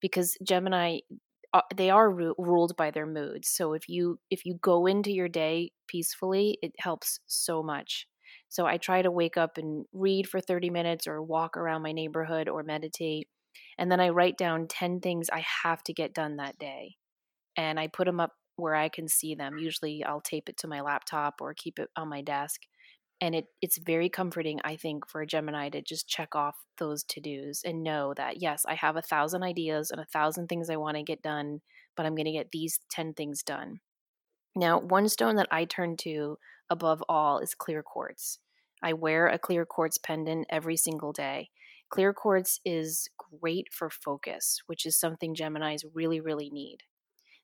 because 0.00 0.36
Gemini 0.42 1.00
uh, 1.54 1.60
they 1.76 1.90
are 1.90 2.10
ru- 2.10 2.34
ruled 2.38 2.74
by 2.76 2.90
their 2.90 3.06
moods. 3.06 3.48
So 3.48 3.74
if 3.74 3.88
you 3.88 4.18
if 4.30 4.46
you 4.46 4.54
go 4.62 4.86
into 4.86 5.12
your 5.12 5.28
day 5.28 5.72
peacefully, 5.86 6.58
it 6.62 6.72
helps 6.78 7.20
so 7.26 7.62
much. 7.62 8.06
So 8.52 8.66
I 8.66 8.76
try 8.76 9.00
to 9.00 9.10
wake 9.10 9.38
up 9.38 9.56
and 9.56 9.86
read 9.94 10.28
for 10.28 10.38
30 10.38 10.68
minutes 10.68 11.06
or 11.06 11.22
walk 11.22 11.56
around 11.56 11.80
my 11.80 11.92
neighborhood 11.92 12.50
or 12.50 12.62
meditate. 12.62 13.26
And 13.78 13.90
then 13.90 13.98
I 13.98 14.10
write 14.10 14.36
down 14.36 14.68
10 14.68 15.00
things 15.00 15.30
I 15.32 15.42
have 15.62 15.82
to 15.84 15.94
get 15.94 16.12
done 16.12 16.36
that 16.36 16.58
day. 16.58 16.96
And 17.56 17.80
I 17.80 17.86
put 17.86 18.04
them 18.04 18.20
up 18.20 18.32
where 18.56 18.74
I 18.74 18.90
can 18.90 19.08
see 19.08 19.34
them. 19.34 19.56
Usually 19.56 20.04
I'll 20.04 20.20
tape 20.20 20.50
it 20.50 20.58
to 20.58 20.68
my 20.68 20.82
laptop 20.82 21.36
or 21.40 21.54
keep 21.54 21.78
it 21.78 21.88
on 21.96 22.10
my 22.10 22.20
desk. 22.20 22.60
And 23.22 23.34
it, 23.34 23.46
it's 23.62 23.78
very 23.78 24.10
comforting, 24.10 24.60
I 24.64 24.76
think, 24.76 25.08
for 25.08 25.22
a 25.22 25.26
Gemini 25.26 25.70
to 25.70 25.80
just 25.80 26.06
check 26.06 26.34
off 26.34 26.56
those 26.76 27.04
to 27.04 27.22
dos 27.22 27.62
and 27.64 27.82
know 27.82 28.12
that, 28.18 28.42
yes, 28.42 28.66
I 28.68 28.74
have 28.74 28.96
a 28.96 29.02
thousand 29.02 29.44
ideas 29.44 29.90
and 29.90 29.98
a 29.98 30.06
thousand 30.12 30.48
things 30.48 30.68
I 30.68 30.76
want 30.76 30.98
to 30.98 31.02
get 31.02 31.22
done, 31.22 31.60
but 31.96 32.04
I'm 32.04 32.14
going 32.14 32.26
to 32.26 32.32
get 32.32 32.50
these 32.52 32.80
10 32.90 33.14
things 33.14 33.42
done. 33.42 33.80
Now, 34.54 34.78
one 34.78 35.08
stone 35.08 35.36
that 35.36 35.48
I 35.50 35.64
turn 35.64 35.96
to 36.00 36.36
above 36.72 37.04
all 37.08 37.38
is 37.38 37.54
clear 37.54 37.82
quartz. 37.82 38.38
I 38.82 38.94
wear 38.94 39.28
a 39.28 39.38
clear 39.38 39.66
quartz 39.66 39.98
pendant 39.98 40.46
every 40.48 40.76
single 40.76 41.12
day. 41.12 41.50
Clear 41.90 42.14
quartz 42.14 42.58
is 42.64 43.08
great 43.40 43.68
for 43.70 43.90
focus, 43.90 44.62
which 44.66 44.86
is 44.86 44.98
something 44.98 45.34
Geminis 45.34 45.84
really, 45.94 46.20
really 46.20 46.48
need. 46.50 46.78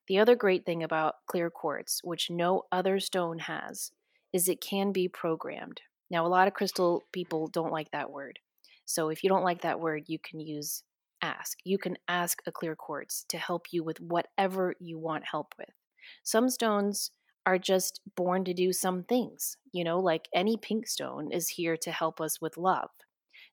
The 0.08 0.18
other 0.18 0.34
great 0.34 0.64
thing 0.64 0.82
about 0.82 1.16
clear 1.26 1.50
quartz, 1.50 2.00
which 2.02 2.30
no 2.30 2.62
other 2.72 2.98
stone 2.98 3.40
has, 3.40 3.92
is 4.32 4.48
it 4.48 4.62
can 4.62 4.90
be 4.90 5.06
programmed. 5.06 5.82
Now, 6.10 6.26
a 6.26 6.28
lot 6.28 6.48
of 6.48 6.54
crystal 6.54 7.04
people 7.12 7.48
don't 7.48 7.72
like 7.72 7.90
that 7.90 8.10
word. 8.10 8.38
So, 8.86 9.10
if 9.10 9.22
you 9.22 9.28
don't 9.28 9.44
like 9.44 9.60
that 9.60 9.80
word, 9.80 10.04
you 10.06 10.18
can 10.18 10.40
use 10.40 10.82
ask. 11.20 11.58
You 11.64 11.76
can 11.76 11.98
ask 12.08 12.40
a 12.46 12.52
clear 12.52 12.74
quartz 12.74 13.26
to 13.28 13.36
help 13.36 13.66
you 13.70 13.84
with 13.84 14.00
whatever 14.00 14.74
you 14.80 14.98
want 14.98 15.24
help 15.30 15.54
with. 15.58 15.74
Some 16.22 16.48
stones 16.48 17.10
are 17.48 17.58
just 17.58 18.00
born 18.14 18.44
to 18.44 18.52
do 18.52 18.72
some 18.74 19.04
things. 19.04 19.56
You 19.72 19.84
know, 19.84 20.00
like 20.00 20.28
any 20.34 20.58
pink 20.58 20.86
stone 20.86 21.32
is 21.32 21.48
here 21.48 21.78
to 21.78 21.90
help 21.90 22.20
us 22.20 22.40
with 22.42 22.58
love. 22.58 22.90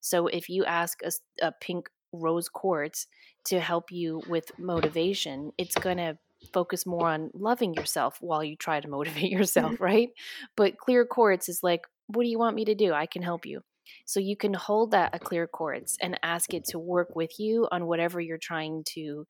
So 0.01 0.27
if 0.27 0.49
you 0.49 0.65
ask 0.65 0.99
a, 1.03 1.11
a 1.41 1.53
pink 1.61 1.89
rose 2.11 2.49
quartz 2.49 3.07
to 3.45 3.59
help 3.61 3.91
you 3.91 4.21
with 4.27 4.51
motivation, 4.59 5.51
it's 5.57 5.75
going 5.75 5.97
to 5.97 6.17
focus 6.53 6.85
more 6.85 7.07
on 7.07 7.31
loving 7.33 7.73
yourself 7.73 8.17
while 8.19 8.43
you 8.43 8.57
try 8.57 8.81
to 8.81 8.87
motivate 8.97 9.31
yourself, 9.31 9.73
mm-hmm. 9.73 9.83
right? 9.83 10.09
But 10.57 10.77
clear 10.77 11.05
quartz 11.05 11.47
is 11.47 11.61
like, 11.63 11.81
what 12.07 12.23
do 12.23 12.29
you 12.29 12.37
want 12.37 12.55
me 12.55 12.65
to 12.65 12.75
do? 12.75 12.91
I 12.91 13.05
can 13.05 13.21
help 13.21 13.45
you. 13.45 13.61
So 14.05 14.19
you 14.19 14.35
can 14.35 14.53
hold 14.53 14.91
that 14.91 15.15
a 15.15 15.19
clear 15.19 15.47
quartz 15.47 15.95
and 16.01 16.19
ask 16.21 16.53
it 16.53 16.65
to 16.65 16.79
work 16.79 17.15
with 17.15 17.39
you 17.39 17.67
on 17.71 17.87
whatever 17.87 18.19
you're 18.19 18.37
trying 18.37 18.83
to 18.95 19.25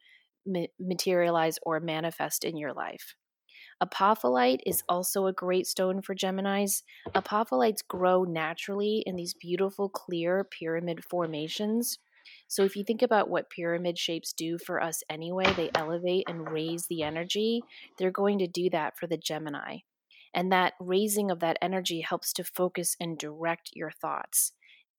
materialize 0.80 1.60
or 1.62 1.80
manifest 1.80 2.44
in 2.44 2.58
your 2.58 2.74
life. 2.74 3.16
Apophyllite 3.84 4.62
is 4.66 4.84
also 4.88 5.26
a 5.26 5.34
great 5.34 5.68
stone 5.68 6.02
for 6.02 6.16
Geminis. 6.16 6.84
Apophyllites 7.14 7.86
grow 7.86 8.24
naturally 8.24 9.04
in 9.06 9.16
these 9.16 9.34
beautiful, 9.34 9.90
clear 9.90 10.46
pyramid 10.46 11.04
formations. 11.04 12.00
So, 12.48 12.64
if 12.64 12.76
you 12.76 12.84
think 12.84 13.02
about 13.02 13.30
what 13.30 13.50
pyramid 13.50 13.98
shapes 13.98 14.34
do 14.34 14.58
for 14.58 14.82
us 14.82 15.04
anyway, 15.10 15.52
they 15.54 15.70
elevate 15.76 16.24
and 16.28 16.50
raise 16.50 16.88
the 16.88 17.04
energy. 17.04 17.62
They're 17.98 18.12
going 18.12 18.40
to 18.40 18.48
do 18.48 18.70
that 18.72 18.98
for 18.98 19.08
the 19.08 19.18
Gemini. 19.18 19.80
And 20.34 20.52
that 20.52 20.74
raising 20.80 21.30
of 21.30 21.40
that 21.42 21.58
energy 21.62 22.02
helps 22.02 22.34
to 22.34 22.44
focus 22.44 22.96
and 23.00 23.18
direct 23.18 23.72
your 23.74 23.92
thoughts. 23.92 24.54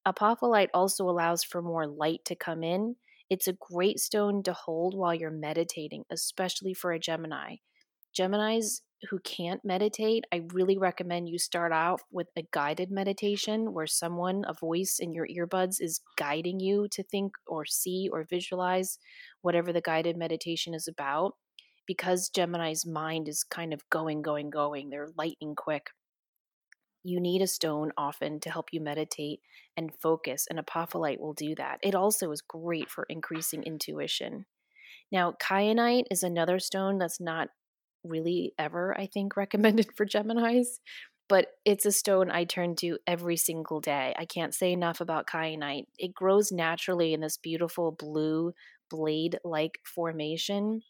Apophyllite 0.06 0.70
also 0.72 1.08
allows 1.08 1.42
for 1.42 1.60
more 1.60 1.86
light 1.86 2.24
to 2.26 2.36
come 2.36 2.62
in. 2.62 2.96
It's 3.28 3.48
a 3.48 3.54
great 3.54 3.98
stone 3.98 4.42
to 4.44 4.52
hold 4.52 4.96
while 4.96 5.14
you're 5.14 5.30
meditating, 5.30 6.04
especially 6.10 6.74
for 6.74 6.92
a 6.92 7.00
Gemini. 7.00 7.56
Geminis 8.18 8.80
who 9.10 9.18
can't 9.20 9.64
meditate, 9.64 10.24
I 10.32 10.42
really 10.52 10.78
recommend 10.78 11.28
you 11.28 11.38
start 11.38 11.72
out 11.72 12.00
with 12.10 12.28
a 12.36 12.46
guided 12.50 12.90
meditation 12.90 13.74
where 13.74 13.86
someone, 13.86 14.44
a 14.48 14.54
voice 14.54 14.98
in 14.98 15.12
your 15.12 15.26
earbuds, 15.26 15.76
is 15.80 16.00
guiding 16.16 16.60
you 16.60 16.88
to 16.92 17.02
think 17.02 17.32
or 17.46 17.66
see 17.66 18.08
or 18.10 18.24
visualize 18.24 18.98
whatever 19.42 19.72
the 19.72 19.82
guided 19.82 20.16
meditation 20.16 20.72
is 20.72 20.88
about. 20.88 21.32
Because 21.86 22.30
Gemini's 22.34 22.86
mind 22.86 23.28
is 23.28 23.44
kind 23.44 23.72
of 23.72 23.88
going, 23.90 24.22
going, 24.22 24.50
going, 24.50 24.88
they're 24.88 25.10
lightning 25.16 25.54
quick. 25.54 25.90
You 27.04 27.20
need 27.20 27.42
a 27.42 27.46
stone 27.46 27.92
often 27.96 28.40
to 28.40 28.50
help 28.50 28.70
you 28.72 28.80
meditate 28.80 29.40
and 29.76 29.92
focus, 30.02 30.46
and 30.50 30.58
apophyllite 30.58 31.20
will 31.20 31.34
do 31.34 31.54
that. 31.56 31.78
It 31.82 31.94
also 31.94 32.32
is 32.32 32.40
great 32.40 32.90
for 32.90 33.06
increasing 33.08 33.62
intuition. 33.62 34.46
Now, 35.12 35.34
kyanite 35.40 36.06
is 36.10 36.24
another 36.24 36.58
stone 36.58 36.98
that's 36.98 37.20
not 37.20 37.50
really 38.08 38.52
ever, 38.58 38.96
I 38.98 39.06
think, 39.06 39.36
recommended 39.36 39.88
for 39.96 40.06
Geminis. 40.06 40.78
but 41.28 41.48
it's 41.64 41.86
a 41.86 41.92
stone 41.92 42.30
I 42.30 42.44
turn 42.44 42.76
to 42.76 42.98
every 43.06 43.36
single 43.36 43.80
day. 43.80 44.14
I 44.16 44.24
can't 44.24 44.54
say 44.54 44.72
enough 44.72 45.00
about 45.00 45.26
kyanite. 45.26 45.86
It 45.98 46.14
grows 46.14 46.52
naturally 46.52 47.12
in 47.12 47.20
this 47.20 47.36
beautiful 47.36 47.92
blue 47.92 48.52
blade 48.88 49.38
like 49.44 49.78
formation, 49.84 50.82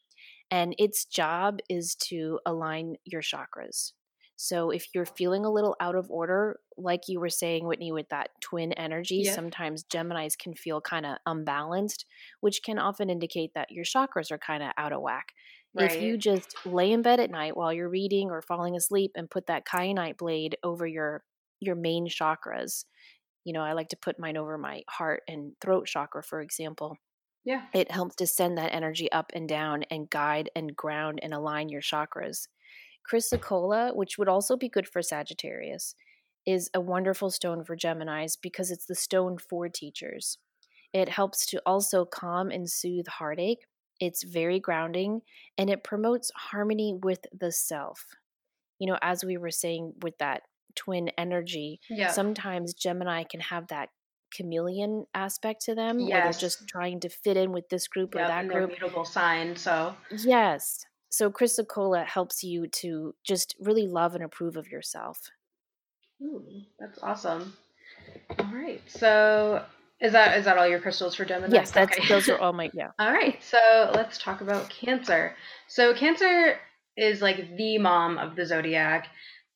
and 0.50 0.74
its 0.78 1.04
job 1.06 1.58
is 1.68 1.94
to 2.08 2.38
align 2.46 2.96
your 3.04 3.22
chakras. 3.22 3.92
So 4.36 4.70
if 4.70 4.88
you're 4.94 5.06
feeling 5.06 5.44
a 5.44 5.50
little 5.50 5.76
out 5.80 5.96
of 5.96 6.10
order, 6.10 6.60
like 6.76 7.08
you 7.08 7.18
were 7.18 7.30
saying, 7.30 7.66
Whitney, 7.66 7.90
with 7.90 8.10
that 8.10 8.30
twin 8.40 8.72
energy, 8.74 9.22
yeah. 9.24 9.34
sometimes 9.34 9.84
Geminis 9.84 10.38
can 10.38 10.54
feel 10.54 10.80
kind 10.82 11.06
of 11.06 11.16
unbalanced, 11.24 12.04
which 12.40 12.60
can 12.62 12.78
often 12.78 13.08
indicate 13.08 13.52
that 13.54 13.70
your 13.70 13.84
chakras 13.84 14.30
are 14.30 14.38
kind 14.38 14.62
of 14.62 14.70
out 14.76 14.92
of 14.92 15.00
whack. 15.00 15.32
Right. 15.76 15.90
If 15.92 16.00
you 16.00 16.16
just 16.18 16.56
lay 16.64 16.92
in 16.92 17.02
bed 17.02 17.20
at 17.20 17.30
night 17.30 17.56
while 17.56 17.72
you're 17.72 17.88
reading 17.88 18.30
or 18.30 18.42
falling 18.42 18.76
asleep 18.76 19.12
and 19.14 19.30
put 19.30 19.46
that 19.46 19.66
kyanite 19.66 20.16
blade 20.18 20.56
over 20.62 20.86
your 20.86 21.24
your 21.60 21.74
main 21.76 22.06
chakras, 22.08 22.84
you 23.44 23.52
know, 23.52 23.62
I 23.62 23.72
like 23.74 23.88
to 23.90 23.96
put 23.96 24.18
mine 24.18 24.36
over 24.36 24.58
my 24.58 24.82
heart 24.90 25.22
and 25.28 25.54
throat 25.60 25.86
chakra, 25.86 26.22
for 26.22 26.40
example. 26.42 26.98
Yeah. 27.44 27.68
It 27.72 27.90
helps 27.92 28.16
to 28.16 28.26
send 28.26 28.58
that 28.58 28.72
energy 28.72 29.10
up 29.12 29.30
and 29.34 29.48
down 29.48 29.84
and 29.84 30.10
guide 30.10 30.50
and 30.56 30.74
ground 30.76 31.20
and 31.22 31.32
align 31.34 31.68
your 31.68 31.80
chakras. 31.82 32.48
Chrysocolla, 33.10 33.94
which 33.94 34.18
would 34.18 34.28
also 34.28 34.56
be 34.56 34.68
good 34.68 34.88
for 34.88 35.02
Sagittarius, 35.02 35.94
is 36.46 36.70
a 36.74 36.80
wonderful 36.80 37.30
stone 37.30 37.64
for 37.64 37.76
Geminis 37.76 38.38
because 38.40 38.70
it's 38.70 38.86
the 38.86 38.94
stone 38.96 39.38
for 39.38 39.68
teachers. 39.68 40.38
It 40.92 41.08
helps 41.10 41.46
to 41.46 41.62
also 41.66 42.04
calm 42.04 42.50
and 42.50 42.70
soothe 42.70 43.08
heartache. 43.08 43.66
It's 44.01 44.22
very 44.22 44.61
grounding 44.61 45.22
and 45.59 45.70
it 45.70 45.84
promotes 45.84 46.30
harmony 46.34 46.94
with 47.03 47.20
the 47.32 47.53
self. 47.53 48.05
You 48.78 48.88
know, 48.88 48.99
as 49.03 49.24
we 49.24 49.36
were 49.36 49.51
saying 49.51 49.94
with 50.03 50.18
that 50.18 50.42
twin 50.74 51.11
energy, 51.16 51.80
yeah. 51.88 52.11
sometimes 52.11 52.74
Gemini 52.74 53.24
can 53.24 53.40
have 53.40 53.68
that 53.68 53.88
chameleon 54.34 55.07
aspect 55.14 55.62
to 55.62 55.74
them 55.74 55.99
yes. 55.99 56.11
where 56.11 56.22
they're 56.24 56.40
just 56.40 56.68
trying 56.68 57.01
to 57.01 57.09
fit 57.09 57.36
in 57.36 57.53
with 57.53 57.68
this 57.70 57.88
group 57.88 58.14
yep, 58.14 58.24
or 58.24 58.28
that 58.28 58.49
group. 58.49 58.70
mutable 58.70 59.05
sign, 59.05 59.57
so 59.57 59.94
yes. 60.11 60.84
So 61.09 61.30
Chrysocolla 61.30 62.05
helps 62.05 62.42
you 62.42 62.66
to 62.66 63.14
just 63.24 63.57
really 63.61 63.86
love 63.86 64.14
and 64.14 64.24
approve 64.24 64.57
of 64.57 64.68
yourself. 64.68 65.18
Ooh, 66.22 66.44
that's 66.78 66.99
awesome. 67.03 67.55
All 68.38 68.51
right. 68.53 68.82
So 68.86 69.64
is 70.01 70.12
that 70.12 70.38
is 70.38 70.44
that 70.44 70.59
all 70.59 70.68
your 70.68 70.80
crystals 70.80 71.14
for 71.14 71.24
Gemini? 71.24 71.55
Yes, 71.55 71.70
that's 71.70 71.99
okay. 71.99 72.09
those 72.09 72.28
are 72.28 72.38
all 72.40 72.53
my 72.53 72.70
yeah. 72.74 72.90
all 72.99 73.12
right. 73.12 73.42
So 73.42 73.90
let's 73.94 74.18
talk 74.18 74.40
about 74.40 74.68
Cancer. 74.68 75.34
So 75.68 75.94
Cancer 75.94 76.59
is 76.97 77.22
like 77.22 77.57
the 77.57 77.78
mom 77.78 78.18
of 78.18 78.36
the 78.36 78.47
zodiac. 78.47 79.09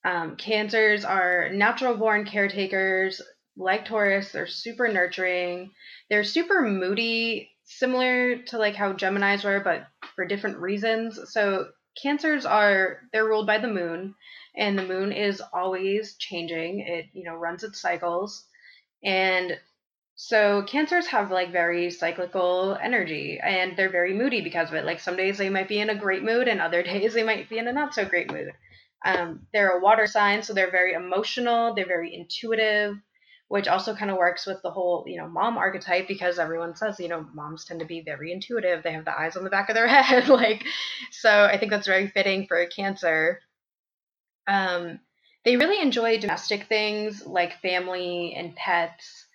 Um, 0.05 0.37
cancers 0.37 1.05
are 1.05 1.51
natural 1.53 1.97
born 1.97 2.25
caretakers. 2.25 3.21
Like 3.57 3.85
Taurus, 3.85 4.33
they're 4.33 4.47
super 4.47 4.89
nurturing. 4.89 5.73
They're 6.09 6.25
super 6.25 6.63
moody 6.63 7.51
similar 7.65 8.39
to 8.39 8.59
like 8.59 8.75
how 8.75 8.93
Geminis 8.93 9.45
were, 9.45 9.61
but 9.61 9.87
for 10.15 10.27
different 10.27 10.59
reasons. 10.59 11.21
So 11.33 11.69
cancers 12.01 12.47
are 12.47 13.01
they're 13.13 13.27
ruled 13.27 13.47
by 13.47 13.59
the 13.59 13.69
moon, 13.69 14.15
and 14.57 14.79
the 14.79 14.87
moon 14.87 15.13
is 15.13 15.43
always 15.53 16.17
changing. 16.17 16.81
It 16.81 17.07
you 17.13 17.25
know 17.25 17.35
runs 17.35 17.63
its 17.63 17.81
cycles, 17.81 18.47
and 19.05 19.59
so 20.23 20.63
cancers 20.65 21.07
have 21.07 21.31
like 21.31 21.51
very 21.51 21.91
cyclical 21.91 22.77
energy, 22.83 23.41
and 23.43 23.75
they're 23.75 23.89
very 23.89 24.13
moody 24.13 24.43
because 24.43 24.69
of 24.69 24.75
it. 24.75 24.85
Like 24.85 25.01
some 25.01 25.17
days 25.17 25.39
they 25.39 25.49
might 25.49 25.67
be 25.67 25.81
in 25.81 25.89
a 25.89 25.95
great 25.95 26.23
mood, 26.23 26.47
and 26.47 26.61
other 26.61 26.83
days 26.93 27.15
they 27.15 27.23
might 27.23 27.49
be 27.49 27.57
in 27.57 27.67
a 27.67 27.73
not 27.73 27.95
so 27.95 28.05
great 28.05 28.31
mood. 28.31 28.53
Um, 29.03 29.47
they're 29.55 29.79
a 29.79 29.81
water 29.81 30.07
sign, 30.07 30.43
so 30.43 30.53
they're 30.53 30.71
very 30.71 30.93
emotional. 30.93 31.75
They're 31.75 31.87
very 31.87 32.15
intuitive 32.15 32.97
which 33.49 33.67
also 33.67 33.97
kind 33.97 34.13
of 34.13 34.17
works 34.17 34.47
with 34.47 34.63
the 34.63 34.71
whole, 34.71 35.05
you 35.09 35.17
know, 35.17 35.27
mom 35.27 35.59
archetype 35.59 36.07
because 36.07 36.39
everyone 36.39 36.77
says, 36.77 37.01
you 37.01 37.09
know, 37.09 37.27
moms 37.35 37.65
tend 37.65 37.81
to 37.81 37.87
be 37.87 38.01
very 38.01 38.33
intuitive. 38.33 38.85
They 38.85 38.93
have 38.93 39.05
the 39.05 39.19
eyes 39.19 39.37
on 39.37 39.43
the 39.43 39.51
back 39.51 39.69
of 39.69 39.75
their 39.75 39.89
head. 40.03 40.29
like, 40.29 40.65
so 41.11 41.47
I 41.47 41.59
think 41.59 41.73
that's 41.73 41.89
very 41.89 42.07
fitting 42.07 42.47
for 42.47 42.59
a 42.61 42.69
Cancer. 42.69 43.41
Um, 44.47 45.01
they 45.45 45.57
really 45.57 45.83
enjoy 45.83 46.19
domestic 46.21 46.69
things 46.69 47.27
like 47.27 47.61
family 47.61 48.35
and 48.37 48.55
pets 48.55 49.27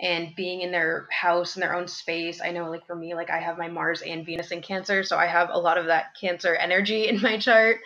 and 0.00 0.34
being 0.36 0.62
in 0.62 0.72
their 0.72 1.06
house 1.10 1.56
in 1.56 1.60
their 1.60 1.74
own 1.74 1.88
space. 1.88 2.40
I 2.42 2.50
know, 2.50 2.70
like, 2.70 2.86
for 2.86 2.96
me, 2.96 3.14
like, 3.14 3.30
I 3.30 3.38
have 3.38 3.58
my 3.58 3.68
Mars 3.68 4.02
and 4.02 4.26
Venus 4.26 4.50
in 4.50 4.62
Cancer, 4.62 5.02
so 5.04 5.16
I 5.16 5.26
have 5.26 5.50
a 5.52 5.58
lot 5.58 5.78
of 5.78 5.86
that 5.86 6.14
Cancer 6.20 6.54
energy 6.54 7.08
in 7.08 7.20
my 7.20 7.38
chart. 7.38 7.78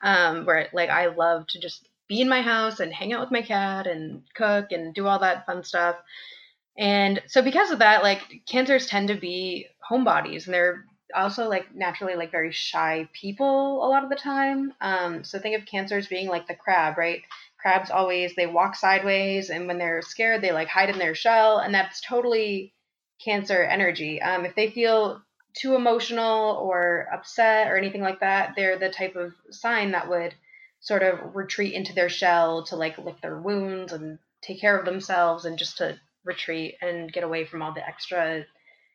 Um, 0.00 0.46
where 0.46 0.68
like 0.72 0.90
I 0.90 1.06
love 1.06 1.48
to 1.48 1.60
just 1.60 1.88
be 2.08 2.20
in 2.20 2.28
my 2.28 2.40
house 2.42 2.80
and 2.80 2.92
hang 2.92 3.12
out 3.12 3.20
with 3.20 3.32
my 3.32 3.42
cat 3.42 3.86
and 3.86 4.22
cook 4.34 4.70
and 4.70 4.94
do 4.94 5.06
all 5.06 5.18
that 5.18 5.44
fun 5.44 5.64
stuff. 5.64 5.96
And 6.78 7.20
so 7.26 7.42
because 7.42 7.70
of 7.72 7.80
that, 7.80 8.02
like 8.04 8.42
cancers 8.48 8.86
tend 8.86 9.08
to 9.08 9.14
be 9.16 9.66
homebodies 9.90 10.46
and 10.46 10.54
they're 10.54 10.84
also 11.14 11.48
like 11.48 11.74
naturally 11.74 12.14
like 12.14 12.30
very 12.30 12.52
shy 12.52 13.08
people 13.12 13.84
a 13.84 13.88
lot 13.88 14.04
of 14.04 14.10
the 14.10 14.16
time. 14.16 14.72
Um, 14.80 15.24
so 15.24 15.38
think 15.38 15.58
of 15.58 15.66
cancers 15.66 16.06
being 16.06 16.28
like 16.28 16.46
the 16.46 16.54
crab, 16.54 16.96
right? 16.96 17.22
Crabs 17.58 17.90
always 17.90 18.34
they 18.34 18.46
walk 18.46 18.76
sideways 18.76 19.50
and 19.50 19.66
when 19.66 19.78
they're 19.78 20.02
scared 20.02 20.42
they 20.42 20.52
like 20.52 20.68
hide 20.68 20.90
in 20.90 20.98
their 20.98 21.14
shell 21.14 21.58
and 21.58 21.74
that's 21.74 22.00
totally 22.00 22.72
cancer 23.24 23.62
energy. 23.62 24.22
Um, 24.22 24.44
if 24.44 24.54
they 24.54 24.70
feel 24.70 25.20
too 25.54 25.74
emotional 25.74 26.56
or 26.56 27.08
upset 27.12 27.68
or 27.68 27.76
anything 27.76 28.02
like 28.02 28.20
that, 28.20 28.52
they're 28.54 28.78
the 28.78 28.90
type 28.90 29.16
of 29.16 29.32
sign 29.50 29.92
that 29.92 30.08
would 30.08 30.34
sort 30.80 31.02
of 31.02 31.34
retreat 31.34 31.74
into 31.74 31.92
their 31.92 32.08
shell 32.08 32.64
to 32.64 32.76
like 32.76 32.98
lick 32.98 33.20
their 33.20 33.40
wounds 33.40 33.92
and 33.92 34.18
take 34.42 34.60
care 34.60 34.78
of 34.78 34.84
themselves 34.84 35.44
and 35.44 35.58
just 35.58 35.78
to 35.78 35.98
retreat 36.24 36.76
and 36.80 37.12
get 37.12 37.24
away 37.24 37.44
from 37.44 37.62
all 37.62 37.72
the 37.72 37.86
extra 37.86 38.44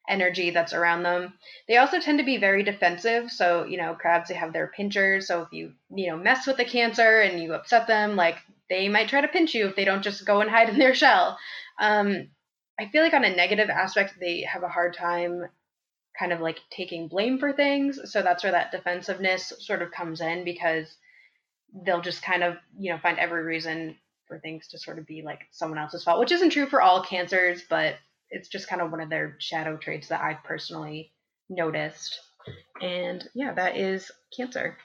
energy 0.07 0.49
that's 0.49 0.73
around 0.73 1.03
them. 1.03 1.33
They 1.67 1.77
also 1.77 1.99
tend 1.99 2.19
to 2.19 2.25
be 2.25 2.37
very 2.37 2.63
defensive. 2.63 3.31
So, 3.31 3.65
you 3.65 3.77
know, 3.77 3.95
crabs, 3.95 4.29
they 4.29 4.35
have 4.35 4.53
their 4.53 4.67
pinchers. 4.67 5.27
So 5.27 5.43
if 5.43 5.47
you, 5.51 5.73
you 5.93 6.07
know, 6.07 6.17
mess 6.17 6.45
with 6.45 6.57
the 6.57 6.65
cancer 6.65 7.21
and 7.21 7.41
you 7.41 7.53
upset 7.53 7.87
them, 7.87 8.15
like 8.15 8.37
they 8.69 8.89
might 8.89 9.09
try 9.09 9.21
to 9.21 9.27
pinch 9.27 9.53
you 9.53 9.67
if 9.67 9.75
they 9.75 9.85
don't 9.85 10.03
just 10.03 10.25
go 10.25 10.41
and 10.41 10.49
hide 10.49 10.69
in 10.69 10.77
their 10.77 10.93
shell. 10.93 11.37
Um, 11.79 12.29
I 12.79 12.89
feel 12.89 13.03
like 13.03 13.13
on 13.13 13.23
a 13.23 13.35
negative 13.35 13.69
aspect, 13.69 14.15
they 14.19 14.41
have 14.41 14.63
a 14.63 14.67
hard 14.69 14.95
time 14.95 15.45
kind 16.17 16.31
of 16.31 16.41
like 16.41 16.59
taking 16.69 17.07
blame 17.07 17.39
for 17.39 17.53
things. 17.53 17.99
So 18.11 18.21
that's 18.21 18.43
where 18.43 18.51
that 18.51 18.71
defensiveness 18.71 19.53
sort 19.59 19.81
of 19.81 19.91
comes 19.91 20.21
in 20.21 20.43
because 20.43 20.95
they'll 21.85 22.01
just 22.01 22.21
kind 22.21 22.43
of 22.43 22.55
you 22.77 22.91
know 22.91 22.99
find 22.99 23.17
every 23.17 23.43
reason 23.43 23.95
for 24.27 24.39
things 24.39 24.67
to 24.69 24.77
sort 24.77 24.99
of 24.99 25.07
be 25.07 25.21
like 25.23 25.41
someone 25.51 25.79
else's 25.79 26.03
fault, 26.03 26.19
which 26.19 26.31
isn't 26.31 26.51
true 26.51 26.67
for 26.67 26.81
all 26.81 27.03
cancers, 27.03 27.63
but 27.69 27.95
it's 28.33 28.49
just 28.49 28.67
kind 28.67 28.81
of 28.81 28.91
one 28.91 29.01
of 29.01 29.09
their 29.09 29.37
shadow 29.39 29.77
traits 29.77 30.09
that 30.09 30.21
I've 30.21 30.43
personally 30.43 31.11
noticed. 31.49 32.19
And 32.81 33.23
yeah, 33.33 33.53
that 33.53 33.77
is 33.77 34.11
cancer. 34.35 34.77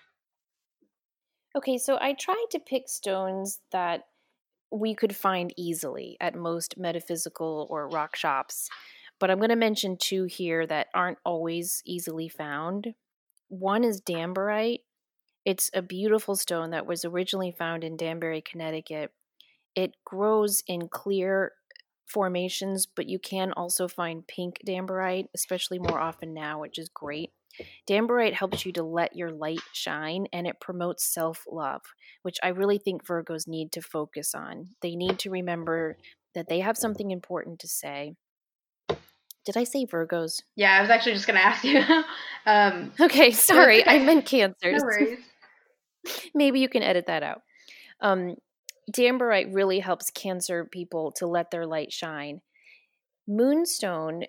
Okay, 1.56 1.78
so 1.78 1.98
I 2.00 2.12
tried 2.12 2.46
to 2.52 2.60
pick 2.60 2.88
stones 2.88 3.60
that 3.72 4.02
we 4.70 4.94
could 4.94 5.16
find 5.16 5.52
easily 5.56 6.16
at 6.20 6.34
most 6.34 6.76
metaphysical 6.76 7.66
or 7.70 7.88
rock 7.88 8.14
shops, 8.14 8.68
but 9.18 9.30
I'm 9.30 9.38
going 9.38 9.48
to 9.48 9.56
mention 9.56 9.96
two 9.96 10.24
here 10.24 10.66
that 10.66 10.88
aren't 10.94 11.18
always 11.24 11.82
easily 11.86 12.28
found. 12.28 12.94
One 13.48 13.82
is 13.82 14.02
Danburite, 14.02 14.82
it's 15.48 15.70
a 15.72 15.80
beautiful 15.80 16.36
stone 16.36 16.72
that 16.72 16.86
was 16.86 17.06
originally 17.06 17.52
found 17.52 17.82
in 17.82 17.96
Danbury, 17.96 18.42
Connecticut. 18.42 19.12
It 19.74 19.94
grows 20.04 20.62
in 20.66 20.88
clear 20.88 21.52
formations, 22.08 22.86
but 22.86 23.08
you 23.08 23.18
can 23.18 23.52
also 23.52 23.88
find 23.88 24.26
pink 24.26 24.60
Danburite, 24.66 25.26
especially 25.34 25.78
more 25.78 25.98
often 25.98 26.34
now, 26.34 26.60
which 26.60 26.78
is 26.78 26.88
great. 26.88 27.30
Danburite 27.88 28.34
helps 28.34 28.64
you 28.64 28.72
to 28.72 28.82
let 28.82 29.16
your 29.16 29.30
light 29.30 29.60
shine 29.72 30.26
and 30.32 30.46
it 30.46 30.60
promotes 30.60 31.04
self 31.04 31.44
love, 31.50 31.82
which 32.22 32.38
I 32.42 32.48
really 32.48 32.78
think 32.78 33.04
Virgos 33.04 33.48
need 33.48 33.72
to 33.72 33.82
focus 33.82 34.34
on. 34.34 34.68
They 34.80 34.94
need 34.94 35.18
to 35.20 35.30
remember 35.30 35.96
that 36.34 36.48
they 36.48 36.60
have 36.60 36.76
something 36.76 37.10
important 37.10 37.58
to 37.60 37.68
say. 37.68 38.14
Did 39.44 39.56
I 39.56 39.64
say 39.64 39.86
Virgos? 39.86 40.42
Yeah, 40.56 40.74
I 40.74 40.80
was 40.82 40.90
actually 40.90 41.14
just 41.14 41.26
going 41.26 41.38
to 41.40 41.46
ask 41.46 41.64
you. 41.64 41.82
um, 42.46 42.92
okay, 43.00 43.30
sorry. 43.32 43.86
I 43.86 43.98
meant 43.98 44.26
Cancers. 44.26 44.82
No 44.82 44.84
worries. 44.84 45.18
Maybe 46.34 46.60
you 46.60 46.68
can 46.68 46.82
edit 46.82 47.06
that 47.06 47.22
out. 47.22 47.42
Um, 48.00 48.36
Danburite 48.90 49.52
really 49.52 49.80
helps 49.80 50.10
Cancer 50.10 50.64
people 50.64 51.12
to 51.12 51.26
let 51.26 51.50
their 51.50 51.66
light 51.66 51.92
shine. 51.92 52.40
Moonstone, 53.26 54.24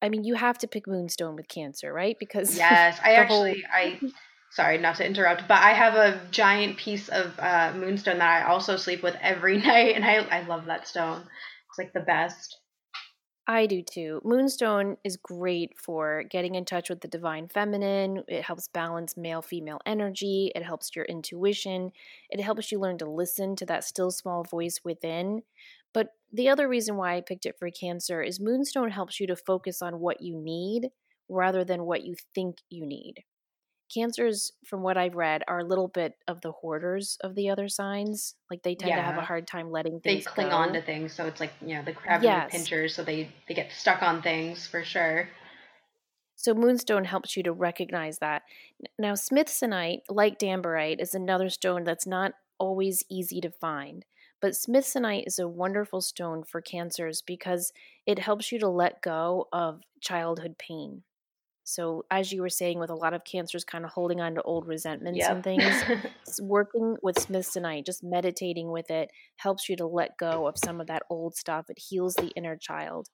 I 0.00 0.08
mean, 0.08 0.24
you 0.24 0.34
have 0.34 0.58
to 0.58 0.68
pick 0.68 0.86
Moonstone 0.86 1.36
with 1.36 1.48
Cancer, 1.48 1.92
right? 1.92 2.16
Because 2.18 2.56
yes, 2.56 2.98
I 3.04 3.14
actually, 3.14 3.62
whole... 3.70 3.72
I 3.72 4.00
sorry 4.50 4.78
not 4.78 4.96
to 4.96 5.06
interrupt, 5.06 5.46
but 5.48 5.58
I 5.58 5.72
have 5.72 5.94
a 5.94 6.20
giant 6.30 6.76
piece 6.78 7.08
of 7.08 7.38
uh, 7.38 7.72
Moonstone 7.76 8.18
that 8.18 8.42
I 8.42 8.50
also 8.50 8.76
sleep 8.76 9.02
with 9.02 9.16
every 9.20 9.58
night, 9.62 9.94
and 9.94 10.04
I 10.04 10.16
I 10.16 10.42
love 10.42 10.66
that 10.66 10.88
stone. 10.88 11.20
It's 11.68 11.78
like 11.78 11.92
the 11.92 12.00
best. 12.00 12.58
I 13.46 13.66
do 13.66 13.82
too. 13.82 14.20
Moonstone 14.24 14.96
is 15.02 15.16
great 15.16 15.76
for 15.76 16.22
getting 16.22 16.54
in 16.54 16.64
touch 16.64 16.88
with 16.88 17.00
the 17.00 17.08
divine 17.08 17.48
feminine. 17.48 18.22
It 18.28 18.44
helps 18.44 18.68
balance 18.68 19.16
male 19.16 19.42
female 19.42 19.80
energy. 19.84 20.52
It 20.54 20.62
helps 20.62 20.94
your 20.94 21.04
intuition. 21.06 21.90
It 22.30 22.40
helps 22.40 22.70
you 22.70 22.78
learn 22.78 22.98
to 22.98 23.10
listen 23.10 23.56
to 23.56 23.66
that 23.66 23.82
still 23.84 24.12
small 24.12 24.44
voice 24.44 24.80
within. 24.84 25.42
But 25.92 26.14
the 26.32 26.48
other 26.48 26.68
reason 26.68 26.96
why 26.96 27.16
I 27.16 27.20
picked 27.20 27.44
it 27.46 27.58
for 27.58 27.68
Cancer 27.70 28.22
is 28.22 28.38
Moonstone 28.38 28.90
helps 28.90 29.18
you 29.18 29.26
to 29.26 29.36
focus 29.36 29.82
on 29.82 29.98
what 29.98 30.22
you 30.22 30.38
need 30.38 30.90
rather 31.28 31.64
than 31.64 31.84
what 31.84 32.04
you 32.04 32.14
think 32.34 32.58
you 32.70 32.86
need 32.86 33.24
cancers 33.92 34.52
from 34.64 34.82
what 34.82 34.96
i've 34.96 35.14
read 35.14 35.42
are 35.48 35.60
a 35.60 35.64
little 35.64 35.88
bit 35.88 36.14
of 36.28 36.40
the 36.40 36.52
hoarders 36.52 37.18
of 37.22 37.34
the 37.34 37.50
other 37.50 37.68
signs 37.68 38.34
like 38.50 38.62
they 38.62 38.74
tend 38.74 38.90
yeah. 38.90 38.96
to 38.96 39.02
have 39.02 39.18
a 39.18 39.24
hard 39.24 39.46
time 39.46 39.70
letting 39.70 40.00
things 40.00 40.24
they 40.24 40.30
cling 40.30 40.48
go. 40.48 40.56
on 40.56 40.72
to 40.72 40.80
things 40.80 41.12
so 41.12 41.26
it's 41.26 41.40
like 41.40 41.52
you 41.60 41.74
know 41.74 41.82
the 41.82 41.92
crab 41.92 42.22
yes. 42.22 42.50
pinchers 42.50 42.94
so 42.94 43.02
they 43.02 43.28
they 43.48 43.54
get 43.54 43.70
stuck 43.72 44.02
on 44.02 44.22
things 44.22 44.66
for 44.66 44.84
sure 44.84 45.28
so 46.36 46.54
moonstone 46.54 47.04
helps 47.04 47.36
you 47.36 47.42
to 47.42 47.52
recognize 47.52 48.18
that 48.18 48.42
now 48.98 49.12
smithsonite 49.12 50.00
like 50.08 50.38
danburite 50.38 51.00
is 51.00 51.14
another 51.14 51.48
stone 51.48 51.84
that's 51.84 52.06
not 52.06 52.32
always 52.58 53.04
easy 53.10 53.40
to 53.40 53.50
find 53.50 54.04
but 54.40 54.52
smithsonite 54.52 55.26
is 55.26 55.38
a 55.38 55.48
wonderful 55.48 56.00
stone 56.00 56.42
for 56.42 56.60
cancers 56.60 57.22
because 57.22 57.72
it 58.06 58.18
helps 58.18 58.50
you 58.50 58.58
to 58.58 58.68
let 58.68 59.02
go 59.02 59.48
of 59.52 59.80
childhood 60.00 60.56
pain 60.58 61.02
so, 61.72 62.04
as 62.10 62.30
you 62.30 62.42
were 62.42 62.50
saying, 62.50 62.78
with 62.78 62.90
a 62.90 62.94
lot 62.94 63.14
of 63.14 63.24
cancers 63.24 63.64
kind 63.64 63.86
of 63.86 63.90
holding 63.90 64.20
on 64.20 64.34
to 64.34 64.42
old 64.42 64.66
resentments 64.66 65.20
yep. 65.20 65.30
and 65.30 65.44
things, 65.44 66.40
working 66.42 66.96
with 67.02 67.16
Smithsonite, 67.16 67.86
just 67.86 68.04
meditating 68.04 68.70
with 68.70 68.90
it, 68.90 69.10
helps 69.36 69.70
you 69.70 69.76
to 69.76 69.86
let 69.86 70.18
go 70.18 70.46
of 70.46 70.58
some 70.58 70.82
of 70.82 70.86
that 70.88 71.02
old 71.08 71.34
stuff. 71.34 71.70
It 71.70 71.78
heals 71.78 72.14
the 72.14 72.30
inner 72.36 72.58
child. 72.58 73.08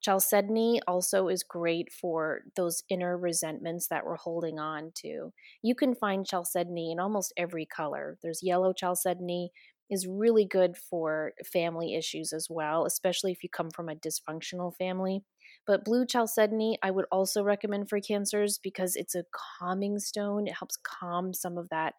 Chalcedony 0.00 0.80
also 0.88 1.28
is 1.28 1.42
great 1.42 1.92
for 1.92 2.40
those 2.56 2.82
inner 2.88 3.18
resentments 3.18 3.88
that 3.88 4.06
we're 4.06 4.16
holding 4.16 4.58
on 4.58 4.92
to. 5.02 5.30
You 5.60 5.74
can 5.74 5.94
find 5.94 6.26
chalcedony 6.26 6.90
in 6.90 6.98
almost 6.98 7.34
every 7.36 7.66
color. 7.66 8.16
There's 8.22 8.42
yellow 8.42 8.72
chalcedony, 8.72 9.52
is 9.90 10.06
really 10.06 10.46
good 10.46 10.76
for 10.76 11.32
family 11.44 11.94
issues 11.94 12.32
as 12.32 12.46
well, 12.48 12.86
especially 12.86 13.32
if 13.32 13.42
you 13.42 13.48
come 13.48 13.70
from 13.70 13.88
a 13.88 13.96
dysfunctional 13.96 14.74
family. 14.76 15.22
But 15.66 15.84
blue 15.84 16.06
chalcedony, 16.06 16.78
I 16.82 16.90
would 16.90 17.06
also 17.12 17.42
recommend 17.42 17.88
for 17.88 18.00
cancers 18.00 18.58
because 18.62 18.96
it's 18.96 19.14
a 19.14 19.24
calming 19.58 19.98
stone. 19.98 20.46
It 20.46 20.54
helps 20.58 20.76
calm 20.76 21.32
some 21.32 21.58
of 21.58 21.68
that, 21.68 21.94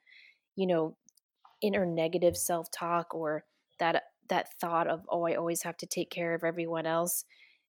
you 0.55 0.67
know, 0.67 0.97
inner 1.61 1.85
negative 1.85 2.35
self-talk 2.35 3.13
or 3.13 3.45
that 3.79 4.03
that 4.29 4.47
thought 4.59 4.87
of 4.87 5.01
oh, 5.09 5.25
I 5.25 5.35
always 5.35 5.63
have 5.63 5.77
to 5.77 5.85
take 5.85 6.09
care 6.09 6.33
of 6.33 6.43
everyone 6.43 6.85
else, 6.85 7.25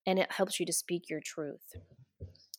and 0.06 0.18
it 0.18 0.32
helps 0.32 0.58
you 0.58 0.66
to 0.66 0.72
speak 0.72 1.04
your 1.08 1.20
truth. 1.24 1.74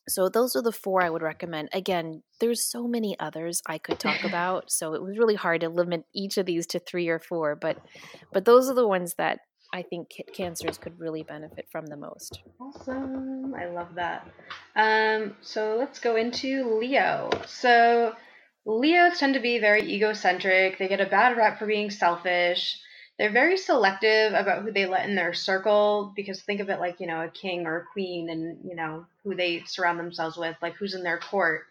So 0.06 0.28
those 0.28 0.54
are 0.54 0.62
the 0.62 0.72
four 0.72 1.02
I 1.02 1.08
would 1.08 1.22
recommend. 1.22 1.70
Again, 1.72 2.22
there's 2.38 2.70
so 2.70 2.86
many 2.86 3.18
others 3.18 3.62
I 3.66 3.78
could 3.78 3.98
talk 3.98 4.22
about, 4.24 4.70
so 4.70 4.94
it 4.94 5.02
was 5.02 5.18
really 5.18 5.34
hard 5.34 5.62
to 5.62 5.68
limit 5.68 6.04
each 6.14 6.36
of 6.36 6.46
these 6.46 6.66
to 6.68 6.78
3 6.78 7.08
or 7.08 7.18
4, 7.18 7.56
but 7.56 7.78
but 8.32 8.44
those 8.44 8.68
are 8.68 8.74
the 8.74 8.88
ones 8.88 9.14
that 9.18 9.40
I 9.74 9.82
think 9.82 10.08
cancers 10.32 10.78
could 10.78 11.00
really 11.00 11.24
benefit 11.24 11.66
from 11.68 11.86
the 11.86 11.96
most. 11.96 12.42
Awesome. 12.60 13.52
I 13.56 13.66
love 13.66 13.96
that. 13.96 14.24
Um, 14.76 15.34
so 15.40 15.74
let's 15.76 15.98
go 15.98 16.14
into 16.14 16.78
Leo. 16.78 17.28
So 17.48 18.14
Leos 18.64 19.18
tend 19.18 19.34
to 19.34 19.40
be 19.40 19.58
very 19.58 19.82
egocentric. 19.92 20.78
They 20.78 20.86
get 20.86 21.00
a 21.00 21.06
bad 21.06 21.36
rap 21.36 21.58
for 21.58 21.66
being 21.66 21.90
selfish. 21.90 22.78
They're 23.18 23.32
very 23.32 23.56
selective 23.56 24.32
about 24.32 24.62
who 24.62 24.70
they 24.70 24.86
let 24.86 25.08
in 25.08 25.16
their 25.16 25.34
circle 25.34 26.12
because 26.14 26.40
think 26.40 26.60
of 26.60 26.70
it 26.70 26.78
like, 26.78 27.00
you 27.00 27.08
know, 27.08 27.22
a 27.22 27.28
king 27.28 27.66
or 27.66 27.78
a 27.78 27.86
queen 27.92 28.30
and, 28.30 28.58
you 28.64 28.76
know, 28.76 29.06
who 29.24 29.34
they 29.34 29.64
surround 29.66 29.98
themselves 29.98 30.36
with, 30.36 30.56
like 30.62 30.74
who's 30.74 30.94
in 30.94 31.02
their 31.02 31.18
court. 31.18 31.62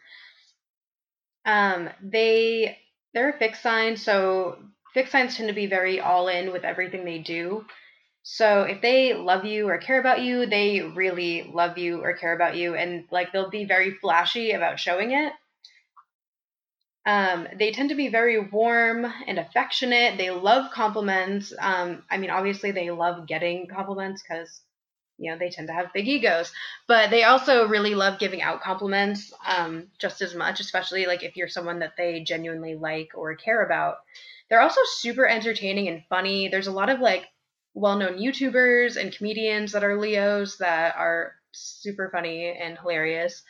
Um, 1.46 1.90
they 2.02 2.80
they're 3.14 3.30
a 3.30 3.40
fixed 3.40 3.64
sign, 3.64 3.96
so 3.96 4.58
fixed 4.94 5.14
signs 5.14 5.38
tend 5.38 5.48
to 5.48 5.56
be 5.56 5.68
very 5.68 6.02
all 6.02 6.28
in 6.28 6.52
with 6.52 6.66
everything 6.66 7.06
they 7.06 7.20
do. 7.20 7.66
So 8.24 8.62
if 8.62 8.82
they 8.82 9.14
love 9.14 9.44
you 9.44 9.68
or 9.68 9.78
care 9.78 10.00
about 10.00 10.22
you, 10.22 10.46
they 10.46 10.82
really 10.82 11.52
love 11.54 11.78
you 11.78 12.02
or 12.02 12.14
care 12.14 12.34
about 12.34 12.56
you 12.56 12.74
and 12.74 13.04
like 13.12 13.32
they'll 13.32 13.50
be 13.50 13.66
very 13.66 13.96
flashy 13.96 14.52
about 14.52 14.80
showing 14.80 15.12
it. 15.12 15.34
Um, 17.06 17.50
they 17.60 17.72
tend 17.72 17.90
to 17.90 17.96
be 17.96 18.08
very 18.08 18.40
warm 18.40 19.06
and 19.28 19.38
affectionate. 19.38 20.18
They 20.18 20.32
love 20.32 20.72
compliments. 20.72 21.54
Um, 21.60 22.04
I 22.10 22.18
mean, 22.18 22.30
obviously, 22.30 22.72
they 22.72 22.92
love 22.92 23.28
getting 23.28 23.68
compliments 23.68 24.24
because, 24.24 24.62
you 25.18 25.30
know, 25.30 25.38
they 25.38 25.50
tend 25.50 25.68
to 25.68 25.74
have 25.74 25.92
big 25.92 26.08
egos. 26.08 26.54
But 26.88 27.10
they 27.10 27.26
also 27.26 27.68
really 27.68 27.94
love 27.94 28.20
giving 28.20 28.42
out 28.42 28.62
compliments 28.62 29.34
um, 29.46 29.88
just 30.00 30.22
as 30.22 30.34
much, 30.34 30.62
especially 30.62 31.08
like 31.08 31.24
if 31.24 31.36
you're 31.36 31.50
someone 31.50 31.80
that 31.80 31.98
they 31.98 32.22
genuinely 32.22 32.76
like 32.76 33.10
or 33.16 33.36
care 33.36 33.66
about. 33.66 33.98
They're 34.50 34.62
also 34.62 34.82
super 34.86 35.28
entertaining 35.28 35.90
and 35.90 36.04
funny. 36.08 36.48
There's 36.48 36.68
a 36.68 36.72
lot 36.72 36.90
of 36.90 37.02
like 37.02 37.26
well 37.74 37.98
known 37.98 38.18
YouTubers 38.18 38.98
and 38.98 39.16
comedians 39.16 39.72
that 39.72 39.84
are 39.84 40.00
Leos 40.00 40.58
that 40.58 40.96
are 40.96 41.36
super 41.52 42.10
funny 42.10 42.56
and 42.60 42.78
hilarious. 42.78 43.44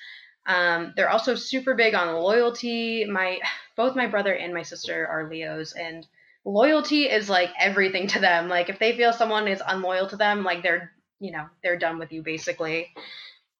Um, 0.46 0.94
they're 0.96 1.10
also 1.10 1.36
super 1.36 1.74
big 1.74 1.94
on 1.96 2.16
loyalty. 2.16 3.06
My 3.06 3.40
both 3.76 3.96
my 3.96 4.08
brother 4.08 4.34
and 4.34 4.54
my 4.54 4.64
sister 4.64 5.08
are 5.08 5.30
Leos, 5.30 5.74
and 5.74 6.06
loyalty 6.46 7.10
is 7.10 7.30
like 7.30 7.50
everything 7.60 8.08
to 8.08 8.20
them. 8.20 8.50
Like 8.50 8.70
if 8.70 8.80
they 8.80 8.96
feel 8.96 9.14
someone 9.14 9.48
is 9.48 9.62
unloyal 9.66 10.08
to 10.10 10.18
them, 10.18 10.44
like 10.44 10.64
they're 10.64 10.92
you 11.20 11.32
know 11.32 11.46
they're 11.64 11.80
done 11.80 12.00
with 12.00 12.12
you 12.12 12.22
basically. 12.22 12.88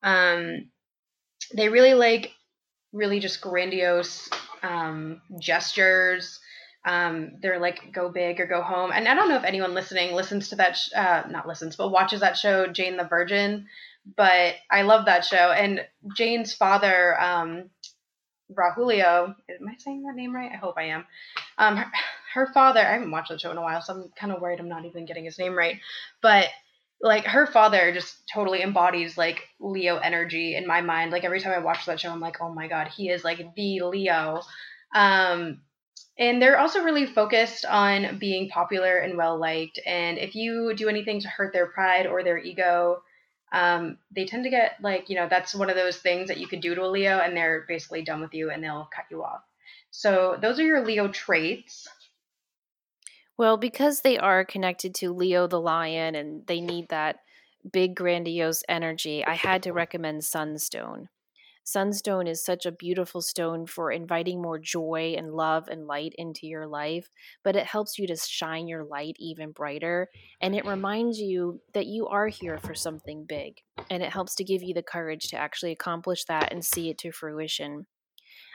Um, 0.02 0.70
they 1.54 1.68
really 1.68 1.94
like 1.94 2.32
really 2.92 3.18
just 3.18 3.40
grandiose 3.40 4.28
um, 4.62 5.20
gestures. 5.38 6.40
Um, 6.84 7.32
they're 7.40 7.58
like 7.58 7.92
go 7.92 8.10
big 8.10 8.40
or 8.40 8.46
go 8.46 8.62
home. 8.62 8.90
And 8.92 9.08
I 9.08 9.14
don't 9.14 9.28
know 9.28 9.36
if 9.36 9.44
anyone 9.44 9.74
listening 9.74 10.14
listens 10.14 10.50
to 10.50 10.56
that, 10.56 10.76
sh- 10.76 10.92
uh, 10.94 11.22
not 11.30 11.48
listens, 11.48 11.76
but 11.76 11.90
watches 11.90 12.20
that 12.20 12.36
show, 12.36 12.66
Jane 12.66 12.96
the 12.96 13.04
Virgin 13.04 13.66
but 14.16 14.54
I 14.70 14.82
love 14.82 15.06
that 15.06 15.24
show. 15.24 15.50
And 15.52 15.80
Jane's 16.16 16.52
father, 16.52 17.20
um, 17.20 17.70
Rogelio, 18.52 19.34
am 19.48 19.68
I 19.68 19.76
saying 19.78 20.02
that 20.02 20.14
name 20.14 20.34
right? 20.34 20.52
I 20.52 20.56
hope 20.56 20.74
I 20.76 20.84
am. 20.84 21.06
Um, 21.58 21.76
her, 21.76 21.90
her 22.34 22.46
father, 22.52 22.80
I 22.80 22.92
haven't 22.92 23.10
watched 23.10 23.30
the 23.30 23.38
show 23.38 23.50
in 23.50 23.56
a 23.56 23.62
while, 23.62 23.80
so 23.80 23.94
I'm 23.94 24.10
kind 24.18 24.32
of 24.32 24.40
worried 24.40 24.60
I'm 24.60 24.68
not 24.68 24.84
even 24.84 25.06
getting 25.06 25.24
his 25.24 25.38
name 25.38 25.54
right. 25.56 25.80
But 26.20 26.48
like 27.00 27.24
her 27.24 27.46
father 27.46 27.92
just 27.92 28.16
totally 28.32 28.62
embodies 28.62 29.16
like 29.16 29.48
Leo 29.60 29.96
energy 29.96 30.54
in 30.54 30.66
my 30.66 30.80
mind. 30.82 31.10
Like 31.10 31.24
every 31.24 31.40
time 31.40 31.52
I 31.52 31.64
watch 31.64 31.86
that 31.86 32.00
show, 32.00 32.10
I'm 32.10 32.20
like, 32.20 32.40
oh 32.40 32.52
my 32.52 32.68
god, 32.68 32.88
he 32.88 33.08
is 33.08 33.24
like 33.24 33.54
the 33.54 33.80
Leo. 33.82 34.42
Um, 34.94 35.60
and 36.18 36.40
they're 36.40 36.58
also 36.58 36.82
really 36.82 37.06
focused 37.06 37.64
on 37.64 38.18
being 38.18 38.48
popular 38.48 38.98
and 38.98 39.16
well 39.16 39.36
liked. 39.36 39.80
And 39.84 40.16
if 40.18 40.34
you 40.34 40.74
do 40.74 40.88
anything 40.88 41.20
to 41.20 41.28
hurt 41.28 41.52
their 41.52 41.66
pride 41.66 42.06
or 42.06 42.22
their 42.22 42.38
ego, 42.38 43.02
um, 43.52 43.98
they 44.14 44.24
tend 44.24 44.44
to 44.44 44.50
get 44.50 44.76
like, 44.80 45.08
you 45.08 45.16
know, 45.16 45.28
that's 45.28 45.54
one 45.54 45.70
of 45.70 45.76
those 45.76 45.96
things 45.96 46.28
that 46.28 46.38
you 46.38 46.46
could 46.46 46.60
do 46.60 46.74
to 46.74 46.84
a 46.84 46.86
Leo 46.86 47.18
and 47.18 47.36
they're 47.36 47.64
basically 47.66 48.02
done 48.02 48.20
with 48.20 48.34
you 48.34 48.50
and 48.50 48.62
they'll 48.62 48.88
cut 48.94 49.04
you 49.10 49.24
off. 49.24 49.42
So 49.90 50.36
those 50.40 50.58
are 50.60 50.64
your 50.64 50.84
Leo 50.84 51.08
traits. 51.08 51.88
Well, 53.36 53.56
because 53.56 54.00
they 54.00 54.16
are 54.18 54.44
connected 54.44 54.94
to 54.96 55.12
Leo 55.12 55.48
the 55.48 55.60
lion 55.60 56.14
and 56.14 56.46
they 56.46 56.60
need 56.60 56.88
that 56.90 57.16
big, 57.72 57.96
grandiose 57.96 58.62
energy, 58.68 59.24
I 59.24 59.34
had 59.34 59.64
to 59.64 59.72
recommend 59.72 60.24
Sunstone. 60.24 61.08
Sunstone 61.66 62.26
is 62.26 62.44
such 62.44 62.66
a 62.66 62.72
beautiful 62.72 63.22
stone 63.22 63.66
for 63.66 63.90
inviting 63.90 64.40
more 64.40 64.58
joy 64.58 65.14
and 65.16 65.32
love 65.32 65.66
and 65.68 65.86
light 65.86 66.14
into 66.18 66.46
your 66.46 66.66
life, 66.66 67.08
but 67.42 67.56
it 67.56 67.64
helps 67.64 67.98
you 67.98 68.06
to 68.06 68.16
shine 68.16 68.68
your 68.68 68.84
light 68.84 69.16
even 69.18 69.50
brighter. 69.50 70.10
And 70.42 70.54
it 70.54 70.66
reminds 70.66 71.18
you 71.18 71.62
that 71.72 71.86
you 71.86 72.06
are 72.06 72.28
here 72.28 72.58
for 72.58 72.74
something 72.74 73.24
big. 73.24 73.62
And 73.90 74.02
it 74.02 74.12
helps 74.12 74.34
to 74.36 74.44
give 74.44 74.62
you 74.62 74.74
the 74.74 74.82
courage 74.82 75.28
to 75.28 75.38
actually 75.38 75.72
accomplish 75.72 76.24
that 76.26 76.52
and 76.52 76.62
see 76.62 76.90
it 76.90 76.98
to 76.98 77.12
fruition. 77.12 77.86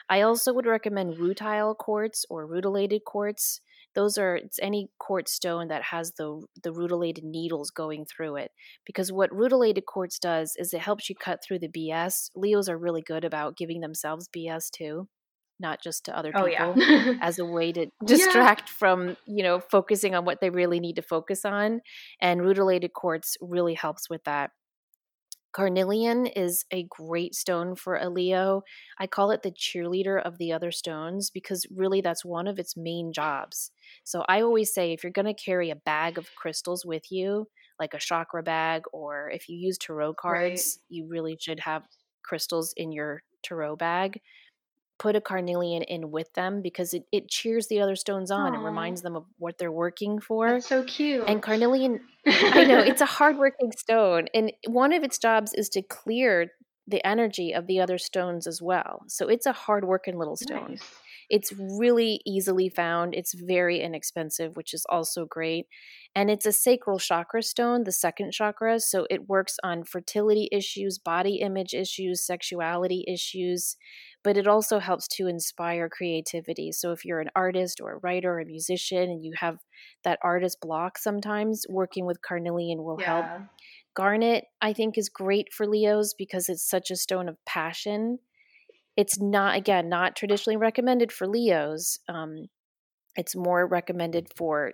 I 0.08 0.22
also 0.22 0.54
would 0.54 0.68
recommend 0.68 1.18
rutile 1.18 1.76
quartz 1.76 2.26
or 2.30 2.46
rutilated 2.46 3.06
quartz 3.06 3.62
those 3.96 4.18
are 4.18 4.36
it's 4.36 4.60
any 4.62 4.90
quartz 5.00 5.34
stone 5.34 5.68
that 5.68 5.84
has 5.84 6.14
the 6.18 6.42
the 6.64 6.72
rutilated 6.72 7.24
needles 7.24 7.72
going 7.72 8.06
through 8.06 8.36
it 8.36 8.52
because 8.86 9.12
what 9.12 9.34
rutilated 9.34 9.86
quartz 9.86 10.20
does 10.20 10.54
is 10.58 10.74
it 10.74 10.82
helps 10.82 11.10
you 11.10 11.16
cut 11.16 11.40
through 11.44 11.60
the 11.60 11.70
bs 11.70 12.30
leos 12.36 12.70
are 12.70 12.78
really 12.78 13.02
good 13.02 13.24
about 13.24 13.58
giving 13.58 13.82
themselves 13.82 14.30
bs 14.36 14.70
too 14.72 15.08
not 15.60 15.82
just 15.84 16.06
to 16.06 16.18
other 16.18 16.32
people 16.32 16.48
oh, 16.50 16.76
yeah. 16.78 17.14
as 17.22 17.38
a 17.38 17.46
way 17.46 17.72
to 17.72 17.88
distract 18.06 18.70
yeah. 18.70 18.74
from 18.78 19.18
you 19.28 19.44
know 19.44 19.60
focusing 19.60 20.16
on 20.16 20.26
what 20.26 20.40
they 20.42 20.50
really 20.50 20.80
need 20.80 20.96
to 20.96 21.02
focus 21.02 21.46
on 21.46 21.82
and 22.22 22.42
rutilated 22.42 22.94
quartz 22.94 23.36
really 23.42 23.74
helps 23.74 24.10
with 24.10 24.24
that 24.24 24.52
Carnelian 25.52 26.28
is 26.28 26.66
a 26.72 26.84
great 26.84 27.34
stone 27.34 27.76
for 27.76 27.96
a 27.96 28.10
Leo. 28.10 28.64
I 29.00 29.08
call 29.08 29.32
it 29.32 29.42
the 29.42 29.52
cheerleader 29.52 30.22
of 30.22 30.38
the 30.38 30.54
other 30.54 30.72
stones 30.72 31.30
because 31.30 31.66
really 31.76 32.02
that's 32.02 32.24
one 32.24 32.48
of 32.48 32.60
its 32.60 32.78
main 32.78 33.12
jobs. 33.12 33.72
So 34.04 34.24
I 34.28 34.42
always 34.42 34.74
say 34.74 34.94
if 34.94 35.04
you're 35.04 35.12
going 35.12 35.26
to 35.26 35.34
carry 35.34 35.72
a 35.72 35.76
bag 35.76 36.18
of 36.18 36.30
crystals 36.36 36.86
with 36.86 37.12
you, 37.12 37.48
like 37.80 37.94
a 37.94 38.00
chakra 38.00 38.44
bag, 38.44 38.84
or 38.94 39.30
if 39.30 39.50
you 39.50 39.58
use 39.58 39.78
tarot 39.78 40.14
cards, 40.16 40.80
right. 40.80 40.86
you 40.90 41.08
really 41.08 41.38
should 41.40 41.62
have 41.62 41.84
crystals 42.24 42.74
in 42.78 42.92
your 42.92 43.24
tarot 43.42 43.78
bag 43.78 44.22
put 45.00 45.16
a 45.16 45.22
carnelian 45.22 45.82
in 45.84 46.12
with 46.12 46.32
them 46.34 46.62
because 46.62 46.94
it, 46.94 47.06
it 47.12 47.30
cheers 47.30 47.68
the 47.68 47.80
other 47.80 47.96
stones 47.96 48.30
on 48.30 48.52
Aww. 48.52 48.56
and 48.56 48.66
reminds 48.66 49.02
them 49.02 49.16
of 49.16 49.26
what 49.38 49.58
they're 49.58 49.72
working 49.72 50.20
for. 50.20 50.52
That's 50.52 50.68
so 50.68 50.84
cute. 50.84 51.24
And 51.28 51.42
carnelian, 51.42 52.02
I 52.28 52.66
know, 52.66 52.80
it's 52.80 53.02
a 53.02 53.06
hardworking 53.06 53.72
stone. 53.72 54.28
And 54.34 54.52
one 54.68 54.94
of 54.94 55.04
its 55.04 55.18
jobs 55.18 55.54
is 55.54 55.70
to 55.70 55.82
clear 55.82 56.52
the 56.88 57.06
energy 57.06 57.54
of 57.54 57.68
the 57.68 57.80
other 57.80 57.98
stones 57.98 58.46
as 58.46 58.62
well. 58.62 59.04
So 59.08 59.28
it's 59.28 59.46
a 59.46 59.54
hardworking 59.54 60.18
little 60.18 60.36
stone. 60.36 60.72
Nice. 60.72 60.84
It's 61.30 61.54
really 61.54 62.22
easily 62.26 62.70
found. 62.70 63.14
It's 63.14 63.34
very 63.34 63.82
inexpensive, 63.82 64.56
which 64.56 64.74
is 64.74 64.86
also 64.90 65.26
great. 65.26 65.66
And 66.16 66.32
it's 66.32 66.46
a 66.46 66.52
sacral 66.52 66.98
chakra 66.98 67.44
stone, 67.44 67.84
the 67.84 67.92
second 67.92 68.32
chakra. 68.32 68.80
So 68.80 69.06
it 69.10 69.30
works 69.30 69.58
on 69.64 69.84
fertility 69.84 70.50
issues, 70.52 70.98
body 70.98 71.36
image 71.36 71.74
issues, 71.74 72.26
sexuality 72.26 73.06
issues 73.08 73.76
but 74.24 74.38
it 74.38 74.48
also 74.48 74.80
helps 74.80 75.08
to 75.08 75.28
inspire 75.28 75.90
creativity. 75.90 76.72
So 76.72 76.92
if 76.92 77.06
you're 77.06 77.22
an 77.22 77.30
artist 77.36 77.80
or 77.82 77.94
a 77.94 78.00
writer 78.00 78.34
or 78.34 78.40
a 78.42 78.46
musician 78.46 79.04
and 79.04 79.24
you 79.24 79.34
have 79.38 79.58
that 80.04 80.20
artist 80.24 80.58
block 80.62 80.98
sometimes, 80.98 81.66
working 81.70 82.06
with 82.06 82.22
carnelian 82.22 82.84
will 82.84 82.98
yeah. 83.00 83.06
help. 83.06 83.42
Garnet, 83.96 84.46
I 84.62 84.74
think, 84.74 84.98
is 84.98 85.10
great 85.10 85.48
for 85.54 85.68
Leos 85.68 86.14
because 86.18 86.50
it's 86.50 86.68
such 86.68 86.92
a 86.92 86.96
stone 86.96 87.30
of 87.30 87.38
passion. 87.46 88.20
It's 89.00 89.18
not, 89.18 89.56
again, 89.56 89.88
not 89.88 90.18
traditionally 90.18 90.58
recommended 90.58 91.14
for 91.14 91.26
Leos. 91.26 92.00
Um, 92.10 92.48
it's 93.16 93.34
more 93.34 93.66
recommended 93.66 94.28
for 94.36 94.74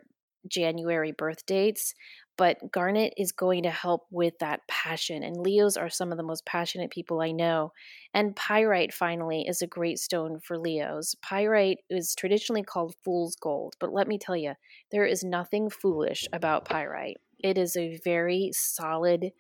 January 0.52 1.14
birth 1.16 1.46
dates, 1.46 1.94
but 2.36 2.58
garnet 2.72 3.14
is 3.18 3.32
going 3.32 3.62
to 3.64 3.70
help 3.70 4.08
with 4.10 4.34
that 4.40 4.62
passion. 4.68 5.22
And 5.22 5.38
Leos 5.38 5.78
are 5.78 5.92
some 5.92 6.12
of 6.12 6.18
the 6.18 6.24
most 6.24 6.44
passionate 6.44 6.90
people 6.90 7.22
I 7.22 7.34
know. 7.34 7.72
And 8.16 8.36
pyrite, 8.36 8.96
finally, 8.96 9.46
is 9.48 9.62
a 9.62 9.68
great 9.68 10.00
stone 10.00 10.40
for 10.40 10.58
Leos. 10.58 11.14
Pyrite 11.22 11.78
is 11.92 12.16
traditionally 12.18 12.64
called 12.64 12.96
fool's 13.04 13.36
gold, 13.36 13.76
but 13.80 13.94
let 13.94 14.08
me 14.08 14.18
tell 14.18 14.36
you, 14.36 14.54
there 14.92 15.06
is 15.06 15.24
nothing 15.24 15.70
foolish 15.70 16.28
about 16.34 16.66
pyrite. 16.66 17.18
It 17.44 17.60
is 17.60 17.78
a 17.78 18.00
very 18.04 18.50
solid, 18.56 19.34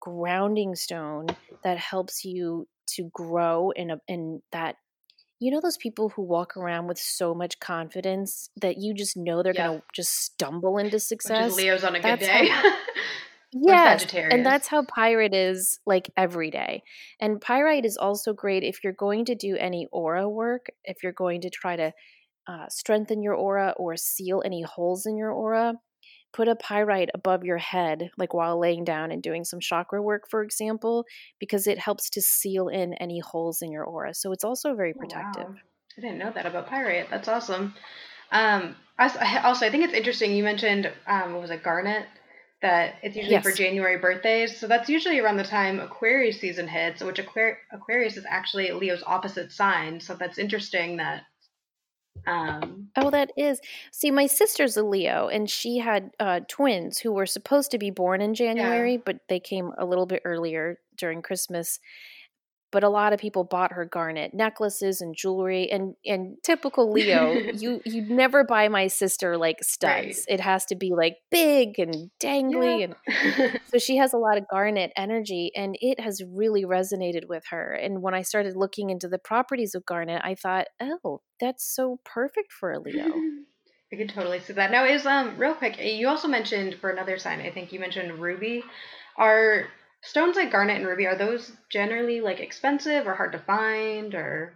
grounding 0.00 0.74
stone 0.74 1.28
that 1.64 1.78
helps 1.78 2.26
you 2.26 2.68
to 2.96 3.10
grow 3.12 3.70
in 3.70 3.90
a 3.90 4.00
in 4.08 4.42
that 4.52 4.76
you 5.40 5.52
know 5.52 5.60
those 5.60 5.76
people 5.76 6.10
who 6.10 6.22
walk 6.22 6.56
around 6.56 6.88
with 6.88 6.98
so 6.98 7.34
much 7.34 7.60
confidence 7.60 8.50
that 8.60 8.76
you 8.78 8.94
just 8.94 9.16
know 9.16 9.42
they're 9.42 9.52
gonna 9.52 9.82
just 9.94 10.10
stumble 10.10 10.78
into 10.78 10.98
success. 10.98 11.56
Leo's 11.56 11.84
on 11.84 11.94
a 11.94 12.00
good 12.00 12.18
day. 12.18 12.48
yes, 13.52 14.12
and 14.14 14.44
that's 14.44 14.66
how 14.66 14.84
Pyrite 14.84 15.34
is 15.34 15.78
like 15.86 16.10
every 16.16 16.50
day. 16.50 16.82
And 17.20 17.40
Pyrite 17.40 17.84
is 17.84 17.96
also 17.96 18.32
great 18.32 18.64
if 18.64 18.82
you're 18.82 18.92
going 18.92 19.24
to 19.26 19.34
do 19.34 19.56
any 19.56 19.86
aura 19.92 20.28
work, 20.28 20.66
if 20.84 21.02
you're 21.02 21.12
going 21.12 21.42
to 21.42 21.50
try 21.50 21.76
to 21.76 21.92
uh, 22.48 22.66
strengthen 22.68 23.22
your 23.22 23.34
aura 23.34 23.74
or 23.76 23.96
seal 23.96 24.42
any 24.44 24.62
holes 24.62 25.06
in 25.06 25.16
your 25.16 25.30
aura 25.30 25.74
put 26.32 26.48
a 26.48 26.56
pyrite 26.56 27.10
above 27.14 27.44
your 27.44 27.58
head, 27.58 28.10
like 28.18 28.34
while 28.34 28.58
laying 28.58 28.84
down 28.84 29.10
and 29.10 29.22
doing 29.22 29.44
some 29.44 29.60
chakra 29.60 30.02
work, 30.02 30.24
for 30.30 30.42
example, 30.42 31.04
because 31.38 31.66
it 31.66 31.78
helps 31.78 32.10
to 32.10 32.20
seal 32.20 32.68
in 32.68 32.94
any 32.94 33.20
holes 33.20 33.62
in 33.62 33.72
your 33.72 33.84
aura. 33.84 34.14
So 34.14 34.32
it's 34.32 34.44
also 34.44 34.74
very 34.74 34.94
protective. 34.94 35.46
Oh, 35.46 35.52
wow. 35.52 35.56
I 35.96 36.00
didn't 36.00 36.18
know 36.18 36.32
that 36.32 36.46
about 36.46 36.68
pyrite. 36.68 37.10
That's 37.10 37.28
awesome. 37.28 37.74
Um, 38.30 38.76
also, 38.98 39.66
I 39.66 39.70
think 39.70 39.84
it's 39.84 39.94
interesting. 39.94 40.32
You 40.32 40.44
mentioned 40.44 40.90
um, 41.06 41.32
what 41.32 41.42
was 41.42 41.50
it, 41.50 41.62
garnet? 41.62 42.06
That 42.60 42.96
it's 43.02 43.14
usually 43.14 43.34
yes. 43.34 43.44
for 43.44 43.52
January 43.52 43.98
birthdays. 43.98 44.58
So 44.58 44.66
that's 44.66 44.88
usually 44.88 45.20
around 45.20 45.36
the 45.36 45.44
time 45.44 45.78
Aquarius 45.78 46.40
season 46.40 46.66
hits, 46.66 47.02
which 47.02 47.20
Aquarius 47.20 48.16
is 48.16 48.26
actually 48.28 48.72
Leo's 48.72 49.04
opposite 49.06 49.52
sign. 49.52 50.00
So 50.00 50.14
that's 50.14 50.38
interesting 50.38 50.96
that 50.96 51.22
um, 52.26 52.88
oh, 52.96 53.10
that 53.10 53.32
is. 53.36 53.60
See, 53.92 54.10
my 54.10 54.26
sister's 54.26 54.76
a 54.76 54.82
Leo, 54.82 55.28
and 55.28 55.48
she 55.48 55.78
had 55.78 56.10
uh, 56.18 56.40
twins 56.48 56.98
who 56.98 57.12
were 57.12 57.26
supposed 57.26 57.70
to 57.70 57.78
be 57.78 57.90
born 57.90 58.20
in 58.20 58.34
January, 58.34 58.92
yeah. 58.92 59.02
but 59.04 59.20
they 59.28 59.40
came 59.40 59.72
a 59.78 59.84
little 59.84 60.06
bit 60.06 60.22
earlier 60.24 60.78
during 60.96 61.22
Christmas 61.22 61.80
but 62.70 62.84
a 62.84 62.88
lot 62.88 63.12
of 63.12 63.20
people 63.20 63.44
bought 63.44 63.72
her 63.72 63.84
garnet 63.84 64.34
necklaces 64.34 65.00
and 65.00 65.16
jewelry 65.16 65.70
and 65.70 65.94
and 66.04 66.36
typical 66.42 66.92
leo 66.92 67.32
you 67.54 67.80
you 67.84 68.02
never 68.02 68.44
buy 68.44 68.68
my 68.68 68.86
sister 68.86 69.36
like 69.36 69.62
studs 69.62 70.06
right. 70.06 70.24
it 70.28 70.40
has 70.40 70.64
to 70.64 70.76
be 70.76 70.92
like 70.94 71.16
big 71.30 71.78
and 71.78 72.10
dangly 72.22 72.80
yeah. 72.80 72.94
and 73.32 73.60
so 73.66 73.78
she 73.78 73.96
has 73.96 74.12
a 74.12 74.18
lot 74.18 74.38
of 74.38 74.46
garnet 74.48 74.92
energy 74.96 75.50
and 75.56 75.76
it 75.80 76.00
has 76.00 76.22
really 76.32 76.64
resonated 76.64 77.28
with 77.28 77.44
her 77.50 77.72
and 77.72 78.02
when 78.02 78.14
i 78.14 78.22
started 78.22 78.56
looking 78.56 78.90
into 78.90 79.08
the 79.08 79.18
properties 79.18 79.74
of 79.74 79.84
garnet 79.86 80.20
i 80.24 80.34
thought 80.34 80.66
oh 80.80 81.20
that's 81.40 81.64
so 81.64 82.00
perfect 82.04 82.52
for 82.52 82.72
a 82.72 82.80
leo 82.80 83.06
I 83.90 83.96
can 83.96 84.08
totally 84.08 84.40
see 84.40 84.52
that. 84.52 84.70
Now, 84.70 84.84
is 84.84 85.06
um 85.06 85.38
real 85.38 85.54
quick. 85.54 85.82
You 85.82 86.08
also 86.08 86.28
mentioned 86.28 86.74
for 86.74 86.90
another 86.90 87.18
sign. 87.18 87.40
I 87.40 87.50
think 87.50 87.72
you 87.72 87.80
mentioned 87.80 88.18
ruby. 88.18 88.62
Are 89.16 89.68
stones 90.02 90.36
like 90.36 90.50
garnet 90.50 90.76
and 90.78 90.86
ruby 90.86 91.06
are 91.06 91.16
those 91.16 91.52
generally 91.70 92.20
like 92.20 92.40
expensive 92.40 93.06
or 93.06 93.14
hard 93.14 93.32
to 93.32 93.38
find 93.38 94.14
or 94.14 94.54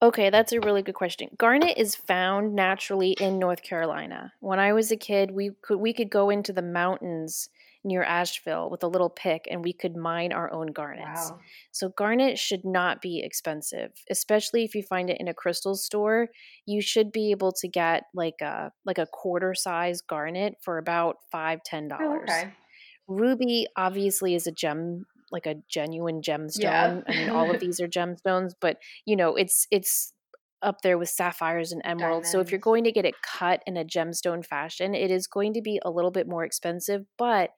Okay, 0.00 0.30
that's 0.30 0.52
a 0.52 0.60
really 0.60 0.82
good 0.82 0.94
question. 0.94 1.28
Garnet 1.36 1.76
is 1.76 1.96
found 1.96 2.54
naturally 2.54 3.12
in 3.12 3.38
North 3.38 3.62
Carolina. 3.64 4.32
When 4.38 4.60
I 4.60 4.72
was 4.72 4.92
a 4.92 4.96
kid, 4.96 5.32
we 5.32 5.50
could 5.60 5.78
we 5.78 5.92
could 5.92 6.08
go 6.08 6.30
into 6.30 6.52
the 6.52 6.62
mountains 6.62 7.48
near 7.82 8.04
Asheville 8.04 8.70
with 8.70 8.84
a 8.84 8.88
little 8.88 9.10
pick 9.10 9.46
and 9.50 9.64
we 9.64 9.72
could 9.72 9.96
mine 9.96 10.32
our 10.32 10.52
own 10.52 10.68
garnets. 10.68 11.32
Wow. 11.32 11.40
So 11.72 11.88
garnet 11.88 12.38
should 12.38 12.64
not 12.64 13.00
be 13.00 13.22
expensive, 13.24 13.90
especially 14.08 14.64
if 14.64 14.74
you 14.74 14.84
find 14.84 15.10
it 15.10 15.18
in 15.18 15.26
a 15.26 15.34
crystal 15.34 15.74
store. 15.74 16.28
You 16.64 16.80
should 16.80 17.10
be 17.10 17.32
able 17.32 17.52
to 17.52 17.66
get 17.66 18.04
like 18.14 18.40
a 18.40 18.70
like 18.84 18.98
a 18.98 19.06
quarter 19.06 19.52
size 19.54 20.00
garnet 20.00 20.54
for 20.62 20.78
about 20.78 21.16
five, 21.32 21.60
ten 21.64 21.88
dollars. 21.88 22.30
Oh, 22.30 22.36
okay. 22.38 22.54
Ruby 23.08 23.66
obviously 23.76 24.34
is 24.34 24.46
a 24.46 24.52
gem 24.52 25.06
like 25.30 25.46
a 25.46 25.56
genuine 25.68 26.22
gemstone. 26.22 26.62
Yeah. 26.62 27.00
I 27.06 27.12
mean 27.12 27.30
all 27.30 27.50
of 27.50 27.60
these 27.60 27.80
are 27.80 27.88
gemstones, 27.88 28.52
but 28.60 28.78
you 29.04 29.16
know, 29.16 29.34
it's 29.34 29.66
it's 29.70 30.12
up 30.62 30.82
there 30.82 30.98
with 30.98 31.08
sapphires 31.08 31.72
and 31.72 31.82
emeralds. 31.84 32.02
Diamonds. 32.02 32.32
So 32.32 32.40
if 32.40 32.50
you're 32.50 32.58
going 32.58 32.84
to 32.84 32.92
get 32.92 33.04
it 33.04 33.14
cut 33.22 33.62
in 33.66 33.76
a 33.76 33.84
gemstone 33.84 34.44
fashion, 34.44 34.94
it 34.94 35.10
is 35.10 35.26
going 35.26 35.54
to 35.54 35.62
be 35.62 35.80
a 35.84 35.90
little 35.90 36.10
bit 36.10 36.28
more 36.28 36.44
expensive, 36.44 37.04
but 37.16 37.50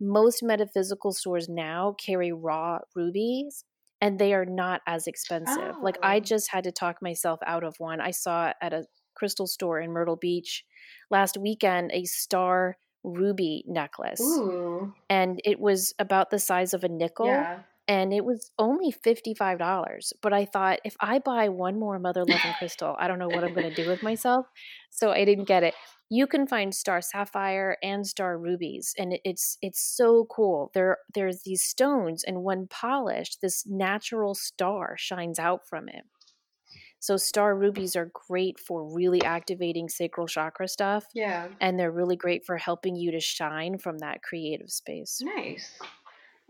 most 0.00 0.42
metaphysical 0.42 1.12
stores 1.12 1.48
now 1.48 1.94
carry 2.04 2.32
raw 2.32 2.78
rubies 2.96 3.64
and 4.00 4.18
they 4.18 4.32
are 4.32 4.46
not 4.46 4.80
as 4.86 5.06
expensive. 5.06 5.74
Oh. 5.76 5.80
Like 5.82 5.98
I 6.02 6.16
oh. 6.16 6.20
just 6.20 6.50
had 6.50 6.64
to 6.64 6.72
talk 6.72 6.96
myself 7.02 7.38
out 7.46 7.64
of 7.64 7.74
one. 7.78 8.00
I 8.00 8.10
saw 8.10 8.52
at 8.60 8.72
a 8.72 8.84
crystal 9.14 9.46
store 9.46 9.80
in 9.80 9.92
Myrtle 9.92 10.16
Beach 10.16 10.64
last 11.10 11.36
weekend 11.36 11.90
a 11.92 12.04
star 12.04 12.78
ruby 13.02 13.64
necklace. 13.66 14.20
Ooh. 14.20 14.94
And 15.08 15.40
it 15.44 15.60
was 15.60 15.94
about 15.98 16.30
the 16.30 16.38
size 16.38 16.74
of 16.74 16.84
a 16.84 16.88
nickel. 16.88 17.26
Yeah. 17.26 17.60
And 17.88 18.12
it 18.12 18.24
was 18.24 18.52
only 18.58 18.92
$55. 18.92 20.12
But 20.22 20.32
I 20.32 20.44
thought, 20.44 20.78
if 20.84 20.96
I 21.00 21.18
buy 21.18 21.48
one 21.48 21.78
more 21.78 21.98
Mother 21.98 22.24
Loving 22.24 22.54
Crystal, 22.58 22.94
I 22.98 23.08
don't 23.08 23.18
know 23.18 23.26
what 23.26 23.42
I'm 23.42 23.52
going 23.52 23.68
to 23.68 23.82
do 23.82 23.88
with 23.88 24.02
myself. 24.02 24.46
So 24.90 25.10
I 25.10 25.24
didn't 25.24 25.48
get 25.48 25.64
it. 25.64 25.74
You 26.08 26.26
can 26.26 26.46
find 26.46 26.74
star 26.74 27.00
sapphire 27.00 27.76
and 27.82 28.04
star 28.04 28.36
rubies, 28.36 28.94
and 28.98 29.18
it's 29.24 29.56
it's 29.62 29.80
so 29.80 30.26
cool. 30.28 30.72
There 30.74 30.98
there's 31.14 31.42
these 31.44 31.62
stones, 31.62 32.24
and 32.24 32.42
when 32.42 32.66
polished, 32.66 33.40
this 33.40 33.64
natural 33.64 34.34
star 34.34 34.96
shines 34.98 35.38
out 35.38 35.68
from 35.68 35.88
it. 35.88 36.02
So 37.00 37.16
star 37.16 37.56
rubies 37.56 37.96
are 37.96 38.10
great 38.28 38.58
for 38.60 38.84
really 38.84 39.22
activating 39.22 39.88
sacral 39.88 40.26
chakra 40.26 40.68
stuff. 40.68 41.06
Yeah. 41.14 41.48
And 41.60 41.78
they're 41.78 41.90
really 41.90 42.16
great 42.16 42.44
for 42.44 42.56
helping 42.56 42.94
you 42.94 43.10
to 43.12 43.20
shine 43.20 43.78
from 43.78 43.98
that 43.98 44.22
creative 44.22 44.70
space. 44.70 45.22
Nice. 45.22 45.78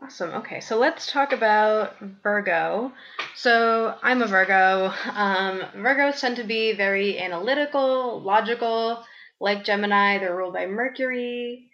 Awesome. 0.02 0.30
Okay, 0.30 0.60
so 0.60 0.78
let's 0.78 1.12
talk 1.12 1.32
about 1.32 1.98
Virgo. 2.22 2.90
So 3.36 3.94
I'm 4.02 4.22
a 4.22 4.26
Virgo. 4.26 4.92
Um, 5.12 5.60
Virgos 5.76 6.20
tend 6.20 6.36
to 6.36 6.44
be 6.44 6.72
very 6.72 7.18
analytical, 7.18 8.20
logical. 8.22 9.04
Like 9.40 9.64
Gemini, 9.64 10.18
they're 10.18 10.34
ruled 10.36 10.54
by 10.54 10.66
Mercury, 10.66 11.70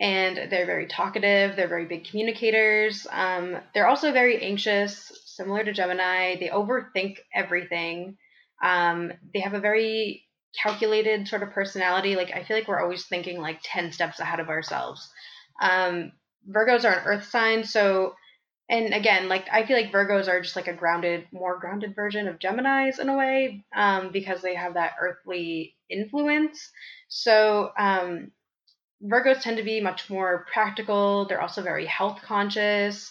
and 0.00 0.50
they're 0.50 0.66
very 0.66 0.86
talkative. 0.86 1.56
They're 1.56 1.68
very 1.68 1.84
big 1.84 2.04
communicators. 2.04 3.06
Um, 3.10 3.56
they're 3.74 3.88
also 3.88 4.12
very 4.12 4.42
anxious, 4.42 5.12
similar 5.38 5.64
to 5.64 5.72
Gemini. 5.72 6.36
They 6.36 6.48
overthink 6.48 7.16
everything. 7.34 8.18
Um, 8.62 9.12
they 9.32 9.40
have 9.40 9.54
a 9.54 9.60
very 9.60 10.24
calculated 10.62 11.28
sort 11.28 11.42
of 11.42 11.52
personality. 11.52 12.16
Like 12.16 12.30
I 12.34 12.44
feel 12.44 12.56
like 12.58 12.68
we're 12.68 12.82
always 12.82 13.06
thinking 13.06 13.40
like 13.40 13.60
ten 13.62 13.92
steps 13.92 14.20
ahead 14.20 14.40
of 14.40 14.50
ourselves. 14.50 15.08
Um, 15.62 16.12
Virgos 16.46 16.84
are 16.84 16.98
an 16.98 17.06
earth 17.06 17.28
sign, 17.28 17.64
so 17.64 18.14
and 18.70 18.92
again, 18.92 19.28
like 19.28 19.46
I 19.50 19.64
feel 19.64 19.76
like 19.76 19.92
Virgos 19.92 20.28
are 20.28 20.42
just 20.42 20.56
like 20.56 20.68
a 20.68 20.74
grounded, 20.74 21.26
more 21.32 21.58
grounded 21.58 21.94
version 21.94 22.28
of 22.28 22.38
Geminis 22.38 22.98
in 22.98 23.08
a 23.08 23.16
way, 23.16 23.64
um, 23.74 24.10
because 24.12 24.42
they 24.42 24.54
have 24.54 24.74
that 24.74 24.92
earthly 25.00 25.74
influence. 25.88 26.70
So 27.08 27.70
um, 27.78 28.30
Virgos 29.02 29.40
tend 29.40 29.56
to 29.56 29.62
be 29.62 29.80
much 29.80 30.10
more 30.10 30.44
practical. 30.52 31.26
They're 31.26 31.40
also 31.40 31.62
very 31.62 31.86
health 31.86 32.20
conscious. 32.22 33.10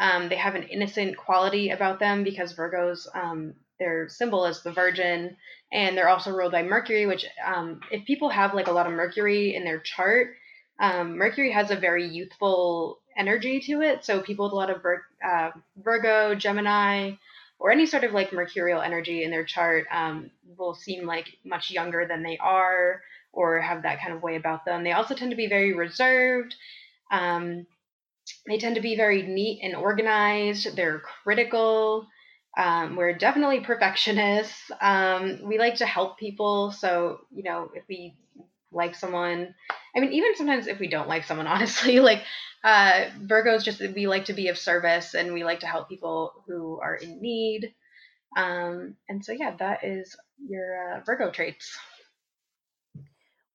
Um, 0.00 0.28
they 0.28 0.36
have 0.36 0.54
an 0.54 0.64
innocent 0.64 1.16
quality 1.16 1.70
about 1.70 1.98
them 1.98 2.24
because 2.24 2.54
Virgos, 2.54 3.06
um, 3.14 3.54
their 3.78 4.08
symbol 4.08 4.44
is 4.46 4.62
the 4.62 4.72
Virgin, 4.72 5.36
and 5.72 5.96
they're 5.96 6.08
also 6.08 6.32
ruled 6.32 6.52
by 6.52 6.62
Mercury. 6.62 7.06
Which, 7.06 7.26
um, 7.44 7.80
if 7.90 8.04
people 8.04 8.28
have 8.28 8.54
like 8.54 8.68
a 8.68 8.72
lot 8.72 8.86
of 8.86 8.92
Mercury 8.92 9.54
in 9.54 9.64
their 9.64 9.80
chart, 9.80 10.34
um, 10.80 11.16
Mercury 11.16 11.52
has 11.52 11.70
a 11.70 11.76
very 11.76 12.06
youthful 12.06 13.00
energy 13.16 13.60
to 13.60 13.82
it. 13.82 14.04
So 14.04 14.20
people 14.20 14.46
with 14.46 14.52
a 14.52 14.56
lot 14.56 14.70
of 14.70 14.82
Vir- 14.82 15.04
uh, 15.24 15.50
Virgo, 15.76 16.34
Gemini, 16.34 17.12
or 17.58 17.70
any 17.72 17.86
sort 17.86 18.04
of 18.04 18.12
like 18.12 18.32
mercurial 18.32 18.80
energy 18.80 19.24
in 19.24 19.30
their 19.30 19.44
chart 19.44 19.86
um, 19.90 20.30
will 20.56 20.74
seem 20.74 21.06
like 21.06 21.26
much 21.44 21.70
younger 21.70 22.06
than 22.06 22.22
they 22.22 22.38
are 22.38 23.02
or 23.32 23.60
have 23.60 23.82
that 23.82 24.00
kind 24.00 24.12
of 24.12 24.22
way 24.22 24.36
about 24.36 24.64
them. 24.64 24.84
They 24.84 24.92
also 24.92 25.14
tend 25.14 25.32
to 25.32 25.36
be 25.36 25.48
very 25.48 25.72
reserved. 25.74 26.54
Um, 27.10 27.66
they 28.46 28.58
tend 28.58 28.76
to 28.76 28.80
be 28.80 28.96
very 28.96 29.22
neat 29.22 29.60
and 29.62 29.74
organized. 29.74 30.76
They're 30.76 31.00
critical. 31.00 32.06
Um, 32.56 32.96
we're 32.96 33.12
definitely 33.16 33.60
perfectionists. 33.60 34.70
Um, 34.80 35.40
we 35.44 35.58
like 35.58 35.76
to 35.76 35.86
help 35.86 36.18
people. 36.18 36.72
So, 36.72 37.20
you 37.30 37.44
know, 37.44 37.70
if 37.74 37.84
we 37.88 38.16
like 38.72 38.94
someone, 38.94 39.54
I 39.96 40.00
mean, 40.00 40.12
even 40.12 40.34
sometimes 40.36 40.66
if 40.66 40.78
we 40.78 40.88
don't 40.88 41.08
like 41.08 41.24
someone, 41.24 41.46
honestly, 41.48 42.00
like 42.00 42.22
uh, 42.64 43.06
Virgos, 43.20 43.62
just 43.62 43.80
we 43.80 44.08
like 44.08 44.26
to 44.26 44.32
be 44.32 44.48
of 44.48 44.58
service 44.58 45.14
and 45.14 45.32
we 45.32 45.44
like 45.44 45.60
to 45.60 45.66
help 45.66 45.88
people 45.88 46.32
who 46.46 46.80
are 46.80 46.96
in 46.96 47.20
need. 47.20 47.74
Um, 48.36 48.96
and 49.08 49.24
so, 49.24 49.32
yeah, 49.32 49.54
that 49.58 49.84
is 49.84 50.16
your 50.46 50.96
uh, 50.96 51.00
Virgo 51.04 51.30
traits. 51.30 51.78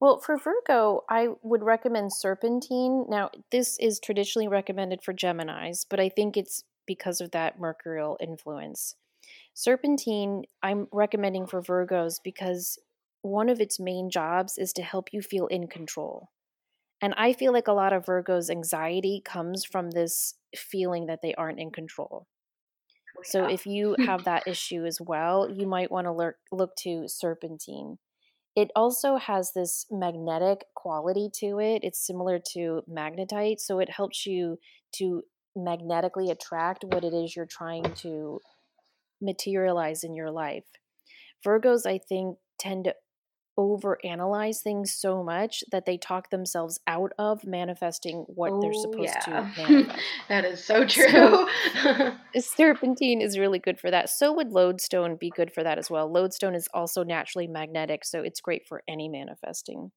Well, 0.03 0.19
for 0.19 0.35
Virgo, 0.35 1.05
I 1.09 1.29
would 1.43 1.63
recommend 1.63 2.11
serpentine. 2.11 3.05
Now, 3.07 3.29
this 3.53 3.77
is 3.79 4.01
traditionally 4.01 4.49
recommended 4.49 5.01
for 5.01 5.13
Geminis, 5.13 5.85
but 5.89 5.97
I 5.97 6.09
think 6.09 6.35
it's 6.35 6.65
because 6.85 7.21
of 7.21 7.31
that 7.31 7.57
mercurial 7.57 8.17
influence. 8.19 8.97
Serpentine, 9.53 10.43
I'm 10.61 10.89
recommending 10.91 11.47
for 11.47 11.61
Virgos 11.61 12.19
because 12.21 12.77
one 13.21 13.47
of 13.47 13.61
its 13.61 13.79
main 13.79 14.09
jobs 14.09 14.57
is 14.57 14.73
to 14.73 14.83
help 14.83 15.13
you 15.13 15.21
feel 15.21 15.47
in 15.47 15.67
control. 15.67 16.31
And 17.01 17.13
I 17.15 17.31
feel 17.31 17.53
like 17.53 17.69
a 17.69 17.71
lot 17.71 17.93
of 17.93 18.03
Virgos' 18.03 18.49
anxiety 18.49 19.21
comes 19.23 19.63
from 19.63 19.91
this 19.91 20.33
feeling 20.53 21.05
that 21.05 21.21
they 21.21 21.33
aren't 21.35 21.61
in 21.61 21.71
control. 21.71 22.27
So 23.23 23.45
if 23.45 23.65
you 23.65 23.95
have 24.05 24.25
that 24.25 24.49
issue 24.49 24.83
as 24.83 24.99
well, 24.99 25.49
you 25.49 25.65
might 25.65 25.91
want 25.91 26.07
to 26.07 26.33
look 26.51 26.75
to 26.79 27.07
serpentine. 27.07 27.99
It 28.55 28.69
also 28.75 29.17
has 29.17 29.51
this 29.53 29.87
magnetic 29.89 30.65
quality 30.75 31.29
to 31.39 31.59
it. 31.59 31.79
It's 31.83 32.05
similar 32.05 32.39
to 32.53 32.81
magnetite, 32.89 33.59
so 33.59 33.79
it 33.79 33.89
helps 33.89 34.25
you 34.25 34.59
to 34.95 35.23
magnetically 35.55 36.29
attract 36.29 36.83
what 36.83 37.03
it 37.03 37.13
is 37.13 37.35
you're 37.35 37.47
trying 37.47 37.83
to 37.95 38.39
materialize 39.21 40.03
in 40.03 40.13
your 40.13 40.29
life. 40.29 40.65
Virgos, 41.45 41.85
I 41.85 41.97
think, 41.97 42.37
tend 42.59 42.85
to 42.85 42.95
overanalyze 43.57 44.61
things 44.61 44.93
so 44.93 45.23
much 45.23 45.63
that 45.71 45.85
they 45.85 45.97
talk 45.97 46.29
themselves 46.29 46.79
out 46.87 47.11
of 47.19 47.45
manifesting 47.45 48.25
what 48.27 48.51
oh, 48.51 48.61
they're 48.61 48.73
supposed 48.73 49.13
yeah. 49.15 49.19
to 49.19 49.31
manifest. 49.57 49.99
that 50.29 50.45
is 50.45 50.63
so 50.63 50.85
true. 50.85 51.47
So, 51.83 52.15
serpentine 52.39 53.21
is 53.21 53.37
really 53.37 53.59
good 53.59 53.79
for 53.79 53.91
that. 53.91 54.09
So 54.09 54.33
would 54.33 54.51
lodestone 54.51 55.17
be 55.19 55.31
good 55.35 55.53
for 55.53 55.63
that 55.63 55.77
as 55.77 55.89
well. 55.89 56.11
Lodestone 56.11 56.55
is 56.55 56.67
also 56.73 57.03
naturally 57.03 57.47
magnetic, 57.47 58.05
so 58.05 58.21
it's 58.21 58.41
great 58.41 58.67
for 58.67 58.83
any 58.87 59.07
manifesting. 59.07 59.91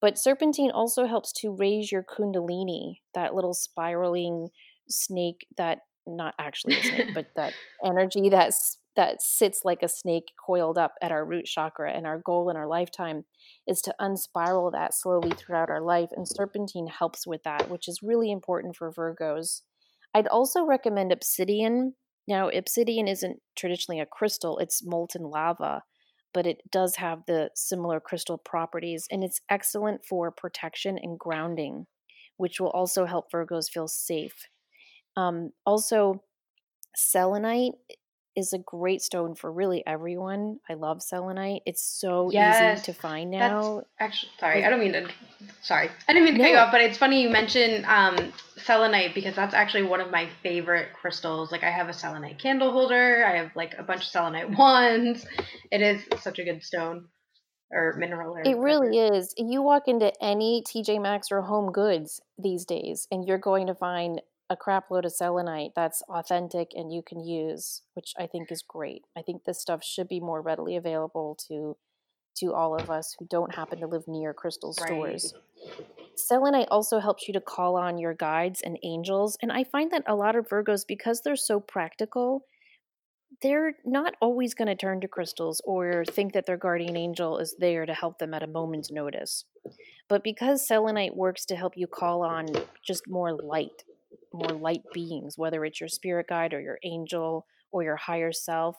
But 0.00 0.18
serpentine 0.18 0.70
also 0.70 1.06
helps 1.06 1.32
to 1.40 1.56
raise 1.56 1.90
your 1.90 2.04
kundalini, 2.04 2.96
that 3.14 3.34
little 3.34 3.54
spiraling 3.54 4.48
snake 4.88 5.46
that 5.56 5.78
not 6.06 6.34
actually 6.38 6.78
a 6.78 6.82
snake, 6.82 7.14
but 7.14 7.26
that 7.36 7.52
energy 7.84 8.28
that's 8.28 8.78
that 8.96 9.22
sits 9.22 9.60
like 9.64 9.82
a 9.82 9.88
snake 9.88 10.32
coiled 10.44 10.78
up 10.78 10.94
at 11.02 11.12
our 11.12 11.24
root 11.24 11.44
chakra. 11.44 11.92
And 11.92 12.06
our 12.06 12.18
goal 12.18 12.50
in 12.50 12.56
our 12.56 12.66
lifetime 12.66 13.24
is 13.66 13.80
to 13.82 13.94
unspiral 14.00 14.72
that 14.72 14.94
slowly 14.94 15.30
throughout 15.30 15.70
our 15.70 15.82
life. 15.82 16.08
And 16.16 16.26
serpentine 16.26 16.88
helps 16.88 17.26
with 17.26 17.42
that, 17.44 17.70
which 17.70 17.88
is 17.88 18.02
really 18.02 18.30
important 18.30 18.74
for 18.76 18.92
Virgos. 18.92 19.62
I'd 20.14 20.26
also 20.26 20.64
recommend 20.64 21.12
obsidian. 21.12 21.94
Now, 22.26 22.48
obsidian 22.48 23.06
isn't 23.06 23.38
traditionally 23.54 24.00
a 24.00 24.06
crystal, 24.06 24.58
it's 24.58 24.84
molten 24.84 25.22
lava, 25.22 25.82
but 26.32 26.46
it 26.46 26.58
does 26.72 26.96
have 26.96 27.20
the 27.26 27.50
similar 27.54 28.00
crystal 28.00 28.38
properties. 28.38 29.06
And 29.10 29.22
it's 29.22 29.40
excellent 29.50 30.04
for 30.04 30.30
protection 30.30 30.98
and 31.00 31.18
grounding, 31.18 31.86
which 32.38 32.60
will 32.60 32.70
also 32.70 33.04
help 33.04 33.30
Virgos 33.30 33.70
feel 33.70 33.88
safe. 33.88 34.48
Um, 35.16 35.50
also, 35.64 36.22
selenite 36.96 37.74
is 38.36 38.52
a 38.52 38.58
great 38.58 39.00
stone 39.00 39.34
for 39.34 39.50
really 39.50 39.82
everyone. 39.86 40.60
I 40.68 40.74
love 40.74 41.02
selenite. 41.02 41.62
It's 41.64 41.82
so 41.82 42.30
yes, 42.30 42.80
easy 42.80 42.92
to 42.92 42.98
find 42.98 43.30
now. 43.30 43.82
actually, 43.98 44.30
sorry, 44.38 44.64
I 44.64 44.68
don't 44.70 44.80
mean 44.80 44.92
to. 44.92 45.08
Sorry, 45.62 45.88
I 46.08 46.12
didn't 46.12 46.24
mean 46.24 46.34
to 46.34 46.38
no. 46.38 46.44
cut 46.44 46.50
you 46.50 46.58
off, 46.58 46.72
but 46.72 46.80
it's 46.82 46.98
funny 46.98 47.22
you 47.22 47.30
mentioned 47.30 47.84
um, 47.86 48.32
selenite 48.58 49.14
because 49.14 49.34
that's 49.34 49.54
actually 49.54 49.84
one 49.84 50.00
of 50.00 50.10
my 50.10 50.28
favorite 50.42 50.88
crystals. 50.92 51.50
Like 51.50 51.64
I 51.64 51.70
have 51.70 51.88
a 51.88 51.94
selenite 51.94 52.38
candle 52.38 52.72
holder. 52.72 53.24
I 53.24 53.36
have 53.36 53.56
like 53.56 53.74
a 53.78 53.82
bunch 53.82 54.02
of 54.02 54.08
selenite 54.08 54.50
wands. 54.58 55.26
It 55.72 55.80
is 55.80 56.02
such 56.20 56.38
a 56.38 56.44
good 56.44 56.62
stone 56.62 57.08
or 57.72 57.94
mineral. 57.98 58.36
Or 58.36 58.42
it 58.42 58.56
really 58.56 58.98
is. 58.98 59.34
You 59.36 59.62
walk 59.62 59.88
into 59.88 60.12
any 60.22 60.62
TJ 60.62 61.00
Maxx 61.00 61.28
or 61.30 61.42
Home 61.42 61.72
Goods 61.72 62.20
these 62.38 62.64
days, 62.64 63.08
and 63.10 63.26
you're 63.26 63.38
going 63.38 63.66
to 63.68 63.74
find 63.74 64.20
a 64.48 64.56
crap 64.56 64.90
load 64.90 65.04
of 65.04 65.12
selenite 65.12 65.72
that's 65.74 66.02
authentic 66.08 66.70
and 66.74 66.92
you 66.92 67.02
can 67.02 67.20
use, 67.20 67.82
which 67.94 68.12
I 68.18 68.26
think 68.26 68.52
is 68.52 68.62
great. 68.66 69.02
I 69.16 69.22
think 69.22 69.44
this 69.44 69.60
stuff 69.60 69.82
should 69.82 70.08
be 70.08 70.20
more 70.20 70.40
readily 70.40 70.76
available 70.76 71.36
to 71.48 71.76
to 72.38 72.52
all 72.52 72.76
of 72.76 72.90
us 72.90 73.16
who 73.18 73.26
don't 73.26 73.54
happen 73.54 73.80
to 73.80 73.86
live 73.86 74.06
near 74.06 74.34
crystal 74.34 74.72
stores. 74.72 75.32
Right. 75.34 75.86
Selenite 76.16 76.68
also 76.70 76.98
helps 76.98 77.26
you 77.26 77.32
to 77.32 77.40
call 77.40 77.76
on 77.76 77.96
your 77.96 78.12
guides 78.12 78.60
and 78.60 78.78
angels, 78.84 79.38
and 79.40 79.50
I 79.50 79.64
find 79.64 79.90
that 79.90 80.04
a 80.06 80.14
lot 80.14 80.36
of 80.36 80.46
Virgos 80.46 80.86
because 80.86 81.22
they're 81.22 81.36
so 81.36 81.60
practical, 81.60 82.44
they're 83.42 83.74
not 83.84 84.14
always 84.20 84.54
going 84.54 84.68
to 84.68 84.74
turn 84.74 85.00
to 85.00 85.08
crystals 85.08 85.60
or 85.64 86.04
think 86.04 86.32
that 86.34 86.46
their 86.46 86.56
guardian 86.56 86.96
angel 86.96 87.38
is 87.38 87.56
there 87.58 87.86
to 87.86 87.94
help 87.94 88.18
them 88.18 88.34
at 88.34 88.42
a 88.42 88.46
moment's 88.46 88.90
notice. 88.90 89.44
But 90.08 90.22
because 90.22 90.66
selenite 90.66 91.16
works 91.16 91.44
to 91.46 91.56
help 91.56 91.72
you 91.76 91.86
call 91.86 92.22
on 92.22 92.46
just 92.86 93.08
more 93.08 93.32
light 93.32 93.84
more 94.36 94.52
light 94.58 94.82
beings, 94.92 95.36
whether 95.36 95.64
it's 95.64 95.80
your 95.80 95.88
spirit 95.88 96.28
guide 96.28 96.54
or 96.54 96.60
your 96.60 96.78
angel 96.84 97.46
or 97.72 97.82
your 97.82 97.96
higher 97.96 98.32
self. 98.32 98.76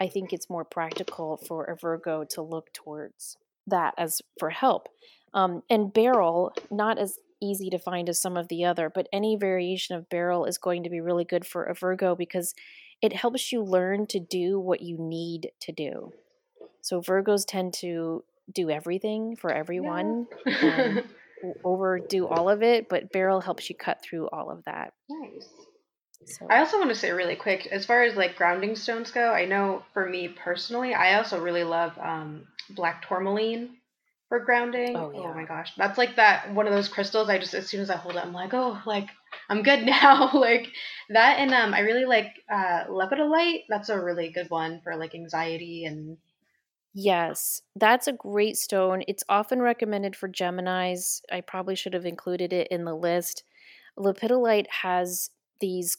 I 0.00 0.08
think 0.08 0.32
it's 0.32 0.50
more 0.50 0.64
practical 0.64 1.36
for 1.36 1.64
a 1.64 1.76
Virgo 1.76 2.24
to 2.30 2.42
look 2.42 2.72
towards 2.72 3.36
that 3.66 3.94
as 3.96 4.20
for 4.38 4.50
help. 4.50 4.88
Um, 5.34 5.62
and 5.70 5.92
beryl, 5.92 6.52
not 6.70 6.98
as 6.98 7.18
easy 7.40 7.70
to 7.70 7.78
find 7.78 8.08
as 8.08 8.20
some 8.20 8.36
of 8.36 8.48
the 8.48 8.64
other, 8.64 8.90
but 8.90 9.08
any 9.12 9.36
variation 9.36 9.96
of 9.96 10.08
beryl 10.08 10.44
is 10.44 10.58
going 10.58 10.82
to 10.84 10.90
be 10.90 11.00
really 11.00 11.24
good 11.24 11.46
for 11.46 11.64
a 11.64 11.74
Virgo 11.74 12.14
because 12.14 12.54
it 13.00 13.12
helps 13.12 13.52
you 13.52 13.62
learn 13.62 14.06
to 14.06 14.20
do 14.20 14.58
what 14.58 14.80
you 14.80 14.96
need 14.98 15.50
to 15.60 15.72
do. 15.72 16.12
So 16.80 17.00
Virgos 17.00 17.44
tend 17.46 17.74
to 17.74 18.24
do 18.52 18.70
everything 18.70 19.36
for 19.36 19.52
everyone. 19.52 20.26
Yeah. 20.46 21.02
Overdo 21.64 22.26
all 22.26 22.48
of 22.48 22.62
it, 22.62 22.88
but 22.88 23.12
Beryl 23.12 23.40
helps 23.40 23.68
you 23.68 23.76
cut 23.76 24.02
through 24.02 24.28
all 24.28 24.50
of 24.50 24.64
that. 24.64 24.92
Nice. 25.08 25.48
So. 26.26 26.46
I 26.48 26.60
also 26.60 26.78
want 26.78 26.90
to 26.90 26.94
say 26.94 27.10
really 27.10 27.34
quick, 27.34 27.66
as 27.66 27.84
far 27.84 28.02
as 28.02 28.14
like 28.14 28.36
grounding 28.36 28.76
stones 28.76 29.10
go, 29.10 29.32
I 29.32 29.44
know 29.44 29.82
for 29.92 30.08
me 30.08 30.28
personally, 30.28 30.94
I 30.94 31.14
also 31.18 31.40
really 31.40 31.64
love 31.64 31.98
um, 31.98 32.46
black 32.70 33.06
tourmaline 33.08 33.76
for 34.28 34.40
grounding. 34.40 34.96
Oh, 34.96 35.10
yeah. 35.12 35.20
oh 35.20 35.34
my 35.34 35.44
gosh, 35.44 35.72
that's 35.76 35.98
like 35.98 36.16
that 36.16 36.54
one 36.54 36.66
of 36.66 36.72
those 36.72 36.88
crystals. 36.88 37.28
I 37.28 37.38
just 37.38 37.54
as 37.54 37.68
soon 37.68 37.80
as 37.80 37.90
I 37.90 37.96
hold 37.96 38.16
it, 38.16 38.24
I'm 38.24 38.32
like, 38.32 38.54
oh, 38.54 38.80
like 38.86 39.08
I'm 39.48 39.62
good 39.62 39.82
now. 39.86 40.30
like 40.32 40.68
that, 41.10 41.38
and 41.38 41.52
um, 41.52 41.74
I 41.74 41.80
really 41.80 42.04
like 42.04 42.28
uh, 42.50 42.84
lepidolite. 42.88 43.64
That's 43.68 43.88
a 43.88 44.00
really 44.00 44.30
good 44.30 44.48
one 44.48 44.80
for 44.84 44.96
like 44.96 45.14
anxiety 45.14 45.84
and 45.86 46.16
Yes, 46.94 47.62
that's 47.74 48.06
a 48.06 48.12
great 48.12 48.56
stone. 48.56 49.02
It's 49.08 49.24
often 49.28 49.62
recommended 49.62 50.14
for 50.14 50.28
Geminis. 50.28 51.22
I 51.30 51.40
probably 51.40 51.74
should 51.74 51.94
have 51.94 52.04
included 52.04 52.52
it 52.52 52.68
in 52.70 52.84
the 52.84 52.94
list. 52.94 53.44
Lepidolite 53.98 54.68
has 54.82 55.30
these 55.60 55.96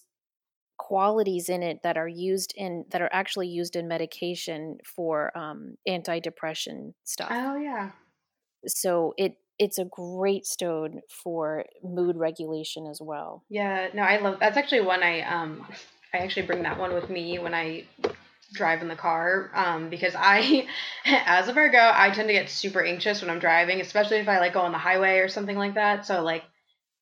qualities 0.77 1.49
in 1.49 1.63
it 1.63 1.81
that 1.83 1.97
are 1.97 2.07
used 2.07 2.53
in 2.57 2.85
that 2.91 3.01
are 3.01 3.09
actually 3.11 3.47
used 3.47 3.75
in 3.75 3.87
medication 3.87 4.77
for 4.85 5.35
um, 5.37 5.75
antidepressant 5.87 6.93
stuff. 7.03 7.31
Oh 7.31 7.55
yeah. 7.55 7.91
So 8.67 9.13
it 9.17 9.37
it's 9.59 9.77
a 9.77 9.85
great 9.85 10.45
stone 10.45 11.01
for 11.09 11.65
mood 11.83 12.17
regulation 12.17 12.87
as 12.87 12.99
well. 13.01 13.43
Yeah, 13.49 13.89
no, 13.93 14.01
I 14.01 14.17
love 14.17 14.39
that's 14.39 14.57
actually 14.57 14.81
one 14.81 15.03
I 15.03 15.21
um 15.21 15.65
I 16.13 16.17
actually 16.17 16.45
bring 16.45 16.63
that 16.63 16.77
one 16.77 16.93
with 16.93 17.09
me 17.09 17.39
when 17.39 17.53
I 17.53 17.85
drive 18.53 18.81
in 18.81 18.87
the 18.87 18.95
car 18.95 19.51
um, 19.53 19.89
because 19.89 20.13
I, 20.17 20.67
as 21.05 21.47
a 21.47 21.53
Virgo, 21.53 21.91
I 21.93 22.11
tend 22.11 22.27
to 22.29 22.33
get 22.33 22.49
super 22.49 22.83
anxious 22.83 23.21
when 23.21 23.29
I'm 23.29 23.39
driving, 23.39 23.81
especially 23.81 24.17
if 24.17 24.27
I 24.27 24.39
like 24.39 24.53
go 24.53 24.61
on 24.61 24.71
the 24.71 24.77
highway 24.77 25.19
or 25.19 25.27
something 25.27 25.57
like 25.57 25.75
that. 25.75 26.05
So 26.05 26.23
like, 26.23 26.43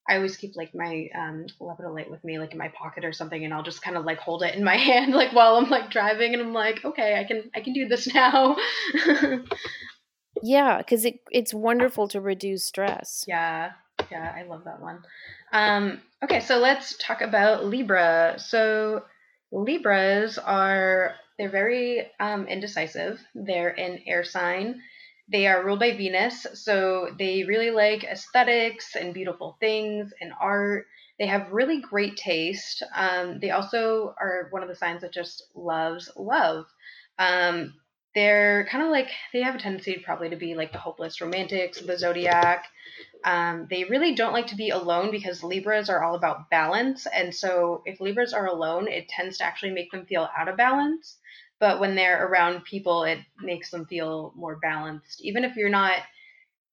I 0.10 0.16
always 0.16 0.36
keep 0.36 0.56
like 0.56 0.74
my 0.74 1.10
um, 1.16 1.46
light 1.60 2.10
with 2.10 2.24
me, 2.24 2.40
like 2.40 2.54
in 2.54 2.58
my 2.58 2.70
pocket 2.70 3.06
or 3.06 3.14
something, 3.14 3.46
and 3.46 3.54
I'll 3.54 3.64
just 3.64 3.84
kind 3.84 3.96
of 3.96 4.04
like 4.04 4.18
hold 4.18 4.44
it 4.44 4.56
in 4.56 4.64
my 4.64 4.76
hand, 4.78 5.14
like 5.14 5.32
while 5.32 5.56
I'm 5.56 5.70
like 5.70 5.92
driving, 5.92 6.34
and 6.34 6.42
I'm 6.42 6.54
like, 6.54 6.84
okay, 6.84 7.20
I 7.20 7.24
can 7.24 7.52
I 7.56 7.62
can 7.62 7.74
do 7.74 7.88
this 7.88 8.08
now. 8.14 8.58
yeah, 10.42 10.80
because 10.80 11.06
it 11.06 11.20
it's 11.30 11.54
wonderful 11.54 12.08
to 12.10 12.20
reduce 12.20 12.66
stress. 12.66 13.26
Yeah, 13.28 13.72
yeah, 14.10 14.34
I 14.36 14.44
love 14.44 14.64
that 14.66 14.82
one. 14.82 15.04
Um, 15.54 16.02
okay, 16.24 16.40
so 16.40 16.58
let's 16.58 16.98
talk 16.98 17.22
about 17.22 17.66
Libra. 17.66 18.36
So 18.38 19.04
Libras 19.52 20.38
are 20.38 21.16
they're 21.42 21.50
very 21.50 22.06
um, 22.20 22.46
indecisive. 22.46 23.20
They're 23.34 23.72
an 23.80 24.04
air 24.06 24.24
sign. 24.24 24.80
They 25.28 25.48
are 25.48 25.66
ruled 25.66 25.80
by 25.80 25.98
Venus, 25.98 26.46
so 26.54 27.16
they 27.18 27.46
really 27.46 27.72
like 27.72 28.04
aesthetics 28.04 28.96
and 28.96 29.12
beautiful 29.12 29.58
things 29.60 30.14
and 30.22 30.34
art. 30.40 30.86
They 31.18 31.26
have 31.26 31.52
really 31.52 31.82
great 31.82 32.16
taste. 32.16 32.84
Um, 32.96 33.40
they 33.40 33.50
also 33.50 34.14
are 34.22 34.50
one 34.52 34.62
of 34.62 34.70
the 34.70 34.76
signs 34.76 35.02
that 35.02 35.14
just 35.14 35.48
loves 35.56 36.12
love. 36.16 36.66
Um, 37.18 37.74
they're 38.14 38.68
kind 38.70 38.84
of 38.84 38.92
like 38.92 39.10
they 39.34 39.42
have 39.42 39.56
a 39.56 39.58
tendency 39.58 40.00
probably 40.06 40.30
to 40.30 40.36
be 40.36 40.54
like 40.54 40.74
the 40.74 40.78
hopeless 40.78 41.22
romantics 41.22 41.82
of 41.82 41.88
the 41.88 41.98
zodiac. 41.98 42.66
Um, 43.26 43.66
they 43.68 43.86
really 43.86 44.14
don't 44.14 44.34
like 44.34 44.48
to 44.48 44.56
be 44.56 44.70
alone 44.70 45.10
because 45.10 45.44
Libras 45.44 45.90
are 45.90 46.04
all 46.04 46.14
about 46.14 46.52
balance, 46.52 47.08
and 47.08 47.34
so 47.34 47.82
if 47.88 48.00
Libras 48.00 48.32
are 48.32 48.46
alone, 48.46 48.88
it 48.88 49.10
tends 49.10 49.40
to 49.40 49.44
actually 49.44 49.72
make 49.72 49.90
them 49.90 50.06
feel 50.06 50.30
out 50.38 50.48
of 50.48 50.56
balance. 50.56 51.18
But 51.62 51.80
when 51.80 51.96
they're 51.96 52.28
around 52.28 52.66
people, 52.66 53.04
it 53.04 53.20
makes 53.40 53.70
them 53.70 53.86
feel 53.86 54.34
more 54.36 54.58
balanced, 54.58 55.22
even 55.22 55.46
if 55.46 55.56
you're 55.56 55.70
not 55.70 56.00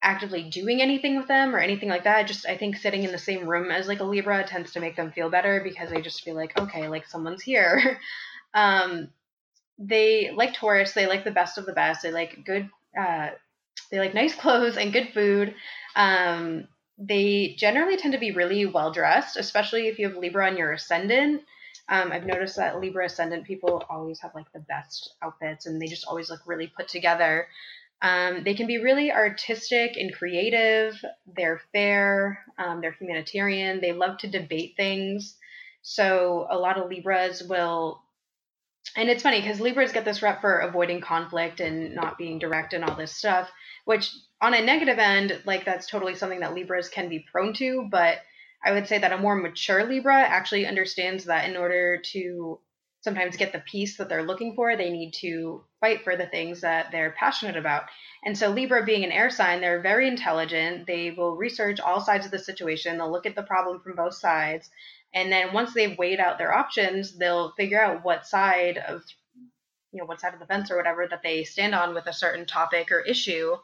actively 0.03 0.49
doing 0.49 0.81
anything 0.81 1.19
with 1.19 1.29
them 1.29 1.55
or 1.55 1.59
anything 1.59 1.91
like 1.91 2.05
that. 2.05 2.27
Just 2.27 2.47
I 2.47 2.57
think 2.57 2.77
sitting 2.77 3.05
in 3.05 3.13
the 3.13 3.19
same 3.19 3.47
room 3.47 3.71
as 3.71 3.87
like 3.87 4.01
a 4.01 4.05
Libra 4.05 4.45
tends 4.45 4.73
to 4.73 4.81
make 4.81 4.97
them 4.97 5.13
feel 5.13 5.29
better 5.29 5.61
because 5.63 5.91
they 5.91 6.01
just 6.01 6.23
feel 6.23 6.35
like 6.35 6.59
okay, 6.59 6.89
like 6.89 7.07
someone's 7.07 7.43
here. 7.43 8.01
um, 8.55 9.11
they 9.79 10.31
like 10.35 10.55
Taurus. 10.55 10.93
They 10.93 11.07
like 11.07 11.25
the 11.25 11.31
best 11.31 11.59
of 11.59 11.67
the 11.67 11.75
best. 11.75 12.03
They 12.03 12.11
like 12.11 12.45
good. 12.47 12.71
Uh, 12.99 13.31
they 13.91 13.99
like 13.99 14.15
nice 14.15 14.35
clothes 14.35 14.79
and 14.79 14.93
good 14.93 15.11
food. 15.13 15.55
Um, 15.97 16.67
they 16.97 17.57
generally 17.59 17.99
tend 17.99 18.15
to 18.15 18.19
be 18.19 18.33
really 18.33 18.65
well 18.65 18.91
dressed, 18.91 19.37
especially 19.37 19.89
if 19.89 19.99
you 19.99 20.09
have 20.09 20.17
Libra 20.17 20.47
on 20.47 20.57
your 20.57 20.73
ascendant. 20.73 21.43
Um, 21.89 22.13
I've 22.13 22.27
noticed 22.27 22.57
that 22.57 22.81
Libra 22.81 23.07
ascendant 23.07 23.45
people 23.45 23.85
always 23.89 24.21
have 24.21 24.35
like 24.35 24.53
the 24.53 24.61
best 24.61 25.15
outfits 25.23 25.67
and 25.67 25.81
they 25.81 25.87
just 25.87 26.07
always 26.07 26.31
look 26.31 26.41
really 26.47 26.67
put 26.67 26.89
together. 26.89 27.49
Um, 28.03 28.45
they 28.45 28.55
can 28.55 28.67
be 28.67 28.79
really 28.79 29.11
artistic 29.11 29.97
and 29.97 30.15
creative. 30.15 31.03
They're 31.27 31.61
fair. 31.73 32.45
Um, 32.59 32.81
they're 32.81 32.93
humanitarian. 32.93 33.81
They 33.81 33.93
love 33.93 34.19
to 34.19 34.29
debate 34.29 34.75
things. 34.77 35.37
So 35.83 36.47
a 36.51 36.59
lot 36.59 36.79
of 36.79 36.91
Libras 36.91 37.43
will 37.43 38.03
and 38.97 39.09
it's 39.09 39.23
funny 39.23 39.41
because 39.41 39.61
Libras 39.61 39.93
get 39.93 40.05
this 40.05 40.23
rep 40.23 40.41
for 40.41 40.59
avoiding 40.59 41.01
conflict 41.01 41.61
and 41.61 41.95
not 41.95 42.19
being 42.19 42.39
direct 42.39 42.73
and 42.73 42.85
all 42.85 42.97
this 42.97 43.15
stuff, 43.15 43.51
which 43.85 44.11
on 44.41 44.55
a 44.55 44.65
negative 44.65 44.99
end, 44.99 45.41
like 45.45 45.65
that's 45.65 45.87
totally 45.87 46.15
something 46.15 46.41
that 46.41 46.55
Libras 46.55 46.89
can 46.89 47.09
be 47.09 47.25
prone 47.31 47.53
to. 47.55 47.87
But 47.91 48.19
I 48.65 48.73
would 48.73 48.89
say 48.89 48.99
that 48.99 49.13
a 49.13 49.19
more 49.19 49.37
mature 49.37 49.85
Libra 49.85 50.17
actually 50.17 50.67
understands 50.67 51.25
that 51.25 51.49
in 51.49 51.57
order 51.57 51.99
to 52.13 52.61
sometimes 53.01 53.37
get 53.37 53.53
the 53.53 53.61
peace 53.61 53.97
that 53.97 54.09
they're 54.09 54.25
looking 54.25 54.55
for, 54.55 54.77
they 54.77 54.91
need 54.91 55.13
to 55.13 55.65
fight 55.81 56.03
for 56.03 56.17
the 56.17 56.27
things 56.27 56.61
that 56.63 56.91
they're 56.91 57.15
passionate 57.19 57.57
about. 57.57 57.85
And 58.25 58.37
so, 58.37 58.51
Libra 58.51 58.85
being 58.85 59.05
an 59.05 59.13
air 59.13 59.31
sign, 59.31 59.61
they're 59.61 59.81
very 59.81 60.09
intelligent. 60.09 60.87
They 60.87 61.13
will 61.13 61.37
research 61.37 61.79
all 61.81 62.01
sides 62.01 62.27
of 62.27 62.33
the 62.33 62.39
situation, 62.39 62.99
they'll 62.99 63.13
look 63.13 63.27
at 63.27 63.37
the 63.37 63.43
problem 63.43 63.81
from 63.81 63.95
both 63.95 64.15
sides, 64.15 64.69
and 65.15 65.31
then 65.33 65.53
once 65.53 65.73
they've 65.73 65.97
weighed 65.97 66.21
out 66.21 66.39
their 66.39 66.53
options, 66.53 67.17
they'll 67.17 67.53
figure 67.53 67.81
out 67.81 68.05
what 68.05 68.27
side 68.27 68.79
of 68.79 69.05
you 69.93 70.01
know 70.01 70.05
what 70.05 70.21
side 70.21 70.35
of 70.35 70.41
the 70.41 70.47
fence 70.47 70.71
or 70.71 70.77
whatever 70.77 71.07
that 71.09 71.23
they 71.23 71.45
stand 71.45 71.75
on 71.75 71.95
with 71.95 72.07
a 72.07 72.13
certain 72.13 72.45
topic 72.45 72.93
or 72.93 73.01
issue. 73.01 73.57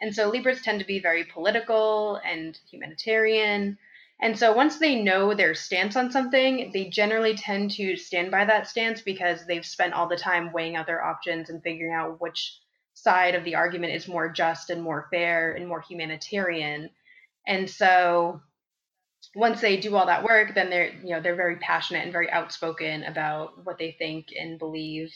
And 0.00 0.14
so 0.14 0.28
Libras 0.28 0.62
tend 0.62 0.80
to 0.80 0.86
be 0.86 0.98
very 0.98 1.24
political 1.24 2.16
and 2.24 2.58
humanitarian. 2.70 3.78
And 4.22 4.38
so 4.38 4.52
once 4.52 4.78
they 4.78 5.02
know 5.02 5.32
their 5.34 5.54
stance 5.54 5.96
on 5.96 6.10
something, 6.10 6.70
they 6.72 6.90
generally 6.90 7.34
tend 7.34 7.70
to 7.72 7.96
stand 7.96 8.30
by 8.30 8.44
that 8.44 8.68
stance 8.68 9.00
because 9.00 9.46
they've 9.46 9.64
spent 9.64 9.94
all 9.94 10.08
the 10.08 10.16
time 10.16 10.52
weighing 10.52 10.76
out 10.76 10.86
their 10.86 11.02
options 11.02 11.48
and 11.48 11.62
figuring 11.62 11.94
out 11.94 12.20
which 12.20 12.58
side 12.92 13.34
of 13.34 13.44
the 13.44 13.54
argument 13.54 13.94
is 13.94 14.06
more 14.06 14.28
just 14.28 14.68
and 14.68 14.82
more 14.82 15.08
fair 15.10 15.52
and 15.52 15.66
more 15.66 15.80
humanitarian. 15.80 16.90
And 17.46 17.68
so 17.68 18.42
once 19.34 19.60
they 19.60 19.78
do 19.78 19.96
all 19.96 20.06
that 20.06 20.24
work, 20.24 20.54
then 20.54 20.68
they're 20.70 20.92
you 21.02 21.10
know 21.10 21.20
they're 21.20 21.36
very 21.36 21.56
passionate 21.56 22.02
and 22.02 22.12
very 22.12 22.30
outspoken 22.30 23.04
about 23.04 23.64
what 23.64 23.78
they 23.78 23.92
think 23.98 24.28
and 24.38 24.58
believe 24.58 25.12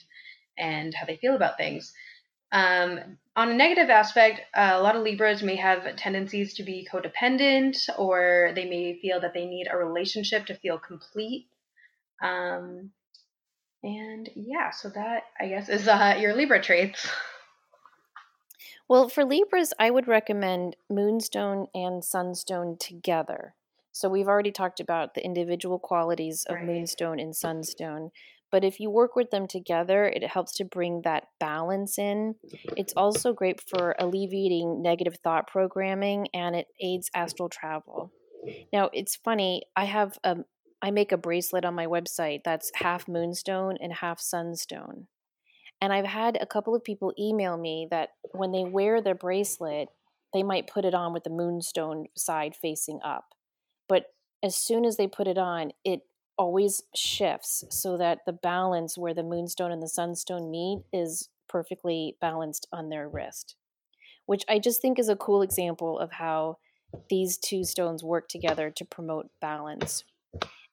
and 0.56 0.94
how 0.94 1.04
they 1.04 1.16
feel 1.16 1.34
about 1.34 1.58
things. 1.58 1.92
Um, 2.52 3.18
on 3.36 3.50
a 3.50 3.54
negative 3.54 3.90
aspect, 3.90 4.42
uh, 4.54 4.72
a 4.74 4.80
lot 4.80 4.96
of 4.96 5.02
Libras 5.02 5.42
may 5.42 5.56
have 5.56 5.96
tendencies 5.96 6.54
to 6.54 6.62
be 6.62 6.86
codependent, 6.90 7.88
or 7.98 8.52
they 8.54 8.64
may 8.64 8.98
feel 9.00 9.20
that 9.20 9.34
they 9.34 9.46
need 9.46 9.66
a 9.70 9.76
relationship 9.76 10.46
to 10.46 10.54
feel 10.54 10.78
complete. 10.78 11.48
Um, 12.22 12.90
and 13.82 14.30
yeah, 14.34 14.70
so 14.70 14.88
that 14.90 15.24
I 15.38 15.48
guess 15.48 15.68
is 15.68 15.88
uh, 15.88 16.16
your 16.18 16.34
Libra 16.34 16.62
traits. 16.62 17.08
Well, 18.88 19.08
for 19.08 19.24
Libras, 19.24 19.72
I 19.78 19.90
would 19.90 20.06
recommend 20.06 20.76
Moonstone 20.90 21.68
and 21.74 22.04
Sunstone 22.04 22.76
together. 22.78 23.54
So 23.92 24.08
we've 24.08 24.28
already 24.28 24.50
talked 24.50 24.80
about 24.80 25.14
the 25.14 25.24
individual 25.24 25.78
qualities 25.78 26.44
of 26.48 26.56
right. 26.56 26.64
moonstone 26.64 27.18
and 27.18 27.34
sunstone. 27.34 28.10
But 28.54 28.62
if 28.62 28.78
you 28.78 28.88
work 28.88 29.16
with 29.16 29.32
them 29.32 29.48
together, 29.48 30.04
it 30.06 30.24
helps 30.24 30.52
to 30.58 30.64
bring 30.64 31.02
that 31.02 31.24
balance 31.40 31.98
in. 31.98 32.36
It's 32.76 32.92
also 32.96 33.32
great 33.32 33.60
for 33.60 33.96
alleviating 33.98 34.80
negative 34.80 35.16
thought 35.24 35.48
programming 35.48 36.28
and 36.32 36.54
it 36.54 36.68
aids 36.80 37.10
astral 37.16 37.48
travel. 37.48 38.12
Now, 38.72 38.90
it's 38.92 39.16
funny, 39.16 39.64
I 39.74 39.86
have 39.86 40.16
a 40.22 40.36
I 40.80 40.92
make 40.92 41.10
a 41.10 41.16
bracelet 41.16 41.64
on 41.64 41.74
my 41.74 41.86
website 41.86 42.42
that's 42.44 42.70
half 42.76 43.08
moonstone 43.08 43.76
and 43.80 43.92
half 43.92 44.20
sunstone. 44.20 45.08
And 45.80 45.92
I've 45.92 46.06
had 46.06 46.38
a 46.40 46.46
couple 46.46 46.76
of 46.76 46.84
people 46.84 47.12
email 47.18 47.56
me 47.56 47.88
that 47.90 48.10
when 48.30 48.52
they 48.52 48.62
wear 48.62 49.02
their 49.02 49.16
bracelet, 49.16 49.88
they 50.32 50.44
might 50.44 50.68
put 50.68 50.84
it 50.84 50.94
on 50.94 51.12
with 51.12 51.24
the 51.24 51.30
moonstone 51.30 52.06
side 52.16 52.54
facing 52.54 53.00
up. 53.04 53.24
But 53.88 54.04
as 54.44 54.54
soon 54.54 54.84
as 54.84 54.96
they 54.96 55.08
put 55.08 55.26
it 55.26 55.38
on, 55.38 55.72
it 55.84 56.02
always 56.36 56.82
shifts 56.94 57.64
so 57.70 57.96
that 57.98 58.20
the 58.26 58.32
balance 58.32 58.98
where 58.98 59.14
the 59.14 59.22
moonstone 59.22 59.72
and 59.72 59.82
the 59.82 59.88
sunstone 59.88 60.50
meet 60.50 60.80
is 60.92 61.28
perfectly 61.48 62.16
balanced 62.20 62.66
on 62.72 62.88
their 62.88 63.08
wrist, 63.08 63.56
which 64.26 64.44
I 64.48 64.58
just 64.58 64.80
think 64.80 64.98
is 64.98 65.08
a 65.08 65.16
cool 65.16 65.42
example 65.42 65.98
of 65.98 66.12
how 66.12 66.58
these 67.10 67.38
two 67.38 67.64
stones 67.64 68.02
work 68.02 68.28
together 68.28 68.70
to 68.70 68.84
promote 68.84 69.30
balance. 69.40 70.04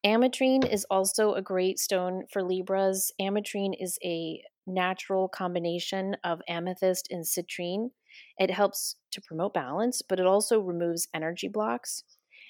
Ametrine 0.05 0.68
is 0.68 0.86
also 0.89 1.34
a 1.34 1.41
great 1.41 1.78
stone 1.78 2.24
for 2.32 2.41
Libras. 2.41 3.12
Ametrine 3.22 3.76
is 3.80 3.99
a 4.03 4.41
natural 4.66 5.28
combination 5.28 6.16
of 6.24 6.41
amethyst 6.47 7.07
and 7.12 7.24
citrine. 7.24 7.91
It 8.39 8.51
helps 8.51 8.95
to 9.12 9.22
promote 9.22 9.53
balance, 9.53 10.01
but 10.01 10.20
it 10.20 10.26
also 10.26 10.59
removes 10.59 11.07
energy 11.14 11.47
blocks. 11.47 12.03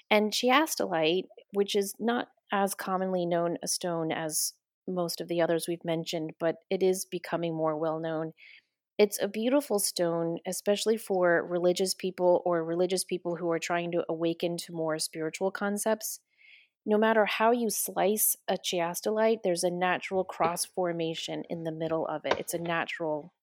And 0.10 0.32
chiastolite, 0.32 1.26
which 1.54 1.76
is 1.76 1.94
not 2.00 2.30
as 2.52 2.74
commonly 2.74 3.26
known 3.26 3.58
a 3.64 3.68
stone 3.68 4.12
as 4.12 4.54
most 4.88 5.22
of 5.22 5.28
the 5.28 5.42
others 5.42 5.66
we've 5.68 5.86
mentioned, 5.86 6.34
but 6.40 6.58
it 6.70 6.84
is 6.84 7.06
becoming 7.06 7.56
more 7.56 7.78
well 7.78 8.00
known. 8.00 8.34
It's 8.98 9.22
a 9.22 9.28
beautiful 9.28 9.80
stone, 9.80 10.40
especially 10.46 10.98
for 10.98 11.46
religious 11.48 11.94
people 11.94 12.42
or 12.46 12.64
religious 12.64 13.04
people 13.04 13.36
who 13.38 13.50
are 13.52 13.60
trying 13.60 13.92
to 13.94 14.06
awaken 14.10 14.58
to 14.58 14.74
more 14.74 15.00
spiritual 15.00 15.50
concepts. 15.50 16.20
No 16.86 16.98
matter 16.98 17.26
how 17.26 17.52
you 17.52 17.70
slice 17.70 18.36
a 18.48 18.58
chiastolite, 18.58 19.40
there's 19.44 19.64
a 19.64 19.72
natural 19.72 20.24
cross 20.24 20.66
formation 20.66 21.44
in 21.50 21.64
the 21.64 21.72
middle 21.72 22.08
of 22.08 22.26
it. 22.26 22.36
It's 22.40 22.54
a 22.54 22.60
natural, 22.60 23.34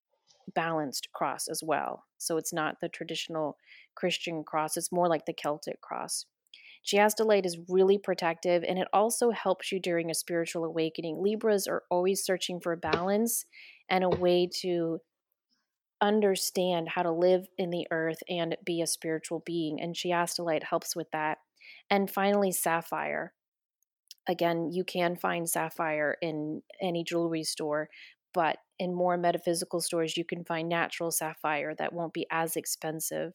balanced 0.55 1.09
cross 1.13 1.49
as 1.49 1.63
well. 1.63 2.05
So 2.19 2.37
it's 2.37 2.53
not 2.53 2.81
the 2.81 2.89
traditional 2.89 3.57
Christian 3.95 4.45
cross, 4.45 4.77
it's 4.77 4.93
more 4.93 5.09
like 5.09 5.27
the 5.27 5.33
Celtic 5.33 5.81
cross. 5.81 6.27
Chiastolite 6.89 7.45
is 7.45 7.59
really 7.69 7.99
protective 7.99 8.65
and 8.67 8.79
it 8.79 8.89
also 8.95 9.31
helps 9.31 9.71
you 9.71 9.79
during 9.79 10.11
a 10.11 10.15
spiritual 10.15 10.65
awakening. 10.65 11.23
Libras 11.23 11.67
are 11.67 11.83
always 11.91 12.25
searching 12.25 12.61
for 12.61 12.75
balance 12.77 13.45
and 13.91 14.05
a 14.05 14.09
way 14.09 14.49
to 14.63 15.01
understand 16.01 16.89
how 16.89 17.03
to 17.03 17.13
live 17.13 17.47
in 17.59 17.71
the 17.71 17.87
earth 17.91 18.19
and 18.29 18.57
be 18.65 18.81
a 18.81 18.87
spiritual 18.87 19.43
being. 19.45 19.81
And 19.81 19.95
chiastolite 19.95 20.65
helps 20.65 20.97
with 20.97 21.11
that. 21.13 21.39
And 21.91 22.11
finally, 22.11 22.53
sapphire. 22.53 23.35
Again, 24.27 24.71
you 24.73 24.85
can 24.85 25.17
find 25.17 25.49
sapphire 25.49 26.17
in 26.23 26.63
any 26.81 27.05
jewelry 27.05 27.45
store, 27.45 27.89
but 28.33 28.59
in 28.79 28.95
more 28.95 29.19
metaphysical 29.19 29.81
stores, 29.81 30.17
you 30.17 30.25
can 30.25 30.45
find 30.45 30.69
natural 30.69 31.11
sapphire 31.11 31.75
that 31.79 31.93
won't 31.93 32.15
be 32.15 32.27
as 32.31 32.57
expensive. 32.57 33.33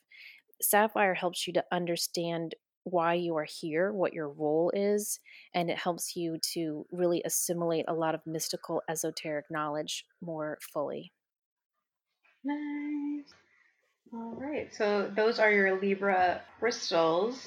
Sapphire 0.61 1.15
helps 1.15 1.45
you 1.45 1.53
to 1.53 1.65
understand 1.71 2.55
why 2.83 3.13
you 3.13 3.35
are 3.37 3.47
here, 3.47 3.91
what 3.91 4.13
your 4.13 4.29
role 4.29 4.71
is, 4.73 5.19
and 5.53 5.69
it 5.69 5.77
helps 5.77 6.15
you 6.15 6.37
to 6.53 6.85
really 6.91 7.21
assimilate 7.25 7.85
a 7.87 7.93
lot 7.93 8.15
of 8.15 8.21
mystical, 8.25 8.81
esoteric 8.89 9.45
knowledge 9.49 10.05
more 10.21 10.57
fully. 10.73 11.11
Nice. 12.43 13.33
All 14.13 14.35
right. 14.37 14.73
So 14.75 15.11
those 15.15 15.39
are 15.39 15.51
your 15.51 15.79
Libra 15.79 16.41
crystals. 16.59 17.39